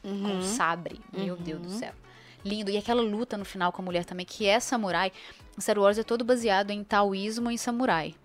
pua, 0.02 0.12
com 0.12 0.18
um 0.18 0.36
Uhum. 0.36 0.42
sabre. 0.42 1.00
Meu 1.12 1.36
Uhum. 1.36 1.42
Deus 1.42 1.62
do 1.62 1.70
céu. 1.72 1.94
Lindo. 2.46 2.70
E 2.72 2.78
aquela 2.78 3.02
luta 3.02 3.38
no 3.38 3.44
final 3.46 3.72
com 3.72 3.82
a 3.82 3.86
mulher 3.86 4.06
também, 4.06 4.26
que 4.26 4.46
é 4.46 4.60
samurai. 4.60 5.12
Star 5.60 5.78
Wars 5.80 5.98
é 5.98 6.04
todo 6.04 6.24
baseado 6.24 6.72
em 6.72 6.84
taoísmo 6.84 7.50
e 7.52 7.56
em 7.56 7.58
samurai. 7.58 8.16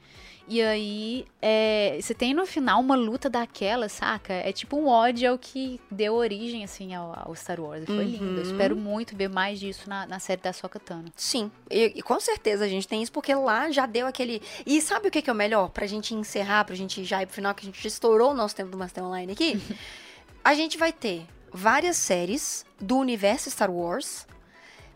E 0.48 0.60
aí, 0.60 1.24
é, 1.40 1.98
você 2.00 2.12
tem 2.12 2.34
no 2.34 2.44
final 2.44 2.80
uma 2.80 2.96
luta 2.96 3.30
daquela, 3.30 3.88
saca? 3.88 4.32
É 4.34 4.52
tipo 4.52 4.76
um 4.76 4.88
ódio 4.88 5.30
ao 5.30 5.38
que 5.38 5.80
deu 5.90 6.14
origem, 6.14 6.64
assim, 6.64 6.92
ao, 6.94 7.12
ao 7.16 7.34
Star 7.34 7.60
Wars. 7.60 7.84
Foi 7.86 7.94
Uhum. 7.96 8.02
lindo. 8.04 8.40
Eu 8.40 8.42
espero 8.42 8.76
muito 8.76 9.16
ver 9.16 9.28
mais 9.28 9.60
disso 9.60 9.88
na, 9.88 10.04
na 10.04 10.18
série 10.18 10.42
da 10.42 10.52
Soka 10.52 10.80
Tano. 10.80 11.10
Sim, 11.16 11.50
e, 11.70 11.92
e 11.96 12.02
com 12.02 12.18
certeza 12.18 12.64
a 12.64 12.68
gente 12.68 12.88
tem 12.88 13.00
isso, 13.02 13.12
porque 13.12 13.32
lá 13.34 13.70
já 13.70 13.86
deu 13.86 14.06
aquele. 14.06 14.42
E 14.66 14.80
sabe 14.82 15.08
o 15.08 15.10
que, 15.12 15.22
que 15.22 15.30
é 15.30 15.32
o 15.32 15.36
melhor? 15.36 15.70
Pra 15.70 15.86
gente 15.86 16.12
encerrar, 16.12 16.64
pra 16.64 16.74
gente 16.74 17.04
já 17.04 17.22
ir 17.22 17.26
pro 17.26 17.36
final, 17.36 17.54
que 17.54 17.62
a 17.62 17.66
gente 17.66 17.80
já 17.80 17.88
estourou 17.88 18.32
o 18.32 18.34
nosso 18.34 18.54
tempo 18.56 18.70
do 18.70 18.76
Master 18.76 19.04
Online 19.04 19.32
aqui. 19.32 19.60
a 20.44 20.54
gente 20.54 20.76
vai 20.76 20.92
ter 20.92 21.24
várias 21.52 21.96
séries 21.96 22.64
do 22.80 22.96
universo 22.96 23.50
Star 23.50 23.70
Wars 23.70 24.26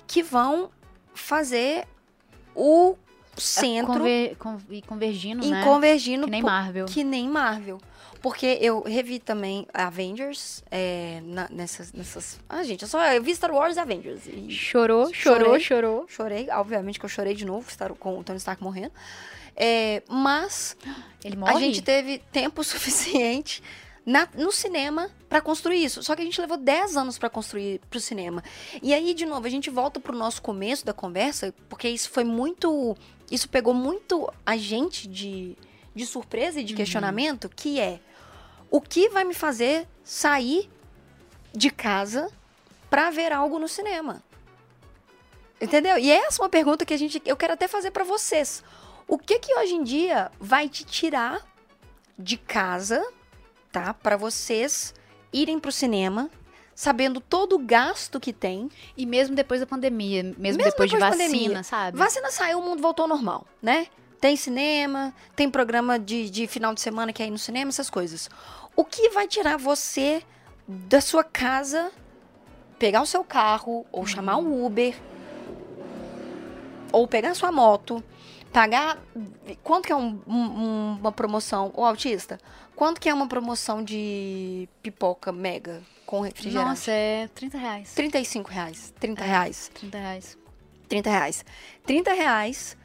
que 0.06 0.22
vão 0.22 0.70
fazer 1.14 1.86
o 2.54 2.96
centro 3.36 3.94
Conver, 3.94 4.36
con- 4.36 4.58
e 4.70 4.80
convergindo, 4.82 5.44
e 5.44 5.50
né? 5.50 5.62
convergindo 5.64 6.24
Que 6.26 6.30
nem 6.30 6.42
Marvel. 6.42 6.86
que 6.86 7.04
nem 7.04 7.28
Marvel. 7.28 7.78
Porque 8.22 8.58
eu 8.60 8.82
revi 8.82 9.18
também 9.18 9.66
Avengers 9.74 10.64
é, 10.70 11.20
na- 11.24 11.48
nessas, 11.50 11.92
nessas. 11.92 12.40
Ah, 12.48 12.64
gente, 12.64 12.82
eu 12.82 12.88
só 12.88 13.04
eu 13.12 13.22
vi 13.22 13.34
Star 13.34 13.52
Wars 13.52 13.76
e 13.76 13.78
Avengers. 13.80 14.26
E 14.26 14.50
Chorou, 14.50 15.12
chorou, 15.12 15.44
Chorei. 15.44 15.60
chorou. 15.60 16.06
chorei, 16.08 16.48
obviamente 16.50 16.98
que 16.98 17.04
eu 17.04 17.10
chorei 17.10 17.34
de 17.34 17.44
novo 17.44 17.70
Star- 17.70 17.94
com 17.94 18.18
o 18.18 18.24
Tony 18.24 18.38
Stark 18.38 18.62
morrendo. 18.62 18.92
É, 19.54 20.02
mas 20.08 20.76
a 21.46 21.58
gente 21.60 21.82
teve 21.82 22.18
tempo 22.32 22.64
suficiente 22.64 23.62
na- 24.06 24.28
no 24.34 24.52
cinema 24.52 25.10
pra 25.28 25.40
construir 25.40 25.84
isso. 25.84 26.00
Só 26.02 26.14
que 26.14 26.22
a 26.22 26.24
gente 26.24 26.40
levou 26.40 26.56
10 26.56 26.96
anos 26.96 27.18
pra 27.18 27.28
construir 27.28 27.80
pro 27.90 27.98
cinema. 28.00 28.42
E 28.80 28.94
aí, 28.94 29.12
de 29.12 29.26
novo, 29.26 29.44
a 29.46 29.50
gente 29.50 29.68
volta 29.68 29.98
pro 29.98 30.16
nosso 30.16 30.40
começo 30.40 30.86
da 30.86 30.92
conversa, 30.92 31.52
porque 31.68 31.88
isso 31.88 32.08
foi 32.10 32.22
muito. 32.24 32.96
Isso 33.30 33.48
pegou 33.48 33.74
muito 33.74 34.32
a 34.46 34.56
gente 34.56 35.08
de, 35.08 35.56
de 35.94 36.06
surpresa 36.06 36.60
e 36.60 36.64
de 36.64 36.72
questionamento, 36.74 37.48
que 37.48 37.80
é 37.80 37.98
o 38.70 38.80
que 38.80 39.08
vai 39.08 39.24
me 39.24 39.34
fazer 39.34 39.88
sair 40.04 40.70
de 41.52 41.68
casa 41.70 42.30
pra 42.88 43.10
ver 43.10 43.32
algo 43.32 43.58
no 43.58 43.66
cinema? 43.66 44.22
Entendeu? 45.60 45.98
E 45.98 46.10
essa 46.10 46.40
é 46.40 46.44
uma 46.44 46.48
pergunta 46.50 46.84
que 46.84 46.94
a 46.94 46.96
gente, 46.98 47.20
eu 47.24 47.36
quero 47.36 47.54
até 47.54 47.66
fazer 47.66 47.90
pra 47.90 48.04
vocês. 48.04 48.62
O 49.08 49.18
que 49.18 49.38
que 49.38 49.54
hoje 49.58 49.74
em 49.74 49.82
dia 49.82 50.30
vai 50.38 50.68
te 50.68 50.84
tirar 50.84 51.44
de 52.18 52.36
casa, 52.36 53.04
tá? 53.84 53.92
Pra 53.92 54.16
vocês 54.16 54.94
irem 55.32 55.58
pro 55.60 55.70
cinema, 55.70 56.30
sabendo 56.74 57.20
todo 57.20 57.56
o 57.56 57.58
gasto 57.58 58.18
que 58.18 58.32
tem. 58.32 58.70
E 58.96 59.04
mesmo 59.04 59.36
depois 59.36 59.60
da 59.60 59.66
pandemia, 59.66 60.22
mesmo, 60.22 60.40
Mesmo 60.40 60.62
depois, 60.64 60.88
de 60.90 60.96
depois 60.96 61.10
da 61.10 61.10
vacina, 61.10 61.38
pandemia. 61.38 61.62
sabe? 61.62 61.98
Vacina 61.98 62.30
saiu, 62.30 62.58
o 62.58 62.62
mundo 62.62 62.80
voltou 62.80 63.02
ao 63.02 63.08
normal, 63.08 63.46
né? 63.60 63.86
Tem 64.18 64.34
cinema, 64.34 65.12
tem 65.34 65.50
programa 65.50 65.98
de, 65.98 66.30
de 66.30 66.46
final 66.46 66.72
de 66.72 66.80
semana 66.80 67.12
que 67.12 67.22
é 67.22 67.26
ir 67.26 67.30
no 67.30 67.38
cinema, 67.38 67.68
essas 67.68 67.90
coisas. 67.90 68.30
O 68.74 68.82
que 68.82 69.10
vai 69.10 69.28
tirar 69.28 69.58
você 69.58 70.22
da 70.66 71.02
sua 71.02 71.22
casa, 71.22 71.92
pegar 72.78 73.02
o 73.02 73.06
seu 73.06 73.22
carro, 73.22 73.84
ou 73.92 74.06
chamar 74.06 74.38
um 74.38 74.64
Uber, 74.64 74.96
ou 76.92 77.06
pegar 77.06 77.30
a 77.30 77.34
sua 77.34 77.52
moto, 77.52 78.02
pagar. 78.52 78.98
Quanto 79.62 79.84
que 79.86 79.92
é 79.92 79.96
um- 79.96 80.18
um- 80.26 80.96
uma 81.00 81.12
promoção, 81.12 81.70
o 81.76 81.84
autista? 81.84 82.38
Quanto 82.76 83.00
que 83.00 83.08
é 83.08 83.14
uma 83.14 83.26
promoção 83.26 83.82
de 83.82 84.68
pipoca 84.82 85.32
mega 85.32 85.82
com 86.04 86.20
refrigerante? 86.20 86.68
Nossa, 86.68 86.90
é 86.90 87.26
30 87.34 87.56
reais. 87.58 87.92
35 87.94 88.50
reais. 88.50 88.92
30 89.00 89.24
É. 89.24 89.26
reais. 89.26 89.70
30 89.74 89.98
reais. 89.98 90.38
30 90.88 91.10
reais. 91.10 91.44
30 91.86 92.12
reais, 92.12 92.76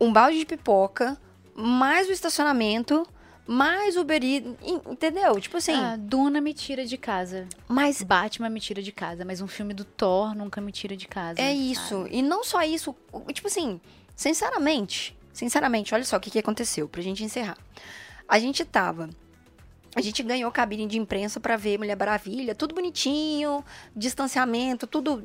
um 0.00 0.12
balde 0.12 0.38
de 0.40 0.44
pipoca, 0.44 1.16
mais 1.54 2.08
o 2.08 2.12
estacionamento, 2.12 3.06
mais 3.46 3.96
o 3.96 4.00
Uber 4.00 4.22
Eats, 4.22 4.54
en- 4.62 4.82
entendeu? 4.92 5.40
Tipo 5.40 5.56
assim, 5.56 5.72
Ah, 5.74 5.96
Duna 5.96 6.40
me 6.40 6.52
tira 6.52 6.84
de 6.84 6.98
casa. 6.98 7.46
mas 7.68 8.02
Batman 8.02 8.50
me 8.50 8.60
tira 8.60 8.82
de 8.82 8.92
casa, 8.92 9.24
mas 9.24 9.40
um 9.40 9.46
filme 9.46 9.72
do 9.72 9.84
Thor 9.84 10.34
nunca 10.34 10.60
me 10.60 10.72
tira 10.72 10.96
de 10.96 11.06
casa. 11.08 11.40
é 11.40 11.48
sabe? 11.50 11.70
isso. 11.72 12.06
E 12.10 12.20
não 12.22 12.42
só 12.44 12.62
isso, 12.62 12.94
tipo 13.32 13.46
assim, 13.46 13.80
sinceramente, 14.14 15.16
sinceramente, 15.32 15.94
olha 15.94 16.04
só 16.04 16.16
o 16.16 16.20
que, 16.20 16.30
que 16.30 16.38
aconteceu, 16.40 16.88
pra 16.88 17.00
gente 17.00 17.22
encerrar. 17.24 17.56
A 18.28 18.38
gente 18.38 18.64
tava... 18.64 19.08
A 19.96 20.00
gente 20.00 20.22
ganhou 20.22 20.50
cabine 20.52 20.86
de 20.86 20.98
imprensa 20.98 21.40
pra 21.40 21.56
ver 21.56 21.78
Mulher 21.78 21.96
Maravilha, 21.96 22.54
tudo 22.54 22.74
bonitinho, 22.74 23.64
distanciamento, 23.96 24.86
tudo, 24.86 25.22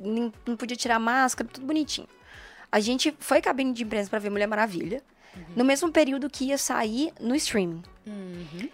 não 0.47 0.55
podia 0.57 0.75
tirar 0.77 0.99
máscara, 0.99 1.49
tudo 1.51 1.65
bonitinho. 1.65 2.07
A 2.71 2.79
gente 2.79 3.13
foi 3.19 3.41
cabine 3.41 3.71
de 3.73 3.83
imprensa 3.83 4.09
pra 4.09 4.19
ver 4.19 4.29
Mulher 4.31 4.47
Maravilha, 4.47 5.03
no 5.55 5.63
mesmo 5.63 5.91
período 5.91 6.29
que 6.29 6.45
ia 6.45 6.57
sair 6.57 7.11
no 7.19 7.35
streaming. 7.35 7.83
Uhum. 8.07 8.69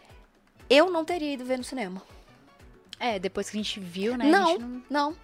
Eu 0.70 0.90
não 0.92 1.04
teria 1.04 1.34
ido 1.34 1.44
ver 1.44 1.58
no 1.58 1.64
cinema. 1.64 2.02
É, 3.00 3.18
depois 3.18 3.50
que 3.50 3.58
a 3.58 3.62
gente 3.64 3.80
viu, 3.80 4.16
né? 4.18 4.26
não, 4.26 4.58
não- 4.58 4.84
não. 4.90 5.16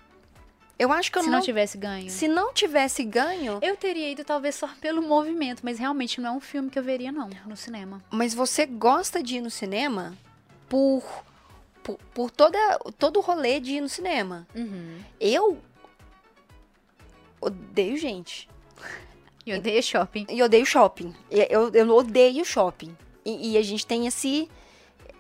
Eu 0.78 0.91
acho 0.91 1.09
que 1.09 1.18
eu 1.18 1.22
Se 1.24 1.30
não, 1.30 1.38
não 1.38 1.41
tivesse 1.45 1.78
ganho. 1.78 2.09
Se 2.09 2.28
não 2.28 2.53
tivesse 2.53 3.01
ganho, 3.05 3.59
Eu 3.61 3.78
teria 3.78 4.11
ido 4.11 4.26
talvez 4.26 4.55
só 4.55 4.68
pelo 4.82 5.01
movimento, 5.01 5.61
mas 5.63 5.80
realmente 5.80 6.20
não 6.20 6.30
é 6.30 6.32
um 6.34 6.39
filme 6.41 6.70
que 6.70 6.78
eu 6.78 6.84
veria, 6.84 7.13
não, 7.13 7.30
no 7.45 7.55
cinema. 7.55 8.03
mas 8.11 8.34
você 8.34 8.66
gosta 8.66 9.24
de 9.24 9.38
ir 9.38 9.41
no 9.41 9.49
cinema 9.49 10.13
por 10.76 11.24
por, 11.82 11.98
por 12.14 12.32
toda, 12.32 12.58
todo 12.98 13.18
o 13.18 13.22
rolê 13.22 13.60
de 13.60 13.74
ir 13.74 13.82
no 13.82 13.88
cinema. 13.88 14.48
Uhum. 14.56 15.00
Eu 15.20 15.60
odeio 17.40 17.96
gente. 17.96 18.50
E 19.46 19.54
odeio 19.54 19.84
shopping. 19.84 20.26
E 20.28 20.42
odeio 20.42 20.66
shopping. 20.66 21.14
Eu, 21.30 21.72
eu 21.72 21.90
odeio 21.96 22.44
shopping. 22.44 22.98
E, 23.24 23.52
e 23.52 23.58
a 23.58 23.62
gente 23.62 23.86
tem 23.86 24.08
esse, 24.08 24.50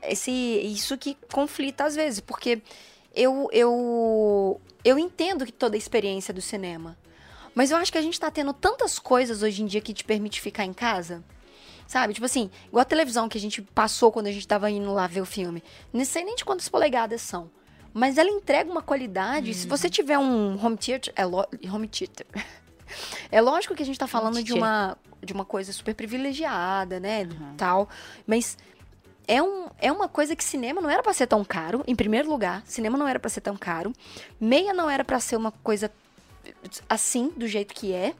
esse. 0.01 0.31
Isso 0.31 0.97
que 0.97 1.15
conflita 1.31 1.85
às 1.85 1.95
vezes. 1.95 2.19
Porque 2.19 2.63
eu, 3.13 3.47
eu, 3.51 4.59
eu 4.83 4.97
entendo 4.97 5.45
que 5.45 5.53
toda 5.53 5.75
a 5.75 5.77
experiência 5.77 6.33
do 6.33 6.41
cinema. 6.41 6.97
Mas 7.53 7.69
eu 7.69 7.77
acho 7.77 7.91
que 7.91 7.99
a 7.99 8.01
gente 8.01 8.19
tá 8.19 8.31
tendo 8.31 8.51
tantas 8.53 8.97
coisas 8.97 9.43
hoje 9.43 9.61
em 9.61 9.67
dia 9.67 9.79
que 9.79 9.93
te 9.93 10.03
permite 10.03 10.41
ficar 10.41 10.65
em 10.65 10.73
casa. 10.73 11.23
Sabe? 11.87 12.13
Tipo 12.13 12.25
assim, 12.25 12.49
igual 12.67 12.81
a 12.81 12.85
televisão 12.85 13.29
que 13.29 13.37
a 13.37 13.41
gente 13.41 13.61
passou 13.61 14.11
quando 14.11 14.27
a 14.27 14.31
gente 14.31 14.47
tava 14.47 14.69
indo 14.71 14.91
lá 14.93 15.05
ver 15.07 15.21
o 15.21 15.25
filme. 15.25 15.63
Não 15.93 16.03
sei 16.05 16.23
nem 16.23 16.35
de 16.35 16.43
quantas 16.45 16.67
polegadas 16.67 17.21
são. 17.21 17.49
Mas 17.93 18.17
ela 18.17 18.29
entrega 18.29 18.69
uma 18.69 18.81
qualidade. 18.81 19.53
Se 19.53 19.67
você 19.67 19.89
tiver 19.89 20.17
um 20.17 20.63
home 20.63 20.75
theater. 20.77 21.13
É 21.15 21.25
lo- 21.25 21.47
home 21.71 21.87
theater. 21.87 22.25
É 23.31 23.41
lógico 23.41 23.73
que 23.73 23.81
a 23.81 23.85
gente 23.85 23.97
tá 23.97 24.05
falando 24.05 24.43
de 24.43 24.53
uma, 24.53 24.95
de 25.23 25.33
uma 25.33 25.43
coisa 25.43 25.73
super 25.73 25.95
privilegiada, 25.95 26.99
né? 26.99 27.23
Uhum. 27.23 27.55
Tal. 27.57 27.89
Mas 28.27 28.57
é, 29.27 29.41
um, 29.41 29.69
é 29.79 29.91
uma 29.91 30.07
coisa 30.07 30.35
que 30.35 30.43
cinema 30.43 30.79
não 30.79 30.89
era 30.89 31.01
pra 31.01 31.11
ser 31.11 31.25
tão 31.25 31.43
caro, 31.43 31.83
em 31.87 31.95
primeiro 31.95 32.29
lugar. 32.29 32.61
Cinema 32.67 32.95
não 32.95 33.07
era 33.07 33.19
pra 33.19 33.27
ser 33.29 33.41
tão 33.41 33.57
caro. 33.57 33.91
Meia 34.39 34.71
não 34.71 34.87
era 34.87 35.03
pra 35.03 35.19
ser 35.19 35.35
uma 35.35 35.51
coisa 35.51 35.91
assim, 36.87 37.31
do 37.35 37.47
jeito 37.47 37.73
que 37.73 37.91
é. 37.91 38.13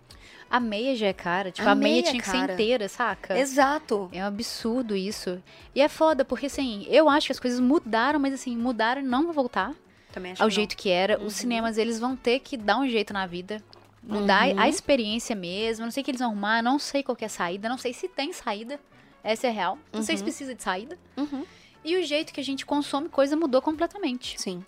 A 0.50 0.60
meia 0.60 0.96
já 0.96 1.08
é 1.08 1.14
cara. 1.14 1.52
Tipo, 1.52 1.68
A 1.68 1.72
a, 1.72 1.76
meia, 1.76 1.92
meia 1.94 2.00
é 2.00 2.10
tinha 2.12 2.22
que 2.22 2.32
cara. 2.32 2.48
ser 2.48 2.54
inteira, 2.54 2.88
saca? 2.90 3.38
Exato. 3.38 4.10
É 4.14 4.24
um 4.24 4.28
absurdo 4.28 4.96
isso. 4.96 5.42
E 5.74 5.82
é 5.82 5.88
foda, 5.90 6.24
porque 6.24 6.46
assim, 6.46 6.86
eu 6.90 7.10
acho 7.10 7.28
que 7.28 7.32
as 7.32 7.40
coisas 7.40 7.60
mudaram, 7.60 8.20
mas 8.20 8.34
assim, 8.34 8.56
mudaram 8.56 9.02
e 9.02 9.06
não 9.06 9.24
vão 9.24 9.34
voltar 9.34 9.74
Também 10.14 10.32
acho 10.34 10.42
ao 10.44 10.48
que 10.50 10.54
não. 10.54 10.56
jeito 10.56 10.78
que 10.78 10.90
era. 10.90 11.20
Os 11.22 11.34
cinemas, 11.34 11.78
eles 11.78 12.00
vão 12.00 12.16
ter 12.16 12.40
que 12.40 12.56
dar 12.58 12.78
um 12.78 12.88
jeito 12.88 13.12
na 13.12 13.26
vida. 13.26 13.62
Mudar 14.04 14.48
Uhum. 14.50 14.60
a 14.60 14.70
experiência 14.70 15.36
mesmo. 15.36 15.84
Não 15.86 15.92
sei 15.92 16.02
o 16.02 16.04
que 16.06 16.12
eles 16.12 16.20
vão 16.22 16.30
arrumar, 16.30 16.62
não 16.62 16.78
sei 16.78 17.02
qual 17.02 17.16
que 17.16 17.26
é 17.26 17.28
a 17.28 17.30
saída, 17.30 17.68
não 17.68 17.78
sei 17.78 17.92
se 17.92 18.08
tem 18.08 18.32
saída. 18.32 18.80
Essa 19.24 19.48
é 19.48 19.50
real. 19.50 19.80
Não 19.92 20.04
sei 20.04 20.16
se 20.16 20.22
Uhum. 20.22 20.26
precisa 20.28 20.54
de 20.54 20.62
saída. 20.62 20.98
Uhum. 21.18 21.44
E 21.84 21.98
o 21.98 22.04
jeito 22.04 22.32
que 22.32 22.40
a 22.40 22.44
gente 22.44 22.66
consome 22.66 23.10
coisa 23.10 23.36
mudou 23.36 23.62
completamente. 23.62 24.40
Sim. 24.40 24.64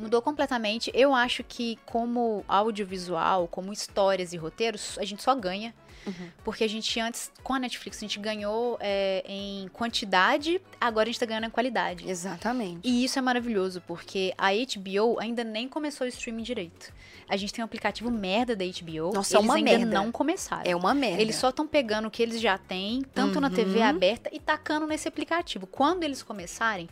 Mudou 0.00 0.22
completamente. 0.22 0.90
Eu 0.94 1.14
acho 1.14 1.44
que, 1.44 1.78
como 1.86 2.44
audiovisual, 2.48 3.46
como 3.48 3.72
histórias 3.72 4.32
e 4.32 4.36
roteiros, 4.36 4.98
a 4.98 5.04
gente 5.04 5.22
só 5.22 5.34
ganha. 5.34 5.74
Uhum. 6.06 6.30
Porque 6.42 6.64
a 6.64 6.68
gente 6.68 6.98
antes, 6.98 7.30
com 7.42 7.52
a 7.52 7.58
Netflix, 7.58 7.98
a 7.98 8.00
gente 8.00 8.18
ganhou 8.18 8.78
é, 8.80 9.22
em 9.28 9.68
quantidade, 9.68 10.58
agora 10.80 11.08
a 11.08 11.12
gente 11.12 11.20
tá 11.20 11.26
ganhando 11.26 11.44
em 11.44 11.50
qualidade. 11.50 12.08
Exatamente. 12.08 12.80
E 12.88 13.04
isso 13.04 13.18
é 13.18 13.22
maravilhoso, 13.22 13.82
porque 13.86 14.32
a 14.38 14.48
HBO 14.50 15.20
ainda 15.20 15.44
nem 15.44 15.68
começou 15.68 16.06
o 16.06 16.08
streaming 16.08 16.42
direito. 16.42 16.90
A 17.28 17.36
gente 17.36 17.52
tem 17.52 17.62
um 17.62 17.66
aplicativo 17.66 18.10
merda 18.10 18.56
da 18.56 18.64
HBO. 18.64 19.12
Nossa, 19.12 19.36
é 19.36 19.38
eles 19.38 19.44
uma 19.44 19.54
ainda 19.56 19.70
merda. 19.76 19.86
não 19.92 20.10
começaram. 20.10 20.62
É 20.64 20.74
uma 20.74 20.94
merda. 20.94 21.20
Eles 21.20 21.36
só 21.36 21.50
estão 21.50 21.66
pegando 21.66 22.08
o 22.08 22.10
que 22.10 22.22
eles 22.22 22.40
já 22.40 22.56
têm, 22.56 23.02
tanto 23.14 23.38
na 23.38 23.50
TV 23.50 23.80
Uhum. 23.80 23.84
aberta, 23.84 24.30
e 24.32 24.40
tacando 24.40 24.86
nesse 24.86 25.06
aplicativo. 25.06 25.66
Quando 25.66 26.02
eles 26.02 26.22
começarem, 26.22 26.88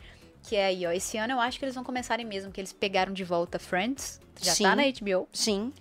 que 0.49 0.57
é 0.57 0.67
aí, 0.67 0.87
ó, 0.87 0.91
esse 0.91 1.19
ano 1.19 1.35
eu 1.35 1.41
acho 1.41 1.59
que 1.59 1.65
eles 1.65 1.75
vão 1.75 1.85
começarem 1.85 2.25
mesmo, 2.25 2.51
que 2.51 2.59
eles 2.59 2.73
pegaram 2.73 3.13
de 3.13 3.23
volta 3.23 3.59
Friends, 3.59 4.19
já 4.41 4.55
Sim. 4.55 4.65
tá 4.65 4.75
na 4.75 4.83
HBO, 4.85 5.29
Sim. 5.31 5.73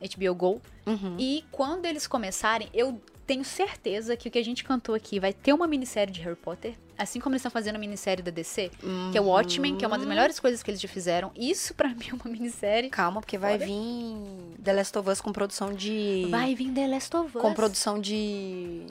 HBO 0.00 0.34
Go. 0.34 0.62
Uhum. 0.86 1.16
E 1.18 1.44
quando 1.50 1.84
eles 1.84 2.06
começarem, 2.06 2.68
eu 2.72 2.98
tenho 3.26 3.44
certeza 3.44 4.16
que 4.16 4.28
o 4.28 4.30
que 4.30 4.38
a 4.38 4.44
gente 4.44 4.64
cantou 4.64 4.94
aqui 4.94 5.20
vai 5.20 5.34
ter 5.34 5.52
uma 5.52 5.66
minissérie 5.66 6.12
de 6.12 6.22
Harry 6.22 6.36
Potter. 6.36 6.74
Assim 6.96 7.20
como 7.20 7.34
eles 7.34 7.40
estão 7.40 7.50
fazendo 7.50 7.76
a 7.76 7.78
minissérie 7.78 8.22
da 8.22 8.30
DC, 8.30 8.70
que 9.12 9.18
é 9.18 9.20
o 9.20 9.24
Watchmen, 9.24 9.76
que 9.76 9.84
é 9.84 9.88
uma 9.88 9.98
das 9.98 10.06
melhores 10.06 10.40
coisas 10.40 10.62
que 10.62 10.70
eles 10.70 10.80
já 10.80 10.88
fizeram. 10.88 11.30
Isso 11.36 11.74
pra 11.74 11.88
mim 11.90 12.06
é 12.10 12.14
uma 12.14 12.32
minissérie. 12.32 12.88
Calma, 12.88 13.20
porque 13.20 13.36
vai 13.36 13.54
Olha. 13.54 13.66
vir 13.66 14.16
The 14.62 14.72
Last 14.72 14.96
of 14.96 15.10
Us 15.10 15.20
com 15.20 15.30
produção 15.30 15.74
de. 15.74 16.26
Vai 16.30 16.54
vir 16.54 16.72
The 16.72 16.88
Last 16.88 17.14
of 17.14 17.36
Us. 17.36 17.42
Com 17.42 17.52
produção 17.52 18.00
de. 18.00 18.86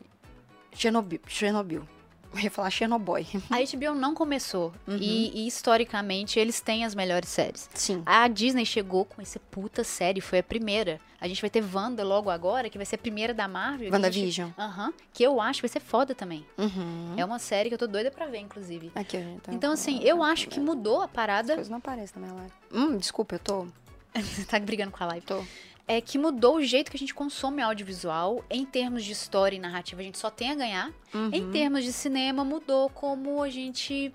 Chernobyl. 0.75 1.21
Chernobyl. 1.25 1.94
Eu 2.35 2.41
ia 2.41 2.51
falar 2.51 2.69
Chernobyl. 2.69 3.25
A 3.49 3.57
HBO 3.63 3.95
não 3.95 4.13
começou. 4.13 4.73
Uhum. 4.87 4.97
E, 4.97 5.43
e, 5.43 5.47
historicamente 5.47 6.37
eles 6.39 6.59
têm 6.59 6.83
as 6.83 6.93
melhores 6.93 7.29
séries. 7.29 7.69
Sim. 7.73 8.03
A 8.05 8.27
Disney 8.27 8.65
chegou 8.65 9.05
com 9.05 9.21
essa 9.21 9.39
puta 9.39 9.83
série, 9.83 10.19
foi 10.21 10.39
a 10.39 10.43
primeira. 10.43 10.99
A 11.19 11.27
gente 11.27 11.39
vai 11.41 11.49
ter 11.49 11.63
Wanda 11.73 12.03
logo 12.03 12.29
agora, 12.29 12.69
que 12.69 12.77
vai 12.77 12.85
ser 12.85 12.95
a 12.95 12.99
primeira 12.99 13.33
da 13.33 13.47
Marvel. 13.47 13.89
que 13.89 13.95
a 13.95 13.97
gente- 13.99 14.03
WandaVision. 14.05 14.49
Aham. 14.57 14.93
que 15.13 15.23
eu 15.23 15.39
acho 15.39 15.61
que 15.61 15.67
vai 15.67 15.73
ser 15.73 15.79
foda 15.79 16.13
também. 16.13 16.45
Uhum. 16.57 17.13
É 17.17 17.23
uma 17.23 17.39
série 17.39 17.69
que 17.69 17.75
eu 17.75 17.79
tô 17.79 17.87
doida 17.87 18.11
pra 18.11 18.25
ver, 18.27 18.39
inclusive. 18.39 18.91
Aqui, 18.93 19.17
tá- 19.41 19.53
Então, 19.53 19.71
assim, 19.71 20.01
eu 20.03 20.21
acho 20.21 20.47
que 20.49 20.59
mudou 20.59 21.01
a 21.01 21.05
As 21.05 21.11
parada. 21.11 21.53
coisas 21.55 21.69
não 21.69 21.77
aparecem 21.77 22.19
na 22.21 22.27
minha 22.27 22.37
live. 22.39 22.53
Hum, 22.71 22.97
desculpa, 22.97 23.35
eu 23.35 23.39
tô. 23.39 23.67
Tá 24.49 24.59
brigando 24.59 24.91
com 24.91 25.03
a 25.03 25.07
live. 25.07 25.25
tô. 25.25 25.41
É 25.87 26.01
que 26.01 26.17
mudou 26.17 26.55
o 26.57 26.63
jeito 26.63 26.89
que 26.89 26.97
a 26.97 26.99
gente 26.99 27.13
consome 27.13 27.61
audiovisual. 27.61 28.43
Em 28.49 28.65
termos 28.65 29.03
de 29.03 29.11
história 29.11 29.55
e 29.55 29.59
narrativa, 29.59 30.01
a 30.01 30.03
gente 30.03 30.17
só 30.17 30.29
tem 30.29 30.51
a 30.51 30.55
ganhar. 30.55 30.91
Em 31.31 31.43
Uhum. 31.43 31.51
termos 31.51 31.83
de 31.83 31.93
cinema, 31.93 32.43
mudou 32.43 32.89
como 32.89 33.41
a 33.43 33.49
gente 33.49 34.13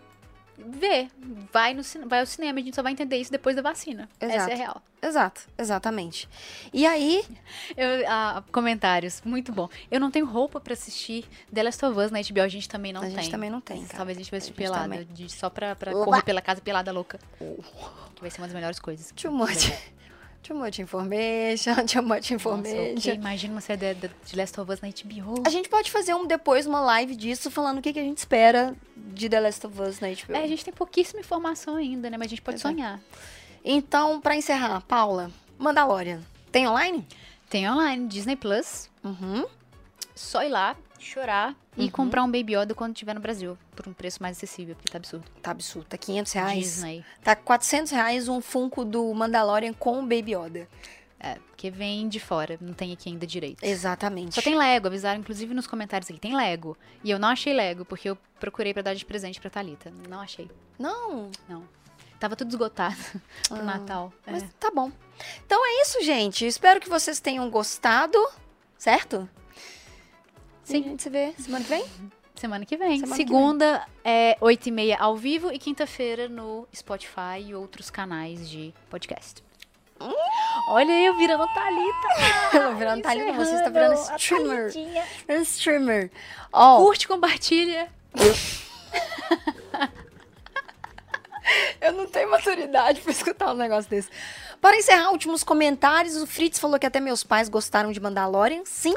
vê. 0.59 1.09
Vai, 1.53 1.73
no, 1.73 1.83
vai 2.07 2.21
ao 2.21 2.27
cinema, 2.27 2.59
a 2.59 2.63
gente 2.63 2.75
só 2.75 2.83
vai 2.83 2.93
entender 2.93 3.17
isso 3.17 3.31
depois 3.33 3.57
da 3.57 3.63
vacina. 3.63 4.09
Essa 4.21 4.35
Exato. 4.35 4.51
é 4.51 4.55
a 4.55 4.57
real. 4.57 4.83
Exato, 5.03 5.41
exatamente. 5.57 6.29
E 6.73 6.85
aí, 6.87 7.25
Eu- 7.77 8.05
ah, 8.07 8.43
comentários, 8.53 9.23
muito 9.25 9.51
bom. 9.53 9.69
Eu 9.91 9.99
não 9.99 10.11
tenho 10.11 10.27
roupa 10.27 10.61
pra 10.61 10.75
assistir 10.75 11.25
The 11.55 11.63
Last 11.63 11.83
of 11.87 11.99
Us 11.99 12.11
na 12.11 12.19
HBO, 12.21 12.43
a 12.43 12.49
gente 12.49 12.69
também 12.69 12.93
não 12.93 13.01
a 13.01 13.05
tem. 13.07 13.15
gente 13.15 13.31
também 13.31 13.49
não 13.49 13.61
tem, 13.63 13.83
cara. 13.85 13.97
Talvez 13.99 14.19
a 14.19 14.21
gente 14.21 14.31
vai 14.31 14.39
assistir 14.39 14.53
A 14.53 14.57
pelada, 14.71 15.05
de- 15.07 15.33
só 15.33 15.49
pra, 15.49 15.75
pra 15.75 15.93
Oba! 15.97 16.05
correr 16.05 16.23
pela 16.25 16.43
casa 16.43 16.61
pelada 16.61 16.93
louca. 16.93 17.19
Que 18.15 18.21
vai 18.21 18.31
ser 18.31 18.41
uma 18.43 18.47
das 18.49 18.55
melhores 18.55 18.79
coisas. 18.79 19.11
Too 19.13 19.33
much. 19.33 19.71
Too 20.43 20.55
much 20.57 20.81
information, 20.81 21.75
too 21.87 22.03
much 22.03 22.31
Nossa, 22.31 22.35
information. 22.35 22.95
ok, 22.97 23.15
Imagina 23.15 23.55
uma 23.55 23.61
série 23.61 23.95
de, 23.95 24.11
de 24.27 24.37
Last 24.37 24.59
of 24.61 24.73
Us 24.73 24.81
na 24.81 24.89
HBO. 24.89 25.43
A 25.47 25.51
gente 25.51 25.69
pode 25.69 25.91
fazer 25.91 26.15
um 26.15 26.27
depois, 26.27 26.67
uma 26.67 26.81
live 26.81 27.15
disso, 27.15 27.51
falando 27.51 27.79
o 27.79 27.83
que, 27.83 27.93
que 27.93 27.99
a 27.99 28.03
gente 28.03 28.19
espera 28.19 28.75
de 28.97 29.29
The 29.29 29.41
Last 29.41 29.67
of 29.67 29.81
Us 29.83 30.01
na 30.01 30.09
HBO. 30.09 30.35
É, 30.35 30.43
a 30.43 30.47
gente 30.47 30.65
tem 30.65 30.73
pouquíssima 30.73 31.21
informação 31.21 31.77
ainda, 31.77 32.09
né? 32.09 32.17
Mas 32.17 32.27
a 32.27 32.31
gente 32.31 32.43
pode 32.43 32.57
Exato. 32.59 32.75
sonhar. 32.75 33.01
Então, 33.65 34.21
pra 34.21 34.35
encerrar, 34.35 34.81
Paula, 34.83 35.31
Mandalorian, 35.59 36.23
tem 36.51 36.67
online? 36.67 37.07
Tem 37.51 37.69
online, 37.71 38.09
Disney 38.09 38.37
Plus. 38.37 38.89
Uhum. 39.05 39.45
Só 40.15 40.43
ir 40.43 40.49
lá, 40.49 40.75
chorar 41.05 41.55
e 41.77 41.85
Uhum. 41.85 41.91
comprar 41.91 42.23
um 42.23 42.31
Baby 42.31 42.55
Yoda 42.57 42.75
quando 42.75 42.93
estiver 42.95 43.15
no 43.15 43.21
Brasil. 43.21 43.57
Por 43.75 43.89
um 43.89 43.93
preço 43.93 44.23
mais 44.23 44.37
acessível, 44.37 44.75
porque 44.75 44.91
tá 44.91 44.99
absurdo. 44.99 45.25
Tá 45.43 45.51
absurdo, 45.51 45.87
tá 45.89 45.97
500 45.99 46.33
reais. 46.33 46.59
Disney. 46.59 47.05
Tá 47.23 47.35
400 47.37 47.93
reais 47.93 48.29
um 48.29 48.41
Funko 48.41 48.85
do 48.85 49.13
Mandalorian 49.15 49.73
com 49.73 49.99
o 49.99 50.03
Baby 50.03 50.35
Yoda. 50.35 50.69
É, 51.23 51.35
porque 51.35 51.71
vem 51.71 52.09
de 52.09 52.19
fora, 52.19 52.57
não 52.63 52.73
tem 52.73 52.93
aqui 52.93 53.11
ainda 53.11 53.27
direito. 53.27 53.63
Exatamente. 53.63 54.35
Só 54.35 54.41
tem 54.41 54.57
Lego, 54.57 54.87
avisaram 54.87 55.21
inclusive 55.21 55.53
nos 55.53 55.67
comentários 55.67 56.11
aqui, 56.11 56.19
tem 56.19 56.35
Lego. 56.35 56.77
E 57.05 57.11
eu 57.11 57.19
não 57.19 57.29
achei 57.29 57.53
Lego, 57.53 57.85
porque 57.85 58.09
eu 58.09 58.17
procurei 58.39 58.73
pra 58.73 58.83
dar 58.83 58.95
de 58.95 59.05
presente 59.05 59.39
pra 59.39 59.51
Thalita. 59.51 59.93
Não 60.09 60.21
achei. 60.21 60.51
Não, 60.79 61.31
Tava 62.19 62.37
tudo 62.37 62.49
esgotado 62.51 62.97
pro 63.49 63.57
Ah, 63.59 63.63
Natal. 63.63 64.13
É. 64.27 64.33
mas 64.33 64.45
tá 64.59 64.71
bom. 64.71 64.91
Então 65.45 65.59
é 65.67 65.83
isso, 65.83 66.03
gente. 66.03 66.47
Espero 66.47 66.79
que 66.81 66.89
vocês 66.89 67.19
tenham 67.21 67.49
gostado, 67.51 68.19
certo? 68.79 69.29
E 70.71 70.73
Sim. 70.73 70.81
a 70.81 70.83
gente 70.85 71.03
se 71.03 71.11
vê 71.11 71.35
semana 71.37 71.65
que 71.65 71.71
vem? 71.71 71.85
Semana 72.37 72.65
que 72.65 72.77
vem. 72.77 73.01
Semana 73.01 73.17
que 73.17 73.23
Segunda 73.23 73.85
é 74.05 74.37
8h30 74.41 74.97
ao 75.01 75.17
vivo 75.17 75.53
e 75.53 75.59
quinta-feira 75.59 76.29
no 76.29 76.69
Spotify 76.75 77.41
e 77.45 77.55
outros 77.57 77.91
canais 77.91 78.49
de 78.49 78.73
podcast. 78.89 79.43
Hum. 80.01 80.15
Olha 80.69 80.93
eu 80.93 81.17
virando 81.19 81.45
Thalita. 81.49 82.09
Eu 82.55 82.71
um 82.97 83.03
talento, 83.03 83.35
você 83.35 83.55
está 83.57 83.69
virando 83.69 83.95
Encerrando 83.95 84.13
a 84.13 84.69
streamer. 84.69 85.43
Streamer. 85.43 86.11
Ó, 86.53 86.79
Curte, 86.79 87.09
compartilha. 87.09 87.89
eu 91.81 91.93
não 91.93 92.07
tenho 92.07 92.31
maturidade 92.31 93.01
pra 93.01 93.11
escutar 93.11 93.53
um 93.53 93.57
negócio 93.57 93.91
desse. 93.91 94.09
Para 94.61 94.77
encerrar, 94.77 95.11
últimos 95.11 95.43
comentários. 95.43 96.17
O 96.17 96.27
Fritz 96.27 96.59
falou 96.59 96.79
que 96.79 96.87
até 96.87 97.01
meus 97.01 97.25
pais 97.25 97.49
gostaram 97.49 97.93
de 97.93 98.01
Mandalorian. 98.01 98.63
Sim. 98.65 98.95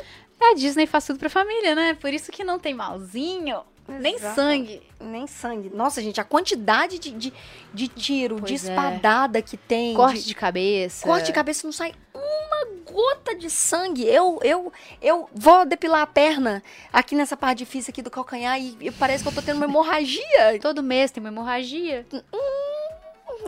A 0.51 0.55
Disney 0.55 0.85
faz 0.85 1.05
tudo 1.05 1.19
pra 1.19 1.29
família, 1.29 1.73
né? 1.75 1.93
Por 1.95 2.13
isso 2.13 2.31
que 2.31 2.43
não 2.43 2.59
tem 2.59 2.73
malzinho, 2.73 3.61
nem 3.87 4.15
Exato. 4.15 4.35
sangue. 4.35 4.81
Nem 4.99 5.27
sangue. 5.27 5.69
Nossa, 5.73 6.01
gente, 6.01 6.19
a 6.21 6.23
quantidade 6.23 6.97
de, 6.99 7.11
de, 7.11 7.33
de 7.73 7.87
tiro, 7.87 8.35
de 8.35 8.41
Pois 8.41 8.65
é. 8.65 8.69
espadada 8.69 9.41
que 9.41 9.57
tem. 9.57 9.93
Corte 9.95 10.21
de, 10.21 10.27
de 10.27 10.35
cabeça. 10.35 11.05
corte 11.05 11.25
de 11.25 11.33
cabeça 11.33 11.67
não 11.67 11.71
sai 11.71 11.93
uma 12.13 12.67
gota 12.91 13.35
de 13.35 13.49
sangue. 13.49 14.05
Eu, 14.05 14.39
eu, 14.43 14.71
eu 15.01 15.29
vou 15.33 15.65
depilar 15.65 16.01
a 16.01 16.07
perna 16.07 16.63
aqui 16.91 17.15
nessa 17.15 17.35
parte 17.35 17.59
difícil 17.59 17.91
aqui 17.91 18.01
do 18.01 18.09
calcanhar 18.11 18.59
e, 18.59 18.77
e 18.79 18.91
parece 18.91 19.23
que 19.23 19.29
eu 19.29 19.33
tô 19.33 19.41
tendo 19.41 19.57
uma 19.57 19.65
hemorragia. 19.65 20.59
Todo 20.61 20.81
mês 20.83 21.11
tem 21.11 21.21
uma 21.21 21.29
hemorragia. 21.29 22.05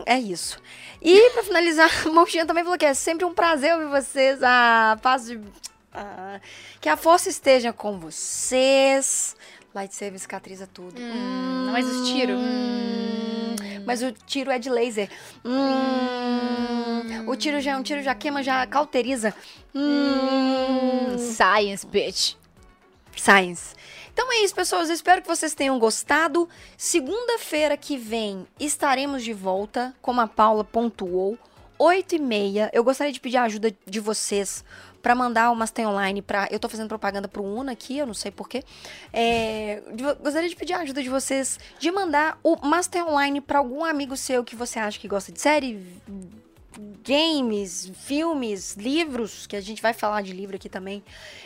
É 0.04 0.18
isso. 0.18 0.60
E 1.00 1.30
pra 1.30 1.42
finalizar, 1.42 1.88
a 2.06 2.10
Mochinha 2.10 2.44
também 2.44 2.62
falou 2.64 2.78
que 2.78 2.84
é 2.84 2.92
sempre 2.94 3.24
um 3.24 3.32
prazer 3.32 3.72
ouvir 3.74 3.88
vocês. 3.88 4.42
A 4.42 4.98
paz 5.00 5.26
de. 5.26 5.40
Ah, 5.96 6.40
que 6.80 6.88
a 6.88 6.96
força 6.96 7.28
esteja 7.28 7.72
com 7.72 7.98
vocês. 7.98 9.34
Lightsaber 9.74 10.18
cicatriza 10.18 10.66
tudo. 10.66 11.00
Hum, 11.00 11.68
mas 11.72 11.86
os 11.86 12.08
tiros. 12.08 12.38
Hum, 12.40 13.56
Mas 13.84 14.02
o 14.02 14.10
tiro 14.12 14.50
é 14.50 14.58
de 14.58 14.68
laser. 14.70 15.08
Hum, 15.44 17.28
O 17.28 17.36
tiro 17.36 17.60
já 17.60 17.72
é 17.72 17.76
um 17.76 17.82
tiro, 17.82 18.02
já 18.02 18.14
queima, 18.14 18.42
já 18.42 18.66
cauteriza. 18.66 19.34
Hum, 19.74 21.16
Science, 21.18 21.86
bitch. 21.86 22.34
Science. 23.16 23.74
Então 24.12 24.32
é 24.32 24.44
isso, 24.44 24.54
pessoas. 24.54 24.88
Eu 24.88 24.94
espero 24.94 25.20
que 25.22 25.28
vocês 25.28 25.54
tenham 25.54 25.78
gostado. 25.78 26.48
Segunda-feira 26.76 27.76
que 27.76 27.96
vem 27.96 28.46
estaremos 28.58 29.22
de 29.22 29.32
volta, 29.32 29.94
como 30.00 30.20
a 30.20 30.26
Paula 30.26 30.64
pontuou, 30.64 31.38
8 31.78 32.14
e 32.16 32.18
meia. 32.18 32.70
Eu 32.72 32.82
gostaria 32.82 33.12
de 33.12 33.20
pedir 33.20 33.36
a 33.36 33.44
ajuda 33.44 33.74
de 33.86 34.00
vocês 34.00 34.64
para 35.06 35.14
mandar 35.14 35.52
o 35.52 35.54
Master 35.54 35.88
Online 35.88 36.20
para. 36.20 36.48
Eu 36.50 36.58
tô 36.58 36.68
fazendo 36.68 36.88
propaganda 36.88 37.28
pro 37.28 37.40
Una 37.40 37.70
aqui, 37.70 37.96
eu 37.96 38.06
não 38.08 38.12
sei 38.12 38.32
porquê. 38.32 38.64
É, 39.12 39.80
gostaria 40.20 40.48
de 40.48 40.56
pedir 40.56 40.72
a 40.72 40.80
ajuda 40.80 41.00
de 41.00 41.08
vocês 41.08 41.60
de 41.78 41.92
mandar 41.92 42.40
o 42.42 42.56
Master 42.66 43.06
Online 43.06 43.40
para 43.40 43.60
algum 43.60 43.84
amigo 43.84 44.16
seu 44.16 44.42
que 44.42 44.56
você 44.56 44.80
acha 44.80 44.98
que 44.98 45.06
gosta 45.06 45.30
de 45.30 45.40
série, 45.40 45.80
games, 47.06 47.92
filmes, 48.00 48.74
livros, 48.74 49.46
que 49.46 49.54
a 49.54 49.60
gente 49.60 49.80
vai 49.80 49.92
falar 49.92 50.22
de 50.22 50.32
livro 50.32 50.56
aqui 50.56 50.68
também 50.68 51.04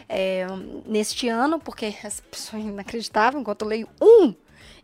é, 0.09 0.47
neste 0.87 1.29
ano, 1.29 1.61
porque 1.61 1.95
essa 2.03 2.23
pessoa 2.31 2.63
é 2.63 2.65
inacreditável, 2.65 3.39
enquanto 3.39 3.61
eu 3.61 3.69
leio 3.69 3.89
um, 4.01 4.35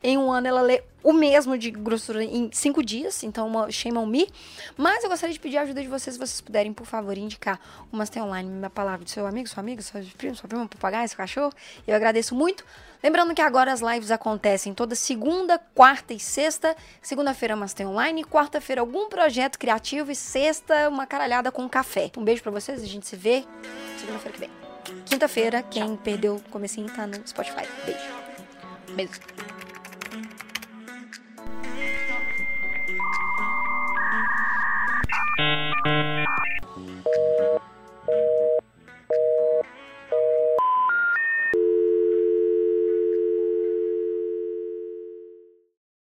em 0.06 0.16
um 0.16 0.30
ano 0.30 0.46
ela 0.46 0.62
lê 0.62 0.84
o 1.02 1.12
mesmo 1.12 1.58
de 1.58 1.70
grossura 1.70 2.22
em 2.22 2.48
cinco 2.52 2.80
dias, 2.80 3.24
então 3.24 3.46
uma 3.46 3.70
shame 3.72 3.98
on 3.98 4.06
me. 4.06 4.28
Mas 4.76 5.02
eu 5.02 5.10
gostaria 5.10 5.32
de 5.32 5.40
pedir 5.40 5.56
a 5.58 5.62
ajuda 5.62 5.82
de 5.82 5.88
vocês, 5.88 6.14
se 6.14 6.18
vocês 6.18 6.40
puderem, 6.40 6.72
por 6.72 6.86
favor, 6.86 7.18
indicar 7.18 7.60
o 7.90 7.96
Master 7.96 8.22
Online, 8.22 8.48
minha 8.48 8.70
palavra 8.70 9.04
do 9.04 9.10
seu 9.10 9.26
amigo, 9.26 9.48
sua 9.48 9.60
amiga, 9.60 9.82
sua 9.82 10.00
prima, 10.16 10.34
sua 10.36 10.48
prima, 10.48 10.66
papagaio, 10.68 11.08
seu 11.08 11.16
cachorro. 11.16 11.52
Eu 11.86 11.96
agradeço 11.96 12.36
muito. 12.36 12.64
Lembrando 13.02 13.34
que 13.34 13.42
agora 13.42 13.72
as 13.72 13.80
lives 13.80 14.12
acontecem 14.12 14.72
toda 14.72 14.94
segunda, 14.94 15.58
quarta 15.74 16.14
e 16.14 16.20
sexta. 16.20 16.76
Segunda-feira 17.02 17.56
Master 17.56 17.88
Online, 17.88 18.24
quarta-feira 18.24 18.80
algum 18.80 19.08
projeto 19.08 19.58
criativo 19.58 20.12
e 20.12 20.14
sexta 20.14 20.88
uma 20.88 21.04
caralhada 21.04 21.50
com 21.50 21.68
café. 21.68 22.12
Um 22.16 22.22
beijo 22.22 22.42
pra 22.42 22.52
vocês, 22.52 22.80
a 22.80 22.86
gente 22.86 23.08
se 23.08 23.16
vê 23.16 23.44
segunda-feira 23.98 24.32
que 24.32 24.40
vem. 24.40 24.50
Quinta-feira, 25.04 25.62
quem 25.64 25.96
perdeu 25.96 26.36
o 26.36 26.42
comecinho 26.50 26.88
tá 26.94 27.08
no 27.08 27.26
Spotify. 27.26 27.66
Beijo. 27.84 28.00
Beijo. 28.94 29.55
Música 36.76 37.65